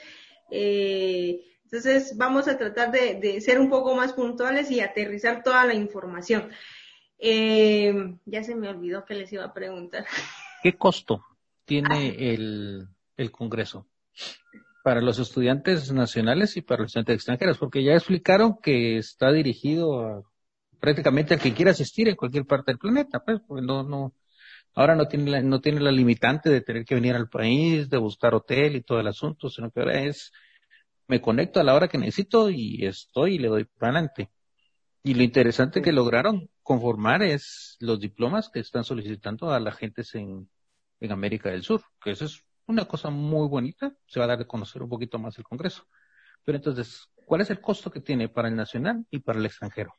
Eh, 0.50 1.44
entonces 1.64 2.16
vamos 2.16 2.48
a 2.48 2.56
tratar 2.56 2.90
de, 2.90 3.16
de, 3.16 3.40
ser 3.40 3.60
un 3.60 3.68
poco 3.68 3.94
más 3.94 4.14
puntuales 4.14 4.70
y 4.70 4.80
aterrizar 4.80 5.42
toda 5.42 5.66
la 5.66 5.74
información. 5.74 6.50
Eh, 7.18 8.16
ya 8.24 8.42
se 8.42 8.56
me 8.56 8.68
olvidó 8.68 9.04
que 9.04 9.14
les 9.14 9.32
iba 9.32 9.44
a 9.44 9.52
preguntar. 9.52 10.06
¿Qué 10.62 10.76
costo 10.76 11.24
tiene 11.66 12.08
el, 12.32 12.88
el 13.18 13.30
Congreso? 13.30 13.86
Para 14.82 15.00
los 15.00 15.18
estudiantes 15.18 15.92
nacionales 15.92 16.56
y 16.56 16.62
para 16.62 16.82
los 16.82 16.88
estudiantes 16.88 17.16
extranjeros, 17.16 17.58
porque 17.58 17.84
ya 17.84 17.94
explicaron 17.94 18.58
que 18.62 18.98
está 18.98 19.30
dirigido 19.32 20.00
a 20.00 20.22
prácticamente 20.80 21.34
al 21.34 21.40
que 21.40 21.52
quiera 21.52 21.72
asistir 21.72 22.08
en 22.08 22.16
cualquier 22.16 22.46
parte 22.46 22.70
del 22.72 22.78
planeta, 22.78 23.20
pues, 23.20 23.40
porque 23.46 23.64
no, 23.64 23.82
no, 23.82 24.14
Ahora 24.74 24.94
no 24.94 25.08
tiene 25.08 25.30
la, 25.30 25.42
no 25.42 25.60
tiene 25.60 25.80
la 25.80 25.90
limitante 25.90 26.48
de 26.48 26.60
tener 26.60 26.84
que 26.84 26.94
venir 26.94 27.14
al 27.14 27.28
país, 27.28 27.90
de 27.90 27.98
buscar 27.98 28.34
hotel 28.34 28.76
y 28.76 28.82
todo 28.82 29.00
el 29.00 29.08
asunto, 29.08 29.48
sino 29.50 29.70
que 29.70 29.80
ahora 29.80 30.00
es, 30.04 30.32
me 31.08 31.20
conecto 31.20 31.60
a 31.60 31.64
la 31.64 31.74
hora 31.74 31.88
que 31.88 31.98
necesito 31.98 32.50
y 32.50 32.86
estoy 32.86 33.34
y 33.34 33.38
le 33.38 33.48
doy 33.48 33.64
para 33.64 33.92
adelante. 33.92 34.30
Y 35.02 35.14
lo 35.14 35.22
interesante 35.22 35.82
que 35.82 35.92
lograron 35.92 36.50
conformar 36.62 37.22
es 37.22 37.76
los 37.80 38.00
diplomas 38.00 38.50
que 38.52 38.60
están 38.60 38.84
solicitando 38.84 39.50
a 39.50 39.60
la 39.60 39.72
gente 39.72 40.02
en, 40.14 40.48
en 41.00 41.12
América 41.12 41.50
del 41.50 41.62
Sur, 41.62 41.82
que 42.02 42.12
eso 42.12 42.26
es 42.26 42.44
una 42.70 42.86
cosa 42.86 43.10
muy 43.10 43.48
bonita, 43.48 43.92
se 44.06 44.18
va 44.20 44.24
a 44.26 44.28
dar 44.28 44.38
de 44.38 44.46
conocer 44.46 44.82
un 44.82 44.88
poquito 44.88 45.18
más 45.18 45.36
el 45.38 45.44
Congreso. 45.44 45.84
Pero 46.44 46.56
entonces, 46.56 47.08
¿cuál 47.26 47.42
es 47.42 47.50
el 47.50 47.60
costo 47.60 47.90
que 47.90 48.00
tiene 48.00 48.28
para 48.28 48.48
el 48.48 48.56
nacional 48.56 49.06
y 49.10 49.20
para 49.20 49.38
el 49.38 49.46
extranjero? 49.46 49.94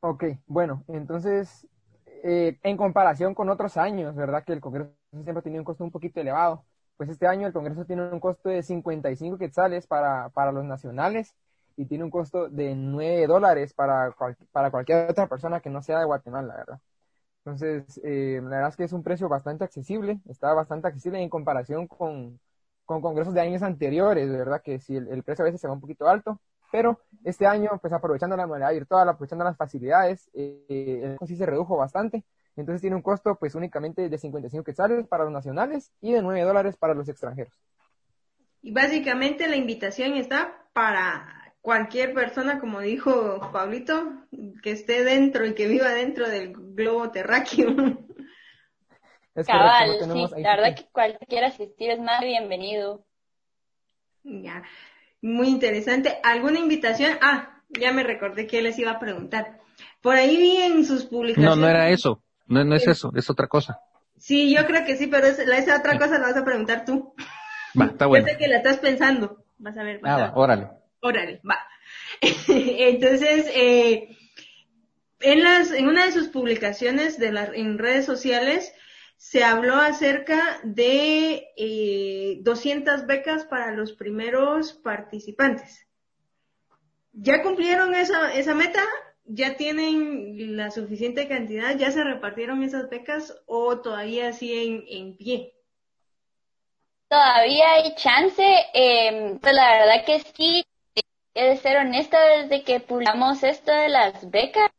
Ok, 0.00 0.24
bueno, 0.46 0.84
entonces 0.88 1.66
eh, 2.22 2.58
en 2.62 2.76
comparación 2.76 3.34
con 3.34 3.48
otros 3.48 3.76
años, 3.76 4.14
¿verdad? 4.14 4.44
Que 4.44 4.52
el 4.52 4.60
Congreso 4.60 4.92
siempre 5.12 5.38
ha 5.40 5.42
tenido 5.42 5.60
un 5.60 5.64
costo 5.64 5.84
un 5.84 5.90
poquito 5.90 6.20
elevado. 6.20 6.64
Pues 6.96 7.10
este 7.10 7.26
año 7.26 7.46
el 7.46 7.52
Congreso 7.52 7.84
tiene 7.84 8.02
un 8.10 8.20
costo 8.20 8.48
de 8.48 8.62
55 8.62 9.38
quetzales 9.38 9.86
para, 9.86 10.28
para 10.30 10.52
los 10.52 10.64
nacionales 10.64 11.34
y 11.76 11.86
tiene 11.86 12.04
un 12.04 12.10
costo 12.10 12.48
de 12.48 12.74
9 12.74 13.26
dólares 13.26 13.72
para, 13.74 14.14
para 14.52 14.70
cualquier 14.70 15.10
otra 15.10 15.28
persona 15.28 15.60
que 15.60 15.70
no 15.70 15.82
sea 15.82 15.98
de 16.00 16.04
Guatemala, 16.06 16.56
¿verdad? 16.56 16.80
Entonces, 17.48 17.98
eh, 18.04 18.40
la 18.42 18.48
verdad 18.50 18.68
es 18.68 18.76
que 18.76 18.84
es 18.84 18.92
un 18.92 19.02
precio 19.02 19.26
bastante 19.26 19.64
accesible, 19.64 20.20
está 20.28 20.52
bastante 20.52 20.86
accesible 20.86 21.22
en 21.22 21.30
comparación 21.30 21.86
con, 21.86 22.38
con 22.84 23.00
congresos 23.00 23.32
de 23.32 23.40
años 23.40 23.62
anteriores, 23.62 24.30
¿verdad? 24.30 24.60
Que 24.62 24.78
si 24.78 24.96
el, 24.96 25.22
precio 25.22 25.44
a 25.44 25.46
veces 25.46 25.58
se 25.58 25.66
va 25.66 25.72
un 25.72 25.80
poquito 25.80 26.06
alto, 26.06 26.38
pero 26.70 27.00
este 27.24 27.46
año, 27.46 27.70
pues 27.80 27.90
aprovechando 27.94 28.36
la 28.36 28.46
modalidad 28.46 28.72
virtual, 28.72 29.08
aprovechando 29.08 29.46
las 29.46 29.56
facilidades, 29.56 30.28
eh, 30.34 31.00
el 31.02 31.10
costo 31.12 31.26
sí 31.26 31.36
se 31.36 31.46
redujo 31.46 31.78
bastante. 31.78 32.22
Entonces 32.54 32.82
tiene 32.82 32.96
un 32.96 33.02
costo 33.02 33.36
pues 33.36 33.54
únicamente 33.54 34.10
de 34.10 34.18
55 34.18 34.62
quetzales 34.62 35.06
para 35.06 35.24
los 35.24 35.32
nacionales 35.32 35.90
y 36.02 36.12
de 36.12 36.20
9 36.20 36.42
dólares 36.42 36.76
para 36.76 36.92
los 36.92 37.08
extranjeros. 37.08 37.54
Y 38.60 38.72
básicamente 38.72 39.48
la 39.48 39.56
invitación 39.56 40.16
está 40.16 40.66
para 40.74 41.37
cualquier 41.68 42.14
persona, 42.14 42.60
como 42.60 42.80
dijo 42.80 43.50
Pablito, 43.52 44.10
que 44.62 44.70
esté 44.70 45.04
dentro 45.04 45.44
y 45.44 45.52
que 45.54 45.68
viva 45.68 45.90
dentro 45.90 46.26
del 46.26 46.54
globo 46.54 47.10
terráqueo. 47.10 47.68
Cabal, 49.46 49.98
sí, 50.00 50.26
la 50.38 50.56
verdad 50.56 50.74
que 50.74 50.86
cualquier 50.90 51.44
asistir 51.44 51.90
es 51.90 52.00
más 52.00 52.22
bienvenido. 52.22 53.04
Ya, 54.24 54.62
muy 55.20 55.48
interesante. 55.48 56.16
¿Alguna 56.22 56.58
invitación? 56.58 57.18
Ah, 57.20 57.60
ya 57.68 57.92
me 57.92 58.02
recordé 58.02 58.46
que 58.46 58.62
les 58.62 58.78
iba 58.78 58.92
a 58.92 58.98
preguntar. 58.98 59.60
Por 60.00 60.16
ahí 60.16 60.38
vi 60.38 60.56
en 60.56 60.86
sus 60.86 61.04
publicaciones. 61.04 61.58
No, 61.58 61.62
no 61.62 61.68
era 61.68 61.90
eso. 61.90 62.22
No, 62.46 62.64
no 62.64 62.76
es 62.76 62.86
eso, 62.86 63.12
es 63.14 63.28
otra 63.28 63.46
cosa. 63.46 63.78
Sí, 64.16 64.56
yo 64.56 64.64
creo 64.64 64.86
que 64.86 64.96
sí, 64.96 65.06
pero 65.06 65.26
esa 65.26 65.76
otra 65.76 65.98
cosa 65.98 66.18
la 66.18 66.28
vas 66.28 66.36
a 66.38 66.46
preguntar 66.46 66.86
tú. 66.86 67.14
Va, 67.78 67.84
está 67.84 68.06
bueno. 68.06 68.26
Yo 68.26 68.32
sé 68.32 68.38
que 68.38 68.48
la 68.48 68.56
estás 68.56 68.78
pensando. 68.78 69.44
Vas 69.58 69.76
a 69.76 69.82
ver. 69.82 70.00
Vas 70.00 70.32
órale. 70.34 70.77
Órale, 71.00 71.40
va. 71.48 71.58
Entonces, 72.48 73.50
eh, 73.54 74.16
en 75.20 75.42
las, 75.42 75.72
en 75.72 75.88
una 75.88 76.06
de 76.06 76.12
sus 76.12 76.28
publicaciones 76.28 77.18
de 77.18 77.32
las, 77.32 77.50
en 77.54 77.78
redes 77.78 78.04
sociales, 78.04 78.72
se 79.16 79.42
habló 79.42 79.74
acerca 79.74 80.60
de 80.62 81.48
eh, 81.56 82.38
200 82.42 83.06
becas 83.06 83.44
para 83.44 83.72
los 83.72 83.92
primeros 83.92 84.74
participantes. 84.74 85.86
¿Ya 87.12 87.42
cumplieron 87.42 87.94
esa, 87.94 88.32
esa 88.34 88.54
meta? 88.54 88.80
¿Ya 89.24 89.56
tienen 89.56 90.56
la 90.56 90.70
suficiente 90.70 91.26
cantidad? 91.26 91.76
¿Ya 91.76 91.90
se 91.90 92.04
repartieron 92.04 92.62
esas 92.62 92.88
becas 92.88 93.34
o 93.46 93.80
todavía 93.80 94.32
siguen 94.32 94.84
en 94.88 95.16
pie? 95.16 95.52
Todavía 97.08 97.72
hay 97.72 97.94
chance, 97.96 98.42
eh, 98.72 99.36
pues 99.40 99.54
la 99.54 99.78
verdad 99.78 100.04
que 100.04 100.20
sí, 100.36 100.62
he 101.34 101.50
de 101.50 101.56
ser 101.56 101.78
honesta, 101.78 102.18
desde 102.20 102.64
que 102.64 102.80
publicamos 102.80 103.42
esto 103.42 103.72
de 103.72 103.88
las 103.88 104.30
becas, 104.30 104.70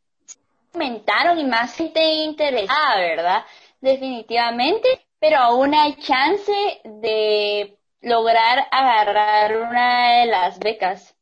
aumentaron 0.72 1.38
y 1.38 1.44
más 1.44 1.74
gente 1.74 2.00
interesada, 2.00 2.96
¿verdad? 2.98 3.44
definitivamente, 3.80 4.88
pero 5.18 5.38
aún 5.38 5.74
hay 5.74 5.96
chance 5.96 6.52
de 6.84 7.78
lograr 8.02 8.66
agarrar 8.70 9.56
una 9.56 10.20
de 10.20 10.26
las 10.26 10.58
becas. 10.58 11.16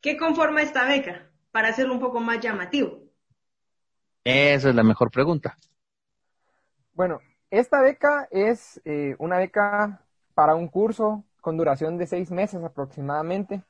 ¿Qué 0.00 0.16
conforma 0.16 0.62
esta 0.62 0.86
beca? 0.86 1.30
Para 1.50 1.68
hacerlo 1.68 1.94
un 1.94 2.00
poco 2.00 2.20
más 2.20 2.40
llamativo. 2.40 2.98
Esa 4.24 4.70
es 4.70 4.74
la 4.74 4.82
mejor 4.82 5.10
pregunta. 5.10 5.56
Bueno, 6.92 7.20
esta 7.50 7.80
beca 7.80 8.28
es 8.30 8.80
eh, 8.84 9.14
una 9.18 9.38
beca 9.38 10.04
para 10.34 10.54
un 10.54 10.68
curso 10.68 11.24
con 11.40 11.56
duración 11.56 11.96
de 11.96 12.06
seis 12.06 12.30
meses 12.30 12.62
aproximadamente 12.64 13.62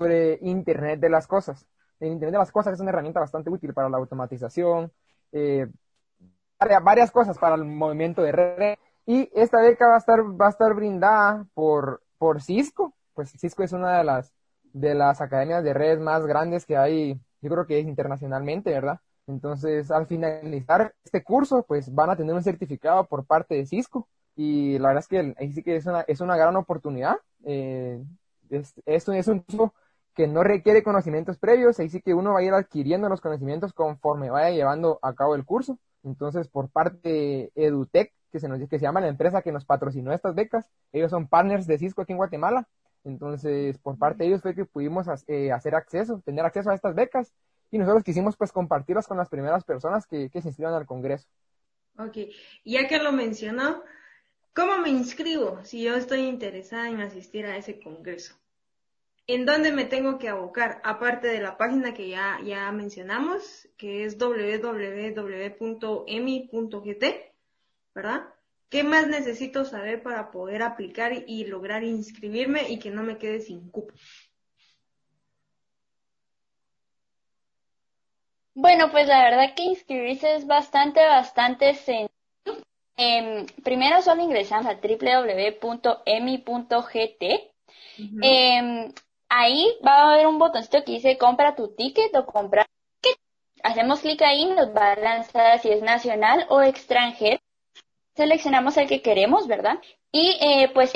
sobre 0.00 0.38
Internet 0.40 0.98
de 0.98 1.10
las 1.10 1.26
Cosas. 1.26 1.66
El 2.00 2.12
Internet 2.12 2.32
de 2.32 2.38
las 2.38 2.52
Cosas 2.52 2.72
es 2.72 2.80
una 2.80 2.88
herramienta 2.88 3.20
bastante 3.20 3.50
útil 3.50 3.74
para 3.74 3.90
la 3.90 3.98
automatización, 3.98 4.90
eh, 5.30 5.68
varias 6.82 7.10
cosas 7.10 7.38
para 7.38 7.54
el 7.56 7.66
movimiento 7.66 8.22
de 8.22 8.32
red. 8.32 8.78
Y 9.04 9.28
esta 9.34 9.60
beca 9.60 9.88
va 9.88 9.96
a 9.96 9.98
estar, 9.98 10.20
va 10.20 10.46
a 10.46 10.50
estar 10.50 10.72
brindada 10.74 11.46
por, 11.52 12.02
por 12.16 12.40
Cisco. 12.40 12.94
Pues 13.12 13.30
Cisco 13.32 13.62
es 13.62 13.72
una 13.72 13.98
de 13.98 14.04
las, 14.04 14.32
de 14.72 14.94
las 14.94 15.20
academias 15.20 15.62
de 15.62 15.74
redes 15.74 16.00
más 16.00 16.24
grandes 16.24 16.64
que 16.64 16.78
hay, 16.78 17.20
yo 17.42 17.50
creo 17.50 17.66
que 17.66 17.78
es 17.78 17.86
internacionalmente, 17.86 18.70
¿verdad? 18.70 19.00
Entonces, 19.26 19.90
al 19.90 20.06
finalizar 20.06 20.94
este 21.04 21.22
curso, 21.22 21.62
pues 21.64 21.94
van 21.94 22.08
a 22.08 22.16
tener 22.16 22.34
un 22.34 22.42
certificado 22.42 23.06
por 23.06 23.26
parte 23.26 23.54
de 23.54 23.66
Cisco. 23.66 24.08
Y 24.34 24.78
la 24.78 24.88
verdad 24.88 25.02
es 25.02 25.08
que 25.08 25.34
ahí 25.38 25.52
sí 25.52 25.62
que 25.62 25.76
es 25.76 25.84
una, 25.84 26.00
es 26.02 26.22
una 26.22 26.38
gran 26.38 26.56
oportunidad. 26.56 27.16
Eh, 27.44 28.02
es, 28.48 28.72
es, 28.86 29.08
es 29.08 29.28
un 29.28 29.40
curso 29.40 29.74
que 30.20 30.26
no 30.26 30.42
requiere 30.42 30.82
conocimientos 30.82 31.38
previos, 31.38 31.80
ahí 31.80 31.88
sí 31.88 32.02
que 32.02 32.12
uno 32.12 32.34
va 32.34 32.40
a 32.40 32.42
ir 32.42 32.52
adquiriendo 32.52 33.08
los 33.08 33.22
conocimientos 33.22 33.72
conforme 33.72 34.28
vaya 34.28 34.50
llevando 34.50 34.98
a 35.00 35.14
cabo 35.14 35.34
el 35.34 35.46
curso. 35.46 35.78
Entonces, 36.04 36.46
por 36.46 36.68
parte 36.68 37.08
de 37.08 37.52
EduTech, 37.54 38.12
que 38.30 38.38
se, 38.38 38.46
nos, 38.46 38.60
que 38.68 38.78
se 38.78 38.82
llama 38.82 39.00
la 39.00 39.08
empresa 39.08 39.40
que 39.40 39.50
nos 39.50 39.64
patrocinó 39.64 40.12
estas 40.12 40.34
becas, 40.34 40.70
ellos 40.92 41.10
son 41.10 41.26
partners 41.26 41.66
de 41.66 41.78
Cisco 41.78 42.02
aquí 42.02 42.12
en 42.12 42.18
Guatemala. 42.18 42.68
Entonces, 43.02 43.78
por 43.78 43.96
parte 43.96 44.18
de 44.18 44.28
ellos 44.28 44.42
fue 44.42 44.54
que 44.54 44.66
pudimos 44.66 45.06
eh, 45.26 45.52
hacer 45.52 45.74
acceso, 45.74 46.20
tener 46.22 46.44
acceso 46.44 46.68
a 46.68 46.74
estas 46.74 46.94
becas 46.94 47.32
y 47.70 47.78
nosotros 47.78 48.04
quisimos 48.04 48.36
pues 48.36 48.52
compartirlas 48.52 49.06
con 49.06 49.16
las 49.16 49.30
primeras 49.30 49.64
personas 49.64 50.06
que, 50.06 50.28
que 50.28 50.42
se 50.42 50.48
inscriban 50.48 50.74
al 50.74 50.84
Congreso. 50.84 51.26
Ok, 51.96 52.18
ya 52.66 52.86
que 52.86 52.98
lo 52.98 53.12
mencionó, 53.12 53.82
¿cómo 54.54 54.80
me 54.80 54.90
inscribo 54.90 55.64
si 55.64 55.82
yo 55.82 55.94
estoy 55.94 56.26
interesada 56.26 56.90
en 56.90 57.00
asistir 57.00 57.46
a 57.46 57.56
ese 57.56 57.80
Congreso? 57.80 58.39
¿En 59.26 59.46
dónde 59.46 59.70
me 59.72 59.84
tengo 59.84 60.18
que 60.18 60.28
abocar? 60.28 60.80
Aparte 60.82 61.28
de 61.28 61.40
la 61.40 61.56
página 61.56 61.94
que 61.94 62.08
ya, 62.08 62.38
ya 62.44 62.70
mencionamos, 62.72 63.68
que 63.76 64.04
es 64.04 64.18
www.emi.gt, 64.18 64.64
¿verdad? 67.94 68.22
¿Qué 68.68 68.82
más 68.84 69.06
necesito 69.08 69.64
saber 69.64 70.02
para 70.02 70.30
poder 70.30 70.62
aplicar 70.62 71.12
y 71.26 71.44
lograr 71.44 71.84
inscribirme 71.84 72.70
y 72.70 72.78
que 72.78 72.90
no 72.90 73.02
me 73.02 73.18
quede 73.18 73.40
sin 73.40 73.70
cupo? 73.70 73.94
Bueno, 78.54 78.90
pues 78.90 79.08
la 79.08 79.22
verdad 79.24 79.54
que 79.56 79.62
inscribirse 79.62 80.34
es 80.34 80.46
bastante, 80.46 81.00
bastante 81.00 81.74
sencillo. 81.74 82.10
Em, 82.96 83.46
primero 83.64 84.02
solo 84.02 84.22
ingresamos 84.22 84.66
a 84.66 84.74
www.emi.gt 84.74 85.60
ahí 89.30 89.78
va 89.86 89.92
a 89.92 90.14
haber 90.14 90.26
un 90.26 90.38
botoncito 90.38 90.84
que 90.84 90.92
dice 90.92 91.16
compra 91.16 91.56
tu 91.56 91.74
ticket 91.74 92.14
o 92.14 92.26
compra 92.26 92.66
ticket. 93.00 93.18
Hacemos 93.62 94.00
clic 94.00 94.20
ahí, 94.22 94.44
nos 94.46 94.74
va 94.76 94.92
a 94.92 94.96
lanzar 94.96 95.58
si 95.60 95.70
es 95.70 95.82
nacional 95.82 96.46
o 96.50 96.60
extranjero. 96.60 97.40
Seleccionamos 98.14 98.76
el 98.76 98.88
que 98.88 99.00
queremos, 99.00 99.46
¿verdad? 99.46 99.78
Y 100.12 100.36
eh, 100.40 100.70
pues, 100.74 100.92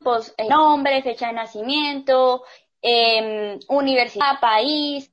pues 0.00 0.34
nombre, 0.48 1.02
fecha 1.02 1.28
de 1.28 1.32
nacimiento, 1.32 2.44
eh, 2.82 3.58
universidad, 3.68 4.40
país, 4.40 5.10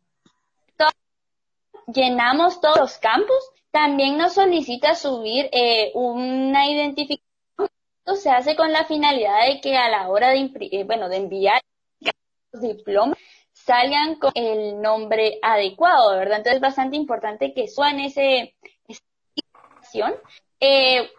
llenamos 1.94 2.62
todos 2.62 2.78
los 2.78 2.98
campos. 2.98 3.52
También 3.72 4.18
nos 4.18 4.34
solicita 4.34 4.96
subir 4.96 5.50
eh, 5.52 5.92
una 5.94 6.68
identificación. 6.68 7.22
Esto 8.06 8.16
se 8.16 8.30
hace 8.32 8.56
con 8.56 8.72
la 8.72 8.86
finalidad 8.86 9.46
de 9.48 9.62
que 9.62 9.78
a 9.78 9.90
la 9.90 10.10
hora 10.10 10.30
de, 10.30 10.52
eh, 10.72 10.84
bueno, 10.84 11.08
de 11.08 11.18
enviar 11.18 11.62
diplomas 12.54 13.18
salgan 13.54 14.16
con 14.16 14.32
el 14.36 14.82
nombre 14.82 15.40
adecuado, 15.42 16.18
¿verdad? 16.18 16.38
Entonces 16.38 16.56
es 16.56 16.62
bastante 16.62 16.98
importante 16.98 17.54
que 17.54 17.68
suban 17.68 18.00
ese, 18.00 18.56
esa. 18.88 20.14
Eh, 20.60 21.10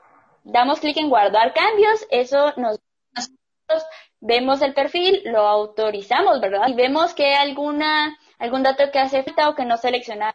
damos 0.44 0.80
clic 0.80 0.96
en 0.96 1.10
guardar 1.10 1.52
cambios, 1.52 2.06
eso 2.10 2.52
nos, 2.56 2.80
nosotros 3.14 3.88
vemos 4.20 4.62
el 4.62 4.74
perfil, 4.74 5.22
lo 5.24 5.40
autorizamos, 5.46 6.40
¿verdad? 6.40 6.68
Y 6.68 6.74
vemos 6.74 7.14
que 7.14 7.34
alguna, 7.34 8.18
algún 8.38 8.62
dato 8.62 8.90
que 8.90 8.98
hace 8.98 9.22
falta 9.22 9.48
o 9.48 9.54
que 9.54 9.64
no 9.64 9.76
selecciona. 9.76 10.34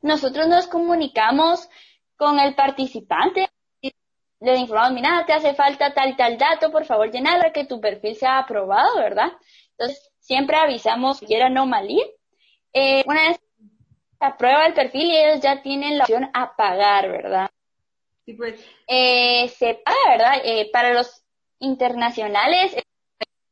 Nosotros 0.00 0.48
nos 0.48 0.66
comunicamos 0.66 1.68
con 2.16 2.38
el 2.40 2.54
participante, 2.54 3.48
le 4.40 4.56
informamos, 4.56 4.94
mira, 4.94 5.24
te 5.24 5.32
hace 5.32 5.54
falta 5.54 5.94
tal 5.94 6.10
y 6.10 6.16
tal 6.16 6.36
dato, 6.36 6.72
por 6.72 6.84
favor 6.84 7.10
llenarla, 7.10 7.52
que 7.52 7.64
tu 7.64 7.80
perfil 7.80 8.16
sea 8.16 8.38
aprobado, 8.38 8.96
¿verdad? 8.96 9.32
Entonces, 9.82 10.12
siempre 10.20 10.56
avisamos 10.56 11.20
que 11.20 11.36
era 11.36 11.46
anomalía. 11.46 12.04
Eh, 12.72 13.02
una 13.06 13.28
vez 13.28 13.40
se 14.18 14.24
aprueba 14.24 14.66
el 14.66 14.74
perfil 14.74 15.10
y 15.10 15.16
ellos 15.16 15.40
ya 15.40 15.62
tienen 15.62 15.98
la 15.98 16.04
opción 16.04 16.30
a 16.32 16.54
pagar, 16.56 17.10
¿verdad? 17.10 17.50
Sí, 18.24 18.34
pues. 18.34 18.64
Eh, 18.86 19.48
se 19.48 19.74
paga, 19.74 20.08
¿verdad? 20.08 20.40
Eh, 20.44 20.70
para 20.72 20.94
los 20.94 21.24
internacionales, 21.58 22.76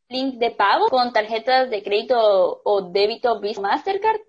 link 0.09 0.37
de 0.37 0.53
pago 0.53 0.89
con 0.89 1.13
tarjetas 1.13 1.71
de 1.71 1.83
crédito 1.83 2.61
o, 2.65 2.83
débito 2.83 3.41
Visa 3.41 3.61
Mastercard. 3.61 4.21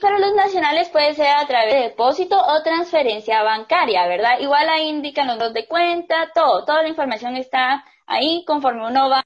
Para 0.00 0.18
los 0.18 0.32
nacionales 0.34 0.88
puede 0.88 1.14
ser 1.14 1.26
a 1.26 1.46
través 1.46 1.74
de 1.74 1.80
depósito 1.80 2.40
o 2.40 2.62
transferencia 2.62 3.42
bancaria, 3.42 4.06
¿verdad? 4.06 4.38
Igual 4.40 4.68
ahí 4.68 4.88
indican 4.88 5.26
los 5.26 5.38
dos 5.38 5.52
de 5.52 5.66
cuenta, 5.66 6.30
todo, 6.32 6.64
toda 6.64 6.82
la 6.82 6.88
información 6.88 7.36
está 7.36 7.84
ahí 8.06 8.44
conforme 8.46 8.86
uno 8.86 9.10
va 9.10 9.22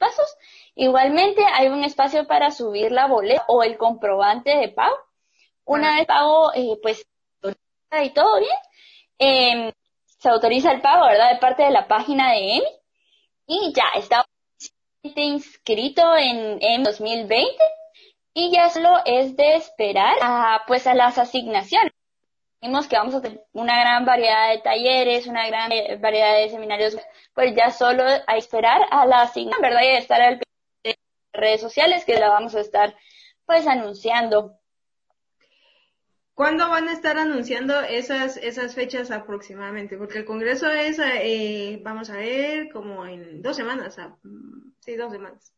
pasos. 0.00 0.36
Igualmente 0.80 1.42
hay 1.52 1.68
un 1.68 1.84
espacio 1.84 2.26
para 2.26 2.50
subir 2.50 2.90
la 2.90 3.06
boleta 3.06 3.44
o 3.48 3.62
el 3.62 3.76
comprobante 3.76 4.56
de 4.56 4.70
pago. 4.70 4.96
Una 5.66 5.96
vez 5.96 6.06
pago, 6.06 6.54
eh, 6.54 6.78
pues, 6.80 7.06
y 8.02 8.10
todo 8.14 8.38
bien, 8.38 8.56
eh, 9.18 9.74
se 10.06 10.30
autoriza 10.30 10.72
el 10.72 10.80
pago, 10.80 11.04
¿verdad? 11.04 11.34
De 11.34 11.38
parte 11.38 11.64
de 11.64 11.70
la 11.70 11.86
página 11.86 12.30
de 12.30 12.56
EMI. 12.56 12.66
Y 13.46 13.74
ya 13.74 13.84
está 13.94 14.24
inscrito 15.02 16.16
en 16.16 16.62
EMI 16.62 16.84
2020 16.84 17.62
y 18.32 18.50
ya 18.50 18.70
solo 18.70 19.00
es 19.04 19.36
de 19.36 19.56
esperar 19.56 20.16
a, 20.22 20.62
pues 20.66 20.86
a 20.86 20.94
las 20.94 21.18
asignaciones. 21.18 21.92
Vimos 22.62 22.88
que 22.88 22.96
vamos 22.96 23.14
a 23.14 23.20
tener 23.20 23.44
una 23.52 23.78
gran 23.80 24.06
variedad 24.06 24.50
de 24.50 24.60
talleres, 24.60 25.26
una 25.26 25.46
gran 25.46 25.70
variedad 26.00 26.36
de 26.36 26.48
seminarios, 26.48 26.96
pues 27.34 27.54
ya 27.54 27.70
solo 27.70 28.02
a 28.26 28.36
esperar 28.38 28.80
a 28.90 29.04
la 29.04 29.22
asignación, 29.22 29.60
¿verdad? 29.60 29.82
Y 29.82 29.88
estar 29.88 30.22
al 30.22 30.40
redes 31.32 31.60
sociales 31.60 32.04
que 32.04 32.18
la 32.18 32.28
vamos 32.28 32.54
a 32.54 32.60
estar 32.60 32.96
pues 33.46 33.66
anunciando. 33.66 34.56
¿Cuándo 36.34 36.68
van 36.70 36.88
a 36.88 36.92
estar 36.92 37.18
anunciando 37.18 37.80
esas, 37.80 38.38
esas 38.38 38.74
fechas 38.74 39.10
aproximadamente? 39.10 39.98
Porque 39.98 40.18
el 40.18 40.24
Congreso 40.24 40.70
es, 40.70 40.98
eh, 40.98 41.78
vamos 41.82 42.08
a 42.08 42.16
ver, 42.16 42.70
como 42.72 43.04
en 43.04 43.42
dos 43.42 43.56
semanas, 43.56 43.98
mm, 44.22 44.70
sí, 44.80 44.96
dos 44.96 45.12
semanas. 45.12 45.52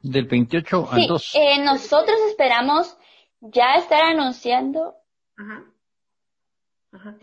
Del 0.00 0.26
28 0.26 0.88
al 0.90 1.06
2. 1.06 1.34
Eh, 1.34 1.62
nosotros 1.62 2.16
esperamos 2.28 2.96
ya 3.40 3.74
estar 3.74 4.02
anunciando. 4.02 4.94
Ajá. 5.36 5.64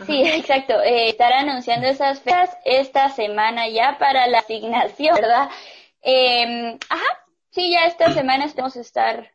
Sí, 0.06 0.22
exacto. 0.36 0.80
Eh, 0.82 1.10
estar 1.10 1.32
anunciando 1.34 1.88
esas 1.88 2.22
fechas 2.22 2.50
esta 2.66 3.10
semana 3.10 3.68
ya 3.70 3.98
para 4.00 4.28
la 4.28 4.40
asignación, 4.40 5.16
¿verdad? 5.16 5.50
Eh, 6.02 6.78
ajá. 6.90 7.26
Sí, 7.52 7.72
ya 7.72 7.86
esta 7.86 8.14
semana 8.14 8.46
estamos 8.46 8.78
a 8.78 8.82
estar 8.82 9.32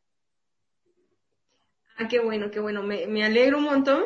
Ah, 1.98 2.08
qué 2.08 2.20
bueno, 2.20 2.50
qué 2.50 2.60
bueno. 2.60 2.82
Me, 2.82 3.06
me 3.06 3.24
alegro 3.24 3.58
un 3.58 3.64
montón. 3.64 4.04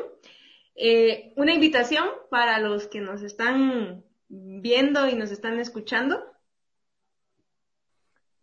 Eh, 0.76 1.32
una 1.36 1.52
invitación 1.52 2.08
para 2.30 2.58
los 2.58 2.86
que 2.86 3.00
nos 3.00 3.22
están 3.22 4.04
viendo 4.28 5.08
y 5.08 5.14
nos 5.14 5.30
están 5.30 5.58
escuchando. 5.58 6.24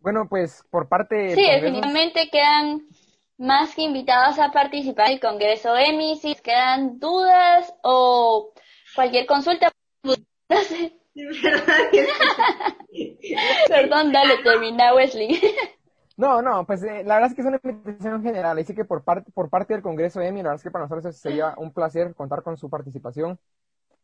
Bueno, 0.00 0.28
pues 0.28 0.62
por 0.70 0.88
parte... 0.88 1.34
Sí, 1.34 1.42
definitivamente 1.42 2.28
quedan 2.30 2.86
más 3.38 3.74
que 3.74 3.82
invitados 3.82 4.38
a 4.38 4.52
participar 4.52 5.06
en 5.06 5.12
el 5.14 5.20
Congreso 5.20 5.76
EMI. 5.76 6.16
Si 6.16 6.34
quedan 6.36 6.98
dudas 6.98 7.72
o 7.82 8.52
cualquier 8.94 9.26
consulta, 9.26 9.72
Perdón, 13.68 14.12
dale, 14.12 14.38
termina 14.42 14.94
Wesley. 14.94 15.40
No, 16.16 16.42
no, 16.42 16.66
pues 16.66 16.82
eh, 16.82 17.04
la 17.04 17.14
verdad 17.14 17.30
es 17.30 17.34
que 17.36 17.42
es 17.42 17.46
una 17.46 17.60
invitación 17.62 18.22
general. 18.24 18.58
Así 18.58 18.74
que 18.74 18.84
por 18.84 19.04
parte, 19.04 19.30
por 19.30 19.48
parte 19.48 19.74
del 19.74 19.84
Congreso 19.84 20.20
EMI, 20.20 20.38
la 20.42 20.48
verdad 20.48 20.56
es 20.56 20.62
que 20.64 20.70
para 20.72 20.86
nosotros 20.86 21.16
sería 21.16 21.54
un 21.58 21.72
placer 21.72 22.12
contar 22.16 22.42
con 22.42 22.56
su 22.56 22.68
participación. 22.68 23.38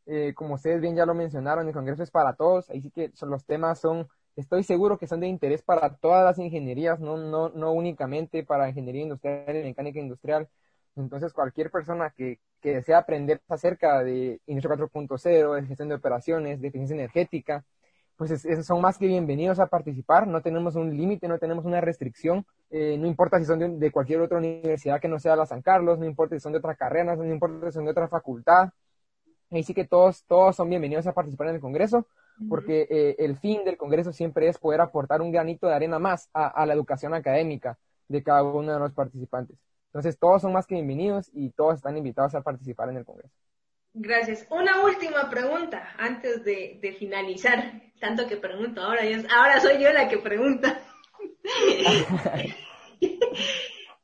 Eh, 0.06 0.32
como 0.34 0.54
ustedes 0.54 0.80
bien 0.80 0.94
ya 0.96 1.06
lo 1.06 1.14
mencionaron, 1.14 1.66
el 1.66 1.74
Congreso 1.74 2.04
es 2.04 2.12
para 2.12 2.34
todos. 2.34 2.70
Así 2.70 2.90
que 2.92 3.12
los 3.22 3.44
temas 3.46 3.80
son, 3.80 4.06
estoy 4.36 4.62
seguro 4.62 4.96
que 4.98 5.08
son 5.08 5.18
de 5.20 5.26
interés 5.26 5.62
para 5.62 5.96
todas 5.96 6.24
las 6.24 6.38
ingenierías, 6.38 7.00
no, 7.00 7.16
no, 7.16 7.48
no 7.50 7.72
únicamente 7.72 8.44
para 8.44 8.68
ingeniería 8.68 9.02
industrial 9.02 9.56
y 9.56 9.62
mecánica 9.64 9.98
industrial. 9.98 10.48
Entonces, 10.96 11.32
cualquier 11.32 11.70
persona 11.70 12.10
que, 12.16 12.40
que 12.60 12.74
desea 12.74 12.98
aprender 12.98 13.42
acerca 13.48 14.02
de 14.02 14.40
Industria 14.46 14.76
4.0, 14.76 15.54
de 15.54 15.66
gestión 15.66 15.88
de 15.88 15.94
operaciones, 15.96 16.60
de 16.60 16.68
eficiencia 16.68 16.94
energética, 16.94 17.64
pues 18.16 18.46
son 18.64 18.80
más 18.80 18.96
que 18.98 19.06
bienvenidos 19.06 19.58
a 19.58 19.66
participar. 19.66 20.26
No 20.26 20.40
tenemos 20.40 20.76
un 20.76 20.96
límite, 20.96 21.26
no 21.28 21.38
tenemos 21.38 21.64
una 21.64 21.80
restricción. 21.80 22.46
Eh, 22.70 22.96
no 22.98 23.06
importa 23.06 23.38
si 23.38 23.44
son 23.44 23.78
de, 23.78 23.90
cualquier 23.90 24.20
otra 24.20 24.38
universidad 24.38 25.00
que 25.00 25.08
no 25.08 25.18
sea 25.18 25.36
la 25.36 25.46
San 25.46 25.62
Carlos, 25.62 25.98
no 25.98 26.06
importa 26.06 26.36
si 26.36 26.40
son 26.40 26.52
de 26.52 26.58
otra 26.58 26.74
carrera, 26.76 27.16
no 27.16 27.24
importa 27.24 27.66
si 27.70 27.74
son 27.74 27.84
de 27.84 27.90
otra 27.90 28.08
facultad. 28.08 28.70
Ahí 29.50 29.62
sí 29.62 29.74
que 29.74 29.84
todos, 29.84 30.24
todos 30.26 30.56
son 30.56 30.68
bienvenidos 30.70 31.06
a 31.06 31.12
participar 31.12 31.48
en 31.48 31.56
el 31.56 31.60
Congreso, 31.60 32.06
porque 32.48 32.86
eh, 32.90 33.16
el 33.18 33.36
fin 33.36 33.64
del 33.64 33.76
Congreso 33.76 34.12
siempre 34.12 34.48
es 34.48 34.58
poder 34.58 34.80
aportar 34.80 35.20
un 35.22 35.30
granito 35.30 35.66
de 35.66 35.74
arena 35.74 35.98
más 35.98 36.28
a, 36.32 36.48
a 36.48 36.66
la 36.66 36.72
educación 36.72 37.14
académica 37.14 37.78
de 38.08 38.22
cada 38.22 38.42
uno 38.42 38.72
de 38.72 38.78
los 38.78 38.92
participantes. 38.92 39.58
Entonces, 39.94 40.18
todos 40.18 40.42
son 40.42 40.52
más 40.52 40.66
que 40.66 40.74
bienvenidos 40.74 41.30
y 41.32 41.50
todos 41.50 41.76
están 41.76 41.96
invitados 41.96 42.34
a 42.34 42.42
participar 42.42 42.88
en 42.88 42.96
el 42.96 43.04
Congreso. 43.04 43.32
Gracias. 43.92 44.44
Una 44.50 44.82
última 44.82 45.30
pregunta 45.30 45.94
antes 45.96 46.42
de, 46.42 46.96
finalizar. 46.98 47.80
Tanto 48.00 48.26
que 48.26 48.36
pregunto, 48.36 48.82
ahora, 48.82 49.02
ahora 49.30 49.60
soy 49.60 49.80
yo 49.80 49.92
la 49.92 50.08
que 50.08 50.18
pregunta. 50.18 50.82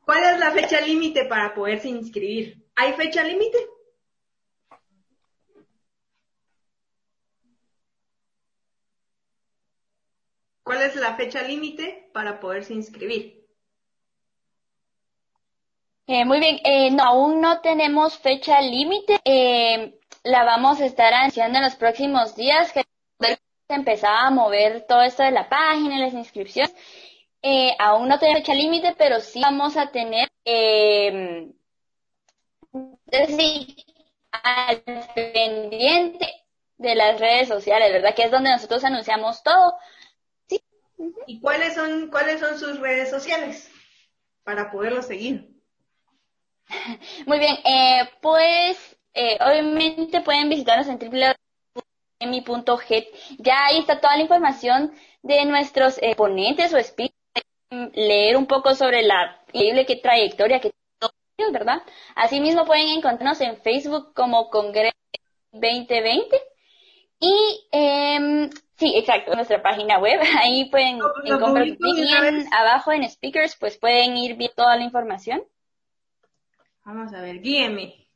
¿Cuál 0.05 0.25
es 0.33 0.39
la 0.39 0.53
fecha 0.53 0.81
límite 0.81 1.25
para 1.25 1.53
poderse 1.55 1.89
inscribir? 1.89 2.65
¿Hay 2.77 2.93
fecha 2.93 3.25
límite? 3.25 3.59
¿Cuál 10.63 10.83
es 10.83 10.95
la 10.95 11.17
fecha 11.17 11.43
límite 11.43 12.09
para 12.13 12.39
poderse 12.39 12.75
inscribir? 12.75 13.40
Eh, 16.07 16.25
muy 16.25 16.41
bien, 16.41 16.59
eh, 16.65 16.91
no, 16.91 17.05
aún 17.05 17.41
no 17.41 17.61
tenemos 17.61 18.19
fecha 18.19 18.61
límite. 18.61 19.21
Eh, 19.25 19.99
la 20.25 20.45
vamos 20.45 20.81
a 20.81 20.87
estar 20.87 21.13
anunciando 21.15 21.59
en 21.59 21.65
los 21.65 21.77
próximos 21.77 22.35
días 22.35 22.73
que 22.73 22.85
empezaba 23.69 24.27
a 24.27 24.31
mover 24.31 24.87
todo 24.89 25.03
esto 25.03 25.23
de 25.23 25.31
la 25.31 25.49
página, 25.49 25.99
las 25.99 26.15
inscripciones. 26.15 26.75
aún 27.79 28.09
no 28.09 28.19
tenemos 28.19 28.41
fecha 28.41 28.55
límite, 28.55 28.95
pero 28.99 29.21
sí 29.21 29.41
vamos 29.41 29.77
a 29.77 29.91
tener 29.91 30.29
eh, 30.45 31.49
al 34.33 34.83
pendiente 35.15 36.27
de 36.79 36.95
las 36.95 37.21
redes 37.21 37.49
sociales, 37.49 37.93
¿verdad? 37.93 38.15
Que 38.15 38.25
es 38.25 38.31
donde 38.31 38.51
nosotros 38.51 38.85
anunciamos 38.85 39.43
todo. 39.43 39.75
Sí. 40.49 40.63
¿Y 41.27 41.41
cuáles 41.41 41.75
son 41.75 42.09
cuáles 42.11 42.41
son 42.41 42.59
sus 42.59 42.79
redes 42.81 43.11
sociales 43.11 43.71
para 44.45 44.71
poderlo 44.71 45.03
seguir? 45.03 45.50
Muy 47.27 47.39
bien, 47.39 47.57
eh, 47.65 48.09
pues 48.21 48.97
eh, 49.15 49.39
obviamente 49.41 50.21
pueden 50.21 50.49
visitarnos 50.49 50.89
en 50.89 50.99
www.mi.get. 52.21 53.07
Ya 53.39 53.67
ahí 53.67 53.79
está 53.79 54.01
toda 54.01 54.17
la 54.17 54.23
información 54.23 54.93
de 55.23 55.45
nuestros 55.45 55.99
eh, 56.03 56.15
ponentes 56.17 56.73
o 56.73 56.79
speakers, 56.79 57.15
leer 57.95 58.37
un 58.37 58.47
poco 58.47 58.75
sobre 58.75 59.03
la 59.03 59.41
increíble 59.53 59.87
que 59.87 59.97
trayectoria 59.97 60.61
que 60.61 60.73
tienen, 61.37 61.53
¿verdad? 61.53 61.83
Asimismo 62.15 62.65
pueden 62.65 62.89
encontrarnos 62.89 63.41
en 63.41 63.57
Facebook 63.59 64.13
como 64.15 64.49
Congreso 64.51 64.95
2020 65.53 66.41
y 67.21 67.69
eh, 67.73 68.51
sí, 68.77 68.95
exacto, 68.97 69.35
nuestra 69.35 69.63
página 69.63 69.99
web, 69.99 70.21
ahí 70.41 70.71
pueden 70.71 71.01
encontrar 71.25 71.67
abajo 72.53 72.93
en 72.93 73.09
speakers 73.09 73.57
pues 73.59 73.77
pueden 73.79 74.17
ir 74.17 74.37
viendo 74.37 74.55
toda 74.55 74.77
la 74.77 74.85
información. 74.85 75.43
Vamos 76.85 77.13
a 77.13 77.21
ver, 77.21 77.41
guíeme. 77.41 78.09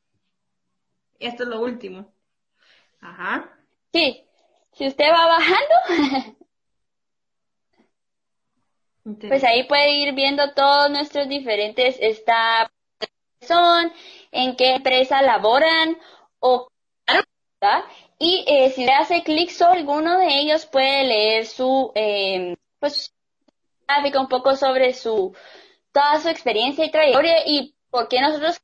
Esto 1.19 1.45
es 1.45 1.49
lo 1.49 1.61
último. 1.61 2.13
Ajá. 3.01 3.51
Sí, 3.93 4.27
si 4.73 4.87
usted 4.87 5.07
va 5.07 5.27
bajando, 5.27 5.75
pues 9.29 9.45
ahí 9.45 9.65
puede 9.65 9.91
ir 9.91 10.15
viendo 10.15 10.53
todos 10.55 10.91
nuestros 10.91 11.29
diferentes 11.29 11.97
esta 12.01 12.71
son, 13.41 13.93
en 14.33 14.57
qué 14.57 14.75
empresa 14.77 15.23
laboran 15.23 15.99
o 16.41 16.69
y 18.19 18.45
eh, 18.47 18.71
si 18.71 18.85
le 18.85 18.93
hace 18.93 19.23
clic 19.23 19.51
sobre 19.51 19.81
alguno 19.81 20.19
de 20.19 20.29
ellos 20.41 20.67
puede 20.67 21.05
leer 21.05 21.47
su 21.47 21.93
eh, 21.95 22.57
pues 22.79 23.15
un 24.19 24.29
poco 24.29 24.57
sobre 24.57 24.93
su 24.93 25.35
toda 25.93 26.21
su 26.21 26.29
experiencia 26.29 26.85
y 26.85 26.91
trayectoria 26.91 27.47
y 27.47 27.75
porque 27.95 28.21
nosotros 28.21 28.61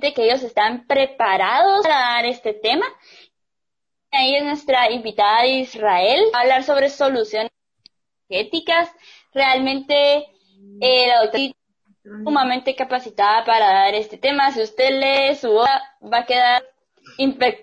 que 0.00 0.12
ellos 0.18 0.42
están 0.42 0.86
preparados 0.86 1.82
para 1.82 1.98
dar 1.98 2.26
este 2.26 2.52
tema. 2.52 2.84
Ahí 4.10 4.36
es 4.36 4.44
nuestra 4.44 4.90
invitada 4.90 5.42
de 5.42 5.60
Israel, 5.60 6.20
a 6.34 6.40
hablar 6.40 6.62
sobre 6.62 6.90
soluciones 6.90 7.50
éticas. 8.28 8.90
Realmente 9.32 10.26
eh, 10.80 11.08
la 11.08 11.22
doctora 11.22 11.44
es 11.44 11.52
sumamente 12.22 12.76
capacitada 12.76 13.44
para 13.46 13.66
dar 13.66 13.94
este 13.94 14.18
tema. 14.18 14.52
Si 14.52 14.60
usted 14.60 14.90
lee 14.90 15.36
su 15.36 15.50
obra, 15.50 15.82
va 16.02 16.18
a 16.18 16.26
quedar 16.26 16.62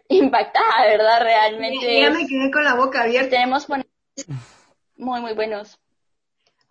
impactada, 0.09 0.87
¿verdad? 0.87 1.21
Realmente. 1.21 2.01
Ya 2.01 2.09
me 2.09 2.25
quedé 2.25 2.49
con 2.51 2.63
la 2.63 2.73
boca 2.73 3.03
abierta. 3.03 3.29
Tenemos 3.29 3.69
muy, 3.69 5.21
muy 5.21 5.33
buenos. 5.33 5.80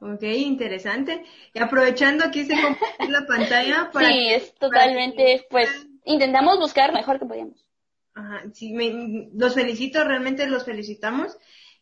Ok, 0.00 0.22
interesante. 0.22 1.24
Y 1.52 1.58
aprovechando 1.58 2.24
aquí 2.24 2.44
se 2.44 2.54
compartir 2.60 3.10
la 3.10 3.26
pantalla 3.28 3.90
para... 3.92 4.08
Sí, 4.08 4.32
es 4.32 4.54
totalmente, 4.54 5.46
pues, 5.50 5.68
intentamos 6.04 6.58
buscar 6.58 6.92
mejor 6.92 7.18
que 7.18 7.26
podíamos. 7.26 7.66
Ajá, 8.14 8.42
sí, 8.52 8.72
me, 8.72 9.28
los 9.34 9.54
felicito, 9.54 10.02
realmente 10.04 10.46
los 10.46 10.64
felicitamos. 10.64 11.36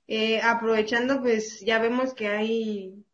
Eh, 0.08 0.40
aprovechando, 0.42 1.20
pues, 1.20 1.60
ya 1.60 1.78
vemos 1.78 2.12
que 2.14 2.26
hay 2.26 3.04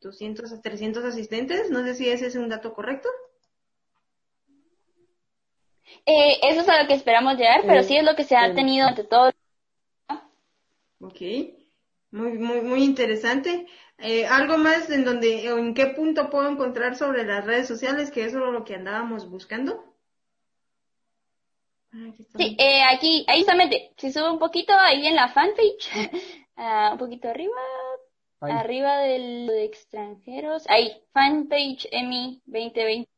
200 0.00 0.52
a 0.52 0.60
300 0.62 1.04
asistentes. 1.04 1.70
No 1.70 1.84
sé 1.84 1.94
si 1.94 2.08
ese 2.08 2.26
es 2.26 2.36
un 2.36 2.48
dato 2.48 2.72
correcto. 2.72 3.08
Eh, 6.06 6.38
eso 6.42 6.60
es 6.62 6.68
a 6.68 6.82
lo 6.82 6.88
que 6.88 6.94
esperamos 6.94 7.36
llegar, 7.36 7.62
pero 7.66 7.82
sí 7.82 7.96
es 7.96 8.04
lo 8.04 8.16
que 8.16 8.24
se 8.24 8.36
ha 8.36 8.54
tenido 8.54 8.86
ante 8.86 9.04
todo. 9.04 9.30
Ok, 11.00 11.20
muy, 12.10 12.32
muy, 12.38 12.60
muy 12.62 12.82
interesante. 12.82 13.66
Eh, 13.98 14.26
algo 14.26 14.58
más 14.58 14.88
en 14.90 15.04
donde, 15.04 15.46
en 15.48 15.74
qué 15.74 15.86
punto 15.86 16.30
puedo 16.30 16.48
encontrar 16.48 16.96
sobre 16.96 17.24
las 17.24 17.44
redes 17.44 17.66
sociales, 17.66 18.12
que 18.12 18.24
eso 18.24 18.38
es 18.38 18.52
lo 18.52 18.64
que 18.64 18.76
andábamos 18.76 19.28
buscando. 19.28 19.84
Ah, 21.92 22.12
sí, 22.36 22.56
eh, 22.60 22.82
aquí, 22.84 23.24
ahí 23.28 23.40
justamente, 23.40 23.92
si 23.96 24.12
sube 24.12 24.30
un 24.30 24.38
poquito 24.38 24.72
ahí 24.78 25.06
en 25.06 25.16
la 25.16 25.28
fanpage, 25.28 25.90
uh, 26.56 26.92
un 26.92 26.98
poquito 26.98 27.28
arriba, 27.28 27.60
arriba 28.40 28.98
del 28.98 29.46
de 29.48 29.64
extranjeros, 29.64 30.64
ahí, 30.68 31.02
fanpage 31.12 31.88
EMI 31.90 32.42
2020. 32.46 33.10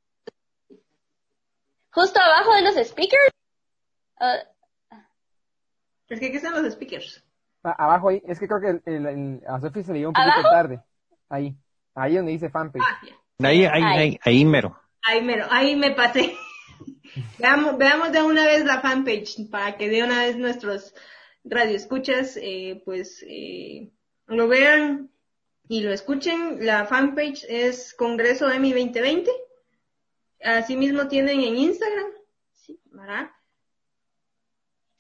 Justo 1.93 2.21
abajo 2.21 2.55
de 2.55 2.63
los 2.63 2.75
speakers. 2.87 3.35
Uh, 4.19 4.97
es 6.09 6.21
que 6.21 6.27
aquí 6.27 6.37
están 6.37 6.63
los 6.63 6.73
speakers. 6.73 7.23
Ah, 7.63 7.77
abajo 7.79 8.09
ahí, 8.09 8.23
es 8.27 8.39
que 8.39 8.49
creo 8.49 8.61
que 8.61 8.91
el, 8.91 9.07
el, 9.07 9.41
a 9.47 9.61
Sophie 9.61 9.83
se 9.83 9.93
le 9.93 9.99
dio 9.99 10.09
un 10.09 10.15
poquito 10.15 10.43
tarde. 10.51 10.81
Ahí, 11.29 11.55
ahí 11.95 12.17
donde 12.17 12.33
dice 12.33 12.51
fanpage. 12.51 12.83
Ah, 12.83 13.01
ahí, 13.47 13.65
ahí, 13.65 13.83
ahí, 13.83 14.21
ahí, 14.25 14.45
mero. 14.45 14.79
Ahí 15.03 15.23
mero, 15.23 15.47
ahí 15.51 15.77
me 15.77 15.91
pasé. 15.91 16.35
veamos, 17.39 17.77
veamos 17.77 18.13
de 18.13 18.23
una 18.23 18.47
vez 18.47 18.65
la 18.65 18.81
fanpage 18.81 19.51
para 19.51 19.77
que 19.77 19.89
de 19.89 20.03
una 20.03 20.21
vez 20.21 20.37
nuestros 20.37 20.95
radioescuchas 21.45 22.39
eh, 22.41 22.83
pues 22.85 23.25
eh, 23.29 23.91
lo 24.27 24.49
vean 24.49 25.11
y 25.69 25.83
lo 25.83 25.93
escuchen. 25.93 26.65
La 26.65 26.87
fanpage 26.87 27.45
es 27.49 27.95
Congreso 27.95 28.51
EMI 28.51 28.73
2020. 28.73 29.31
Asimismo 30.43 31.09
tienen 31.09 31.41
en 31.41 31.57
Instagram. 31.57 32.07
Sí, 32.53 32.81
¿verdad? 32.87 33.31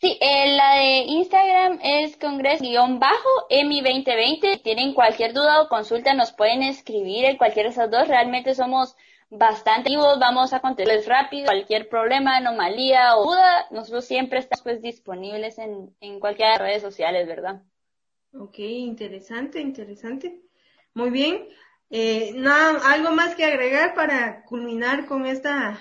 Sí, 0.01 0.17
eh, 0.23 0.57
la 0.57 0.77
de 0.77 1.05
Instagram 1.09 1.79
es 1.83 2.17
congreso-emi2020. 2.17 4.55
Si 4.55 4.63
tienen 4.63 4.95
cualquier 4.95 5.35
duda 5.35 5.61
o 5.61 5.69
consulta, 5.69 6.15
nos 6.15 6.33
pueden 6.33 6.63
escribir 6.63 7.27
en 7.27 7.37
cualquiera 7.37 7.69
de 7.69 7.75
esas 7.75 7.91
dos. 7.91 8.09
Realmente 8.09 8.55
somos 8.55 8.97
bastante 9.29 9.91
activos, 9.91 10.19
vamos 10.19 10.55
a 10.55 10.61
contestarles 10.61 11.07
rápido. 11.07 11.45
Cualquier 11.45 11.91
problema, 11.91 12.39
anomalía 12.39 13.15
o 13.17 13.25
duda, 13.25 13.67
nosotros 13.71 14.07
siempre 14.07 14.39
estamos 14.39 14.63
pues 14.63 14.81
disponibles 14.81 15.59
en, 15.59 15.95
en 16.01 16.19
cualquiera 16.19 16.53
de 16.53 16.59
las 16.59 16.67
redes 16.67 16.83
sociales, 16.83 17.27
¿verdad? 17.27 17.61
Ok, 18.33 18.59
interesante, 18.59 19.61
interesante. 19.61 20.41
Muy 20.95 21.11
bien. 21.11 21.47
Eh, 21.91 22.33
nada, 22.37 22.81
algo 22.91 23.11
más 23.11 23.35
que 23.35 23.45
agregar 23.45 23.95
para 23.95 24.45
culminar 24.45 25.05
con 25.05 25.27
esta 25.27 25.79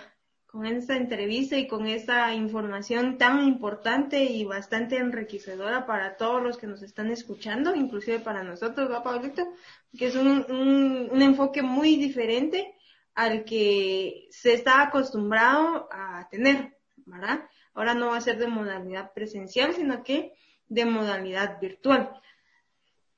con 0.51 0.65
esta 0.65 0.97
entrevista 0.97 1.57
y 1.57 1.67
con 1.67 1.85
esta 1.85 2.33
información 2.33 3.19
tan 3.19 3.43
importante 3.43 4.23
y 4.23 4.45
bastante 4.45 4.97
enriquecedora 4.97 5.85
para 5.85 6.17
todos 6.17 6.41
los 6.41 6.57
que 6.57 6.65
nos 6.65 6.81
están 6.81 7.11
escuchando, 7.11 7.75
inclusive 7.75 8.19
para 8.19 8.43
nosotros, 8.43 8.91
¿va, 8.91 9.03
Pablito? 9.03 9.47
Que 9.95 10.07
es 10.07 10.15
un, 10.15 10.45
un, 10.49 11.21
enfoque 11.21 11.61
muy 11.61 11.97
diferente 11.97 12.73
al 13.13 13.45
que 13.45 14.27
se 14.31 14.53
está 14.53 14.81
acostumbrado 14.81 15.87
a 15.91 16.27
tener, 16.31 16.75
¿verdad? 17.05 17.41
Ahora 17.75 17.93
no 17.93 18.07
va 18.07 18.17
a 18.17 18.21
ser 18.21 18.39
de 18.39 18.47
modalidad 18.47 19.13
presencial, 19.13 19.75
sino 19.75 20.03
que 20.03 20.33
de 20.67 20.85
modalidad 20.85 21.59
virtual. 21.59 22.09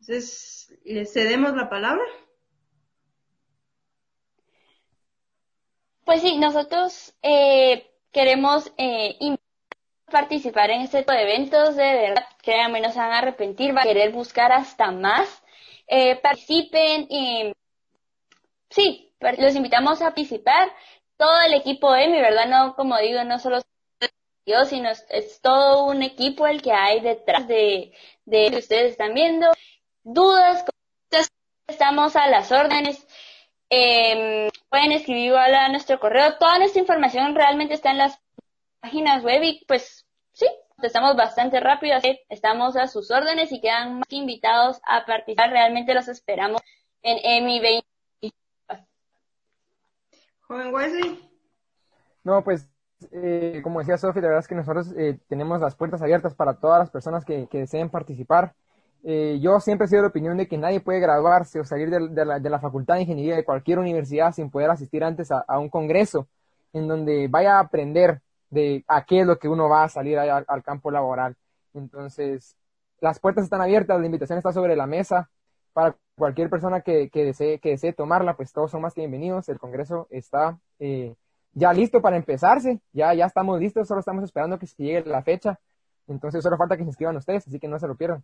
Entonces, 0.01 0.77
¿le 0.84 1.05
cedemos 1.05 1.55
la 1.55 1.69
palabra? 1.69 2.03
Pues 6.12 6.24
sí, 6.24 6.36
nosotros 6.36 7.14
eh, 7.22 7.89
queremos 8.12 8.70
eh, 8.76 9.18
participar 10.12 10.70
en 10.70 10.82
este 10.82 10.99
tipo 10.99 11.14
de 11.14 11.22
eventos, 11.22 11.78
de 11.78 11.84
verdad, 11.84 12.26
créanme, 12.43 12.82
no 12.82 12.91
se 12.91 12.99
van 12.99 13.14
a 13.14 13.20
arrepentir, 13.20 13.72
van 13.72 13.88
a 13.88 13.88
querer 13.88 14.12
buscar 14.12 14.51
hasta 14.51 14.91
más. 14.91 15.41
Eh, 15.88 16.18
participen 16.18 17.07
y 17.09 17.53
sí, 18.70 19.14
los 19.22 19.55
invitamos 19.55 20.01
a 20.01 20.07
participar. 20.07 20.74
Todo 21.16 21.43
el 21.47 21.53
equipo 21.53 21.93
de 21.93 22.09
mi 22.09 22.20
verdad, 22.20 22.45
no, 22.49 22.76
como 22.76 22.97
digo, 22.97 23.24
no 23.24 23.39
solo 23.39 23.62
yo, 24.45 24.66
sino 24.66 24.89
es, 24.89 25.39
todo 25.41 25.86
un 25.86 26.03
equipo 26.03 26.45
el 26.45 26.62
que 26.62 26.74
hay 26.74 26.99
detrás 26.99 27.47
de, 27.47 27.93
de 28.26 28.51
que 28.51 28.57
ustedes 28.57 28.91
están 28.91 29.14
viendo. 29.14 29.47
Dudas, 30.03 30.66
estamos 31.68 32.18
a 32.18 32.28
las 32.28 32.51
órdenes. 32.51 33.07
Eh, 33.74 34.49
pueden 34.69 34.91
escribir 34.91 35.34
a 35.34 35.69
nuestro 35.69 35.97
correo. 35.97 36.38
Toda 36.38 36.59
nuestra 36.59 36.82
información 36.82 37.34
realmente 37.34 37.74
está 37.74 37.91
en 37.91 37.99
las 37.99 38.19
páginas 38.82 39.24
web 39.24 39.41
y 39.43 39.63
pues 39.65 40.05
sí, 40.34 40.45
estamos 40.84 41.15
bastante 41.15 41.61
rápido, 41.61 41.95
así 41.95 42.19
estamos 42.28 42.76
a 42.76 42.88
sus 42.89 43.09
órdenes 43.11 43.49
y 43.53 43.61
quedan 43.61 43.99
más 43.99 44.11
invitados 44.11 44.82
a 44.86 45.05
participar. 45.05 45.51
Realmente 45.51 45.93
los 45.93 46.09
esperamos 46.09 46.61
en 47.01 47.17
EMI 47.24 47.59
20. 47.61 47.88
Joven 50.41 50.74
Wesley. 50.74 51.30
No, 52.26 52.43
pues 52.43 52.67
eh, 53.13 53.61
como 53.63 53.80
decía 53.80 53.97
Sofi, 53.97 54.19
la 54.19 54.28
verdad 54.28 54.41
es 54.41 54.49
que 54.49 54.55
nosotros 54.55 54.93
eh, 54.97 55.17
tenemos 55.30 55.61
las 55.61 55.76
puertas 55.76 56.01
abiertas 56.01 56.36
para 56.36 56.59
todas 56.59 56.80
las 56.80 56.89
personas 56.89 57.24
que, 57.24 57.47
que 57.47 57.59
deseen 57.59 57.89
participar. 57.89 58.53
Eh, 59.04 59.39
yo 59.41 59.60
siempre 59.60 59.86
he 59.86 59.88
sido 59.88 60.02
de 60.02 60.04
la 60.04 60.10
opinión 60.10 60.38
de 60.38 60.47
que 60.47 60.58
nadie 60.58 60.80
puede 60.80 60.99
graduarse 60.99 61.60
o 61.60 61.66
salir 61.66 61.89
de, 61.89 62.26
la, 62.26 62.60
Facultad 62.60 62.95
de 62.95 63.02
Ingeniería 63.02 63.36
de 63.36 63.43
cualquier 63.43 63.80
universidad 63.80 64.32
sin 64.32 64.52
poder 64.52 64.70
asistir 64.70 65.04
antes 65.04 65.30
a, 65.32 65.60
un 65.60 65.70
congreso 65.70 66.28
en 66.74 66.88
donde 66.88 67.28
vaya 67.28 67.58
a 67.58 67.62
aprender 67.62 68.22
de 68.49 68.84
a 68.88 69.04
qué 69.06 69.22
es 69.22 69.28
lo 69.28 69.39
que 69.39 69.49
uno 69.49 69.70
va 69.70 69.84
a 69.84 69.89
salir 69.89 70.20
al, 70.20 70.64
campo 70.64 70.91
laboral. 70.91 71.36
Entonces, 71.74 72.56
las 72.99 73.20
puertas 73.20 73.43
están 73.45 73.62
abiertas, 73.62 73.99
la 73.99 74.06
invitación 74.06 74.38
está 74.38 74.54
sobre 74.54 74.76
la 74.76 74.86
mesa 74.86 75.30
para 75.74 75.95
cualquier 76.16 76.49
persona 76.49 76.82
que, 76.82 77.10
desee, 77.14 77.60
que 77.60 77.70
desee 77.72 77.93
tomarla, 77.93 78.36
pues 78.36 78.54
todos 78.54 78.72
son 78.72 78.82
más 78.82 78.93
que 78.93 79.02
bienvenidos. 79.02 79.49
El 79.49 79.60
congreso 79.60 80.08
está 80.12 80.60
eh, 80.80 81.16
ya 81.54 81.74
listo 81.74 82.02
para 82.02 82.18
empezarse, 82.18 82.82
ya, 82.93 83.14
ya 83.14 83.26
estamos 83.26 83.60
listos, 83.60 83.88
solo 83.88 84.02
estamos 84.02 84.24
esperando 84.24 84.60
que 84.60 84.68
llegue 84.78 85.04
la 85.06 85.24
fecha. 85.24 85.60
Entonces, 86.08 86.43
solo 86.43 86.58
falta 86.58 86.78
que 86.78 86.84
se 86.84 86.89
inscriban 86.89 87.16
ustedes, 87.18 87.47
así 87.47 87.60
que 87.60 87.68
no 87.68 87.80
se 87.80 87.88
lo 87.88 87.95
pierdan. 87.95 88.24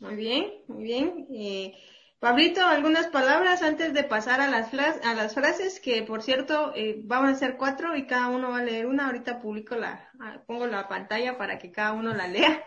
Muy 0.00 0.14
bien, 0.14 0.52
muy 0.68 0.84
bien. 0.84 1.26
Eh, 1.30 1.74
Pablito, 2.20 2.64
algunas 2.64 3.06
palabras 3.08 3.62
antes 3.62 3.92
de 3.94 4.02
pasar 4.02 4.40
a 4.40 4.48
las, 4.48 4.72
a 4.74 5.14
las 5.14 5.34
frases, 5.34 5.78
que 5.78 6.02
por 6.02 6.22
cierto 6.22 6.72
eh, 6.74 7.00
vamos 7.04 7.30
a 7.30 7.32
hacer 7.32 7.56
cuatro 7.56 7.96
y 7.96 8.06
cada 8.06 8.28
uno 8.28 8.50
va 8.50 8.58
a 8.58 8.64
leer 8.64 8.86
una. 8.86 9.06
Ahorita 9.06 9.40
publico 9.40 9.76
la, 9.76 10.08
ah, 10.20 10.42
pongo 10.46 10.66
la 10.66 10.88
pantalla 10.88 11.38
para 11.38 11.58
que 11.58 11.70
cada 11.70 11.92
uno 11.92 12.12
la 12.14 12.26
lea. 12.26 12.64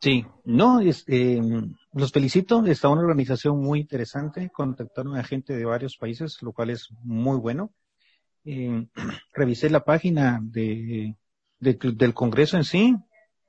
Sí, 0.00 0.24
no, 0.44 0.80
eh, 0.80 1.40
los 1.92 2.12
felicito. 2.12 2.64
Está 2.64 2.88
una 2.88 3.02
organización 3.02 3.60
muy 3.60 3.80
interesante. 3.80 4.50
Contactaron 4.50 5.16
a 5.16 5.24
gente 5.24 5.54
de 5.54 5.64
varios 5.64 5.98
países, 5.98 6.38
lo 6.42 6.52
cual 6.52 6.70
es 6.70 6.88
muy 7.02 7.38
bueno. 7.38 7.72
Eh, 8.44 8.86
revisé 9.34 9.68
la 9.68 9.84
página 9.84 10.38
de, 10.42 11.14
del 11.60 12.14
Congreso 12.14 12.56
en 12.56 12.64
sí. 12.64 12.96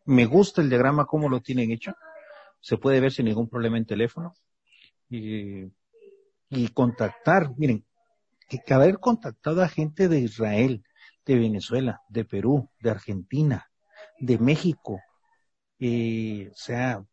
Me 0.05 0.25
gusta 0.25 0.61
el 0.61 0.69
diagrama, 0.69 1.05
cómo 1.05 1.29
lo 1.29 1.41
tienen 1.41 1.71
hecho 1.71 1.93
se 2.67 2.77
puede 2.77 2.99
ver 2.99 3.13
sin 3.13 3.27
ningún 3.27 3.47
problema 3.47 3.77
en 3.77 3.85
teléfono 3.85 4.33
y, 5.09 5.71
y 6.49 6.67
contactar, 6.73 7.51
miren, 7.55 7.85
que, 8.49 8.73
haber 8.73 8.99
contactado 8.99 9.63
a 9.63 9.69
gente 9.69 10.09
de 10.09 10.19
Israel, 10.19 10.83
de 11.25 11.35
Venezuela, 11.35 12.01
de 12.09 12.25
Perú, 12.25 12.69
de 12.81 12.89
Argentina, 12.89 13.71
de 14.19 14.37
México, 14.37 15.01
o 15.79 16.55
sea, 16.55 17.05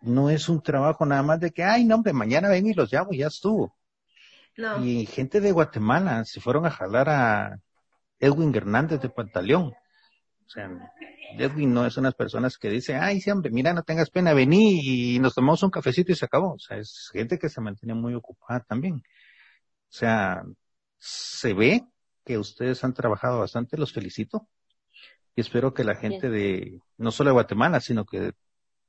no 0.00 0.30
es 0.30 0.48
un 0.48 0.62
trabajo 0.62 1.06
nada 1.06 1.24
más 1.24 1.40
de 1.40 1.50
que, 1.50 1.64
ay, 1.64 1.84
no, 1.84 1.96
hombre, 1.96 2.12
mañana 2.12 2.48
ven 2.48 2.68
y 2.68 2.72
los 2.72 2.92
llamo 2.92 3.12
y 3.12 3.18
ya 3.18 3.26
estuvo. 3.26 3.76
Y 4.80 5.06
gente 5.06 5.40
de 5.40 5.50
Guatemala 5.50 6.24
se 6.24 6.40
fueron 6.40 6.66
a 6.66 6.70
jalar 6.70 7.08
a 7.08 7.58
Edwin 8.20 8.54
Hernández 8.54 9.00
de 9.00 9.08
Pantaleón. 9.08 9.72
O 10.46 10.48
sea, 10.48 10.70
Edwin 11.38 11.72
no 11.72 11.86
es 11.86 11.96
unas 11.96 12.14
personas 12.14 12.58
que 12.58 12.70
dice, 12.70 12.96
ay, 12.96 13.20
sí, 13.20 13.30
hombre, 13.30 13.50
mira, 13.50 13.72
no 13.72 13.82
tengas 13.82 14.10
pena, 14.10 14.34
vení 14.34 15.14
y 15.14 15.18
nos 15.18 15.34
tomamos 15.34 15.62
un 15.62 15.70
cafecito 15.70 16.12
y 16.12 16.14
se 16.16 16.24
acabó. 16.24 16.54
O 16.54 16.58
sea, 16.58 16.78
es 16.78 17.10
gente 17.12 17.38
que 17.38 17.48
se 17.48 17.60
mantiene 17.60 17.94
muy 17.94 18.14
ocupada 18.14 18.60
también. 18.60 18.96
O 18.96 19.94
sea, 19.94 20.42
se 20.98 21.54
ve 21.54 21.86
que 22.24 22.38
ustedes 22.38 22.82
han 22.84 22.94
trabajado 22.94 23.40
bastante, 23.40 23.76
los 23.76 23.92
felicito. 23.92 24.48
Y 25.34 25.40
espero 25.40 25.74
que 25.74 25.84
la 25.84 25.94
gente 25.96 26.30
de, 26.30 26.80
no 26.98 27.10
solo 27.10 27.30
de 27.30 27.34
Guatemala, 27.34 27.80
sino 27.80 28.04
que 28.04 28.32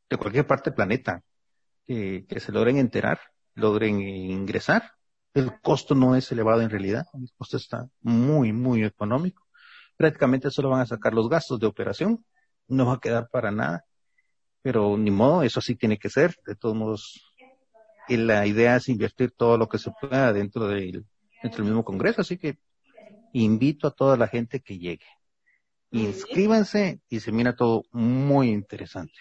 de 0.10 0.18
cualquier 0.18 0.46
parte 0.46 0.70
del 0.70 0.76
planeta, 0.76 1.24
que, 1.86 2.26
que 2.28 2.40
se 2.40 2.52
logren 2.52 2.78
enterar 2.78 3.20
logren 3.56 4.00
ingresar. 4.02 4.92
El 5.34 5.60
costo 5.62 5.96
no 5.96 6.16
es 6.16 6.32
elevado 6.32 6.62
en 6.62 6.70
realidad, 6.70 7.06
el 7.14 7.30
costo 7.38 7.58
está 7.58 7.88
muy, 8.02 8.54
muy 8.54 8.84
económico. 8.84 9.48
Prácticamente 9.98 10.52
solo 10.52 10.70
van 10.70 10.82
a 10.82 10.86
sacar 10.86 11.14
los 11.14 11.28
gastos 11.30 11.60
de 11.60 11.68
operación, 11.68 12.24
no 12.68 12.86
va 12.86 12.94
a 12.94 13.00
quedar 13.00 13.30
para 13.30 13.52
nada. 13.52 13.86
Pero 14.62 14.98
ni 14.98 15.12
modo, 15.12 15.44
eso 15.44 15.62
sí 15.62 15.76
tiene 15.76 15.98
que 15.98 16.10
ser. 16.10 16.36
De 16.46 16.56
todos 16.56 16.76
modos, 16.76 17.34
y 18.08 18.18
la 18.18 18.46
idea 18.46 18.76
es 18.76 18.90
invertir 18.90 19.32
todo 19.32 19.58
lo 19.58 19.68
que 19.68 19.78
se 19.78 19.92
pueda 20.00 20.34
dentro 20.34 20.68
del, 20.68 21.06
dentro 21.42 21.64
del 21.64 21.66
mismo 21.66 21.84
Congreso, 21.84 22.22
así 22.22 22.38
que 22.38 22.58
invito 23.34 23.88
a 23.88 23.92
toda 23.92 24.18
la 24.18 24.28
gente 24.28 24.60
que 24.60 24.78
llegue. 24.78 25.06
Inscríbanse 25.92 27.02
y 27.10 27.20
se 27.20 27.32
mira 27.32 27.56
todo 27.56 27.84
muy 27.92 28.50
interesante. 28.50 29.14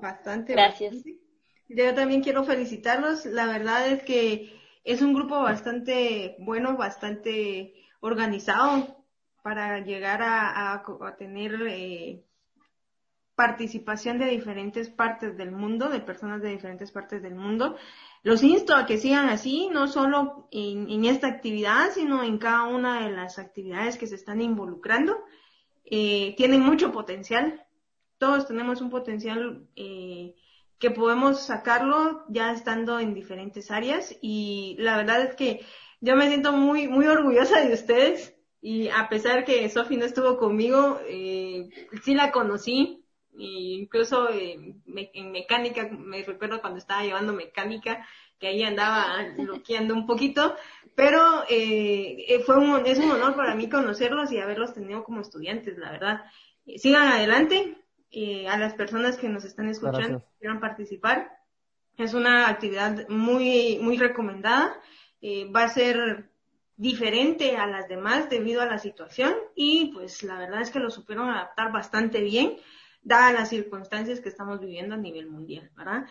Bastante. 0.00 0.52
Gracias. 0.52 0.96
Yo 1.68 1.94
también 1.94 2.22
quiero 2.22 2.44
felicitarlos. 2.44 3.24
La 3.26 3.46
verdad 3.46 3.88
es 3.88 4.02
que 4.02 4.52
es 4.84 5.00
un 5.00 5.14
grupo 5.14 5.40
bastante 5.40 6.36
bueno, 6.40 6.76
bastante 6.76 7.74
organizado 8.00 8.97
para 9.42 9.80
llegar 9.80 10.22
a, 10.22 10.74
a, 10.74 11.16
tener 11.16 11.54
eh, 11.68 12.24
participación 13.34 14.18
de 14.18 14.26
diferentes 14.26 14.90
partes 14.90 15.36
del 15.36 15.52
mundo, 15.52 15.88
de 15.88 16.00
personas 16.00 16.42
de 16.42 16.50
diferentes 16.50 16.90
partes 16.90 17.22
del 17.22 17.36
mundo. 17.36 17.76
Los 18.24 18.42
insto 18.42 18.74
a 18.74 18.84
que 18.84 18.98
sigan 18.98 19.28
así, 19.28 19.68
no 19.72 19.86
solo 19.86 20.48
en, 20.50 21.04
esta 21.04 21.28
actividad, 21.28 21.92
sino 21.92 22.24
en 22.24 22.38
cada 22.38 22.64
una 22.64 23.04
de 23.04 23.10
las 23.10 23.38
actividades 23.38 23.96
que 23.96 24.08
se 24.08 24.16
están 24.16 24.40
involucrando. 24.40 25.16
Eh, 25.84 26.34
tienen 26.36 26.62
mucho 26.62 26.90
potencial. 26.90 27.64
Todos 28.18 28.48
tenemos 28.48 28.80
un 28.80 28.90
potencial 28.90 29.68
eh, 29.76 30.34
que 30.80 30.90
podemos 30.90 31.40
sacarlo 31.40 32.24
ya 32.28 32.50
estando 32.50 32.98
en 32.98 33.14
diferentes 33.14 33.70
áreas 33.70 34.16
y 34.20 34.74
la 34.80 34.96
verdad 34.96 35.22
es 35.22 35.36
que 35.36 35.64
yo 36.00 36.16
me 36.16 36.28
siento 36.28 36.52
muy, 36.52 36.88
muy 36.88 37.06
orgullosa 37.06 37.60
de 37.60 37.72
ustedes 37.72 38.37
y 38.60 38.88
a 38.88 39.08
pesar 39.08 39.44
que 39.44 39.68
Sofi 39.68 39.96
no 39.96 40.04
estuvo 40.04 40.36
conmigo, 40.36 41.00
eh, 41.06 41.68
sí 42.02 42.14
la 42.14 42.32
conocí, 42.32 43.04
incluso 43.38 44.28
eh, 44.30 44.74
en 44.86 45.32
mecánica, 45.32 45.88
me 45.90 46.22
recuerdo 46.22 46.60
cuando 46.60 46.78
estaba 46.78 47.02
llevando 47.02 47.32
mecánica, 47.32 48.04
que 48.38 48.48
ahí 48.48 48.62
andaba 48.62 49.24
bloqueando 49.36 49.94
un 49.94 50.06
poquito, 50.06 50.54
pero 50.94 51.44
eh, 51.48 52.24
eh, 52.28 52.40
fue 52.44 52.56
un, 52.56 52.86
es 52.86 52.98
un 52.98 53.10
honor 53.10 53.36
para 53.36 53.54
mí 53.54 53.68
conocerlos 53.68 54.32
y 54.32 54.38
haberlos 54.38 54.74
tenido 54.74 55.04
como 55.04 55.20
estudiantes, 55.20 55.78
la 55.78 55.92
verdad. 55.92 56.24
sigan 56.76 57.08
adelante, 57.08 57.76
a 58.48 58.56
las 58.56 58.74
personas 58.74 59.18
que 59.18 59.28
nos 59.28 59.44
están 59.44 59.68
escuchando, 59.68 60.20
que 60.20 60.38
quieran 60.40 60.60
participar. 60.60 61.30
Es 61.98 62.14
una 62.14 62.48
actividad 62.48 63.08
muy, 63.08 63.78
muy 63.82 63.98
recomendada. 63.98 64.80
va 65.54 65.64
a 65.64 65.68
ser 65.68 66.30
diferente 66.78 67.56
a 67.56 67.66
las 67.66 67.88
demás 67.88 68.30
debido 68.30 68.62
a 68.62 68.66
la 68.66 68.78
situación 68.78 69.34
y 69.54 69.90
pues 69.92 70.22
la 70.22 70.38
verdad 70.38 70.62
es 70.62 70.70
que 70.70 70.78
lo 70.78 70.90
supieron 70.90 71.28
adaptar 71.28 71.72
bastante 71.72 72.22
bien 72.22 72.56
dadas 73.02 73.34
las 73.34 73.48
circunstancias 73.48 74.20
que 74.20 74.28
estamos 74.28 74.60
viviendo 74.60 74.94
a 74.94 74.98
nivel 74.98 75.26
mundial, 75.28 75.70
¿verdad? 75.76 76.06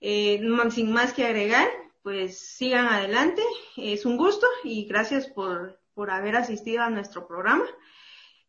Eh, 0.00 0.42
sin 0.70 0.92
más 0.92 1.14
que 1.14 1.24
agregar, 1.24 1.68
pues 2.02 2.38
sigan 2.38 2.86
adelante. 2.86 3.42
Es 3.76 4.04
un 4.04 4.16
gusto 4.16 4.46
y 4.62 4.84
gracias 4.84 5.26
por, 5.26 5.80
por 5.94 6.10
haber 6.10 6.36
asistido 6.36 6.82
a 6.82 6.90
nuestro 6.90 7.26
programa. 7.26 7.64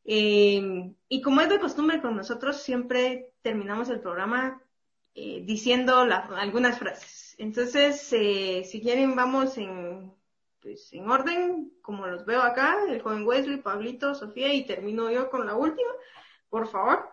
Eh, 0.03 0.93
y 1.07 1.21
como 1.21 1.41
es 1.41 1.49
de 1.49 1.59
costumbre 1.59 2.01
con 2.01 2.15
nosotros, 2.15 2.61
siempre 2.61 3.33
terminamos 3.41 3.89
el 3.89 4.01
programa 4.01 4.61
eh, 5.13 5.43
diciendo 5.45 5.99
algunas 5.99 6.79
frases. 6.79 7.35
Entonces, 7.37 8.01
si 8.01 8.81
quieren, 8.81 9.15
vamos 9.15 9.57
en, 9.57 10.11
pues, 10.61 10.91
en 10.93 11.09
orden, 11.09 11.71
como 11.81 12.07
los 12.07 12.25
veo 12.25 12.41
acá, 12.41 12.75
el 12.87 13.01
joven 13.01 13.25
Wesley, 13.25 13.57
Pablito, 13.57 14.13
Sofía, 14.13 14.53
y 14.53 14.65
termino 14.65 15.09
yo 15.11 15.29
con 15.29 15.45
la 15.45 15.55
última. 15.55 15.89
Por 16.49 16.67
favor. 16.67 17.09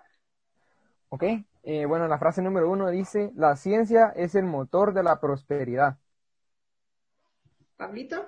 Ok, 1.09 1.24
eh, 1.62 1.86
bueno, 1.86 2.07
la 2.09 2.18
frase 2.18 2.42
número 2.42 2.70
uno 2.70 2.90
dice, 2.90 3.32
la 3.34 3.57
ciencia 3.57 4.12
es 4.14 4.34
el 4.34 4.44
motor 4.44 4.92
de 4.92 5.03
la 5.03 5.20
prosperidad. 5.20 5.96
Pablito. 7.76 8.26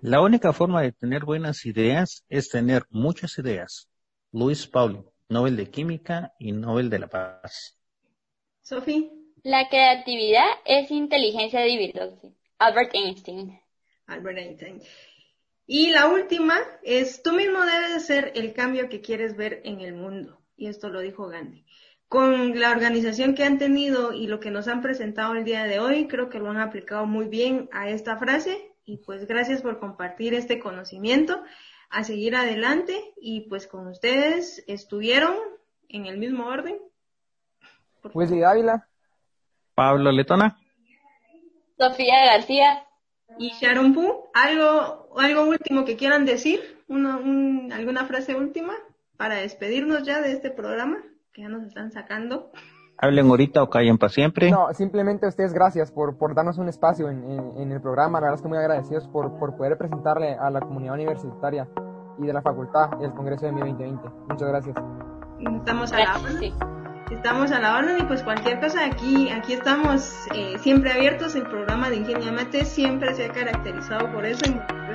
La 0.00 0.22
única 0.22 0.52
forma 0.52 0.82
de 0.82 0.92
tener 0.92 1.24
buenas 1.24 1.66
ideas 1.66 2.24
es 2.28 2.48
tener 2.48 2.84
muchas 2.90 3.38
ideas. 3.38 3.88
Luis 4.32 4.66
Pauli, 4.66 5.02
Nobel 5.28 5.56
de 5.56 5.70
Química 5.70 6.32
y 6.38 6.52
Nobel 6.52 6.88
de 6.88 6.98
la 7.00 7.08
Paz. 7.08 7.78
Sofía. 8.62 9.10
La 9.42 9.68
creatividad 9.68 10.46
es 10.64 10.90
inteligencia 10.90 11.66
individual. 11.66 12.18
Albert 12.58 12.94
Einstein. 12.94 13.60
Albert 14.06 14.38
Einstein. 14.38 14.82
Y 15.66 15.90
la 15.90 16.08
última 16.08 16.58
es, 16.82 17.22
tú 17.22 17.32
mismo 17.32 17.60
debes 17.60 18.06
ser 18.06 18.32
el 18.34 18.52
cambio 18.52 18.88
que 18.88 19.00
quieres 19.00 19.36
ver 19.36 19.60
en 19.64 19.80
el 19.80 19.94
mundo. 19.94 20.40
Y 20.56 20.68
esto 20.68 20.88
lo 20.88 21.00
dijo 21.00 21.26
Gandhi 21.28 21.66
con 22.08 22.58
la 22.60 22.70
organización 22.70 23.34
que 23.34 23.44
han 23.44 23.58
tenido 23.58 24.12
y 24.12 24.26
lo 24.26 24.38
que 24.40 24.50
nos 24.50 24.68
han 24.68 24.80
presentado 24.80 25.34
el 25.34 25.44
día 25.44 25.64
de 25.64 25.80
hoy, 25.80 26.06
creo 26.06 26.28
que 26.28 26.38
lo 26.38 26.50
han 26.50 26.60
aplicado 26.60 27.06
muy 27.06 27.26
bien 27.26 27.68
a 27.72 27.88
esta 27.88 28.16
frase 28.16 28.72
y 28.84 28.98
pues 28.98 29.26
gracias 29.26 29.62
por 29.62 29.80
compartir 29.80 30.34
este 30.34 30.60
conocimiento, 30.60 31.42
a 31.90 32.04
seguir 32.04 32.36
adelante 32.36 32.94
y 33.20 33.48
pues 33.48 33.66
con 33.66 33.88
ustedes 33.88 34.62
estuvieron 34.68 35.36
en 35.88 36.06
el 36.06 36.18
mismo 36.18 36.46
orden. 36.46 36.78
Wesley 38.14 38.40
Dávila. 38.40 38.88
Pablo 39.74 40.12
Letona. 40.12 40.56
Sofía 41.76 42.24
García. 42.32 42.85
Y 43.38 43.50
Sharon 43.60 43.94
Pu. 43.94 44.30
¿Algo, 44.34 45.08
algo 45.18 45.44
último 45.44 45.84
que 45.84 45.96
quieran 45.96 46.24
decir? 46.24 46.60
Una, 46.88 47.16
¿Alguna 47.74 48.04
frase 48.04 48.34
última 48.34 48.74
para 49.16 49.36
despedirnos 49.36 50.04
ya 50.04 50.20
de 50.20 50.32
este 50.32 50.50
programa? 50.50 50.98
que 51.36 51.42
ya 51.42 51.50
nos 51.50 51.64
están 51.64 51.92
sacando. 51.92 52.50
Hablen 52.96 53.28
ahorita 53.28 53.62
o 53.62 53.68
callen 53.68 53.98
para 53.98 54.10
siempre. 54.10 54.50
No, 54.50 54.72
simplemente 54.72 55.26
a 55.26 55.28
ustedes 55.28 55.52
gracias 55.52 55.92
por, 55.92 56.16
por 56.16 56.34
darnos 56.34 56.56
un 56.56 56.68
espacio 56.70 57.10
en, 57.10 57.22
en, 57.58 57.70
el 57.70 57.80
programa. 57.82 58.18
La 58.20 58.28
verdad 58.28 58.36
es 58.36 58.42
que 58.42 58.48
muy 58.48 58.56
agradecidos 58.56 59.06
por, 59.08 59.38
por 59.38 59.54
poder 59.54 59.76
presentarle 59.76 60.34
a 60.34 60.48
la 60.48 60.60
comunidad 60.60 60.94
universitaria 60.94 61.68
y 62.18 62.26
de 62.26 62.32
la 62.32 62.40
facultad 62.40 63.02
el 63.02 63.12
Congreso 63.12 63.44
de 63.44 63.52
2020. 63.52 64.08
Muchas 64.30 64.48
gracias. 64.48 64.76
Estamos 65.58 65.92
a 65.92 65.98
la 65.98 66.16
orden. 66.16 66.85
Estamos 67.10 67.52
a 67.52 67.60
la 67.60 67.76
orden 67.76 67.98
y 68.00 68.02
pues 68.02 68.22
cualquier 68.24 68.58
cosa 68.58 68.84
aquí, 68.84 69.30
aquí 69.30 69.52
estamos 69.52 70.26
eh, 70.34 70.56
siempre 70.60 70.90
abiertos. 70.92 71.36
El 71.36 71.44
programa 71.44 71.88
de 71.88 71.96
Ingeniería 71.96 72.32
Mate 72.32 72.64
siempre 72.64 73.14
se 73.14 73.26
ha 73.26 73.28
caracterizado 73.28 74.10
por 74.12 74.26
eso, 74.26 74.44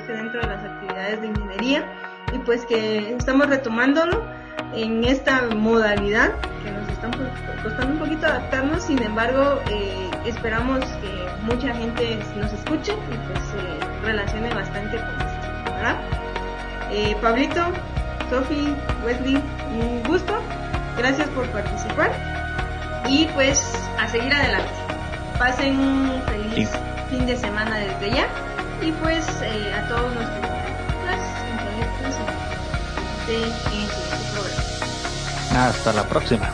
dentro 0.07 0.41
de 0.41 0.47
las 0.47 0.63
actividades 0.63 1.21
de 1.21 1.27
ingeniería 1.27 1.85
y 2.33 2.37
pues 2.39 2.65
que 2.65 3.15
estamos 3.15 3.47
retomándolo 3.47 4.25
en 4.73 5.03
esta 5.03 5.43
modalidad 5.55 6.33
que 6.63 6.71
nos 6.71 6.89
están 6.89 7.11
costando 7.63 7.93
un 7.93 7.99
poquito 7.99 8.27
adaptarnos, 8.27 8.83
sin 8.83 9.01
embargo 9.01 9.61
eh, 9.69 10.09
esperamos 10.25 10.79
que 10.79 11.25
mucha 11.43 11.73
gente 11.73 12.19
nos 12.37 12.51
escuche 12.53 12.93
y 12.93 13.31
pues 13.31 13.39
se 13.45 14.05
relacione 14.05 14.53
bastante 14.53 14.97
con 14.97 15.27
esto, 15.27 15.71
¿verdad? 15.71 15.95
Eh, 16.91 17.15
Pablito, 17.21 17.63
Sofi, 18.29 18.75
Wesley, 19.05 19.35
un 19.35 20.03
gusto, 20.03 20.33
gracias 21.01 21.27
por 21.29 21.47
participar 21.47 22.11
y 23.09 23.25
pues 23.33 23.73
a 23.99 24.07
seguir 24.07 24.31
adelante. 24.31 24.69
Pasen 25.39 25.79
un 25.79 26.21
feliz 26.27 26.69
fin 27.09 27.25
de 27.25 27.35
semana 27.35 27.77
desde 27.77 28.11
ya 28.11 28.27
y 28.81 28.91
pues 28.91 29.25
eh, 29.41 29.73
a 29.73 29.87
todos 29.87 30.13
nuestros 30.13 30.45
de, 33.27 33.33
de, 33.33 33.39
de, 33.39 33.47
de 33.47 33.51
hasta 35.57 35.91
la 35.91 36.03
próxima. 36.03 36.47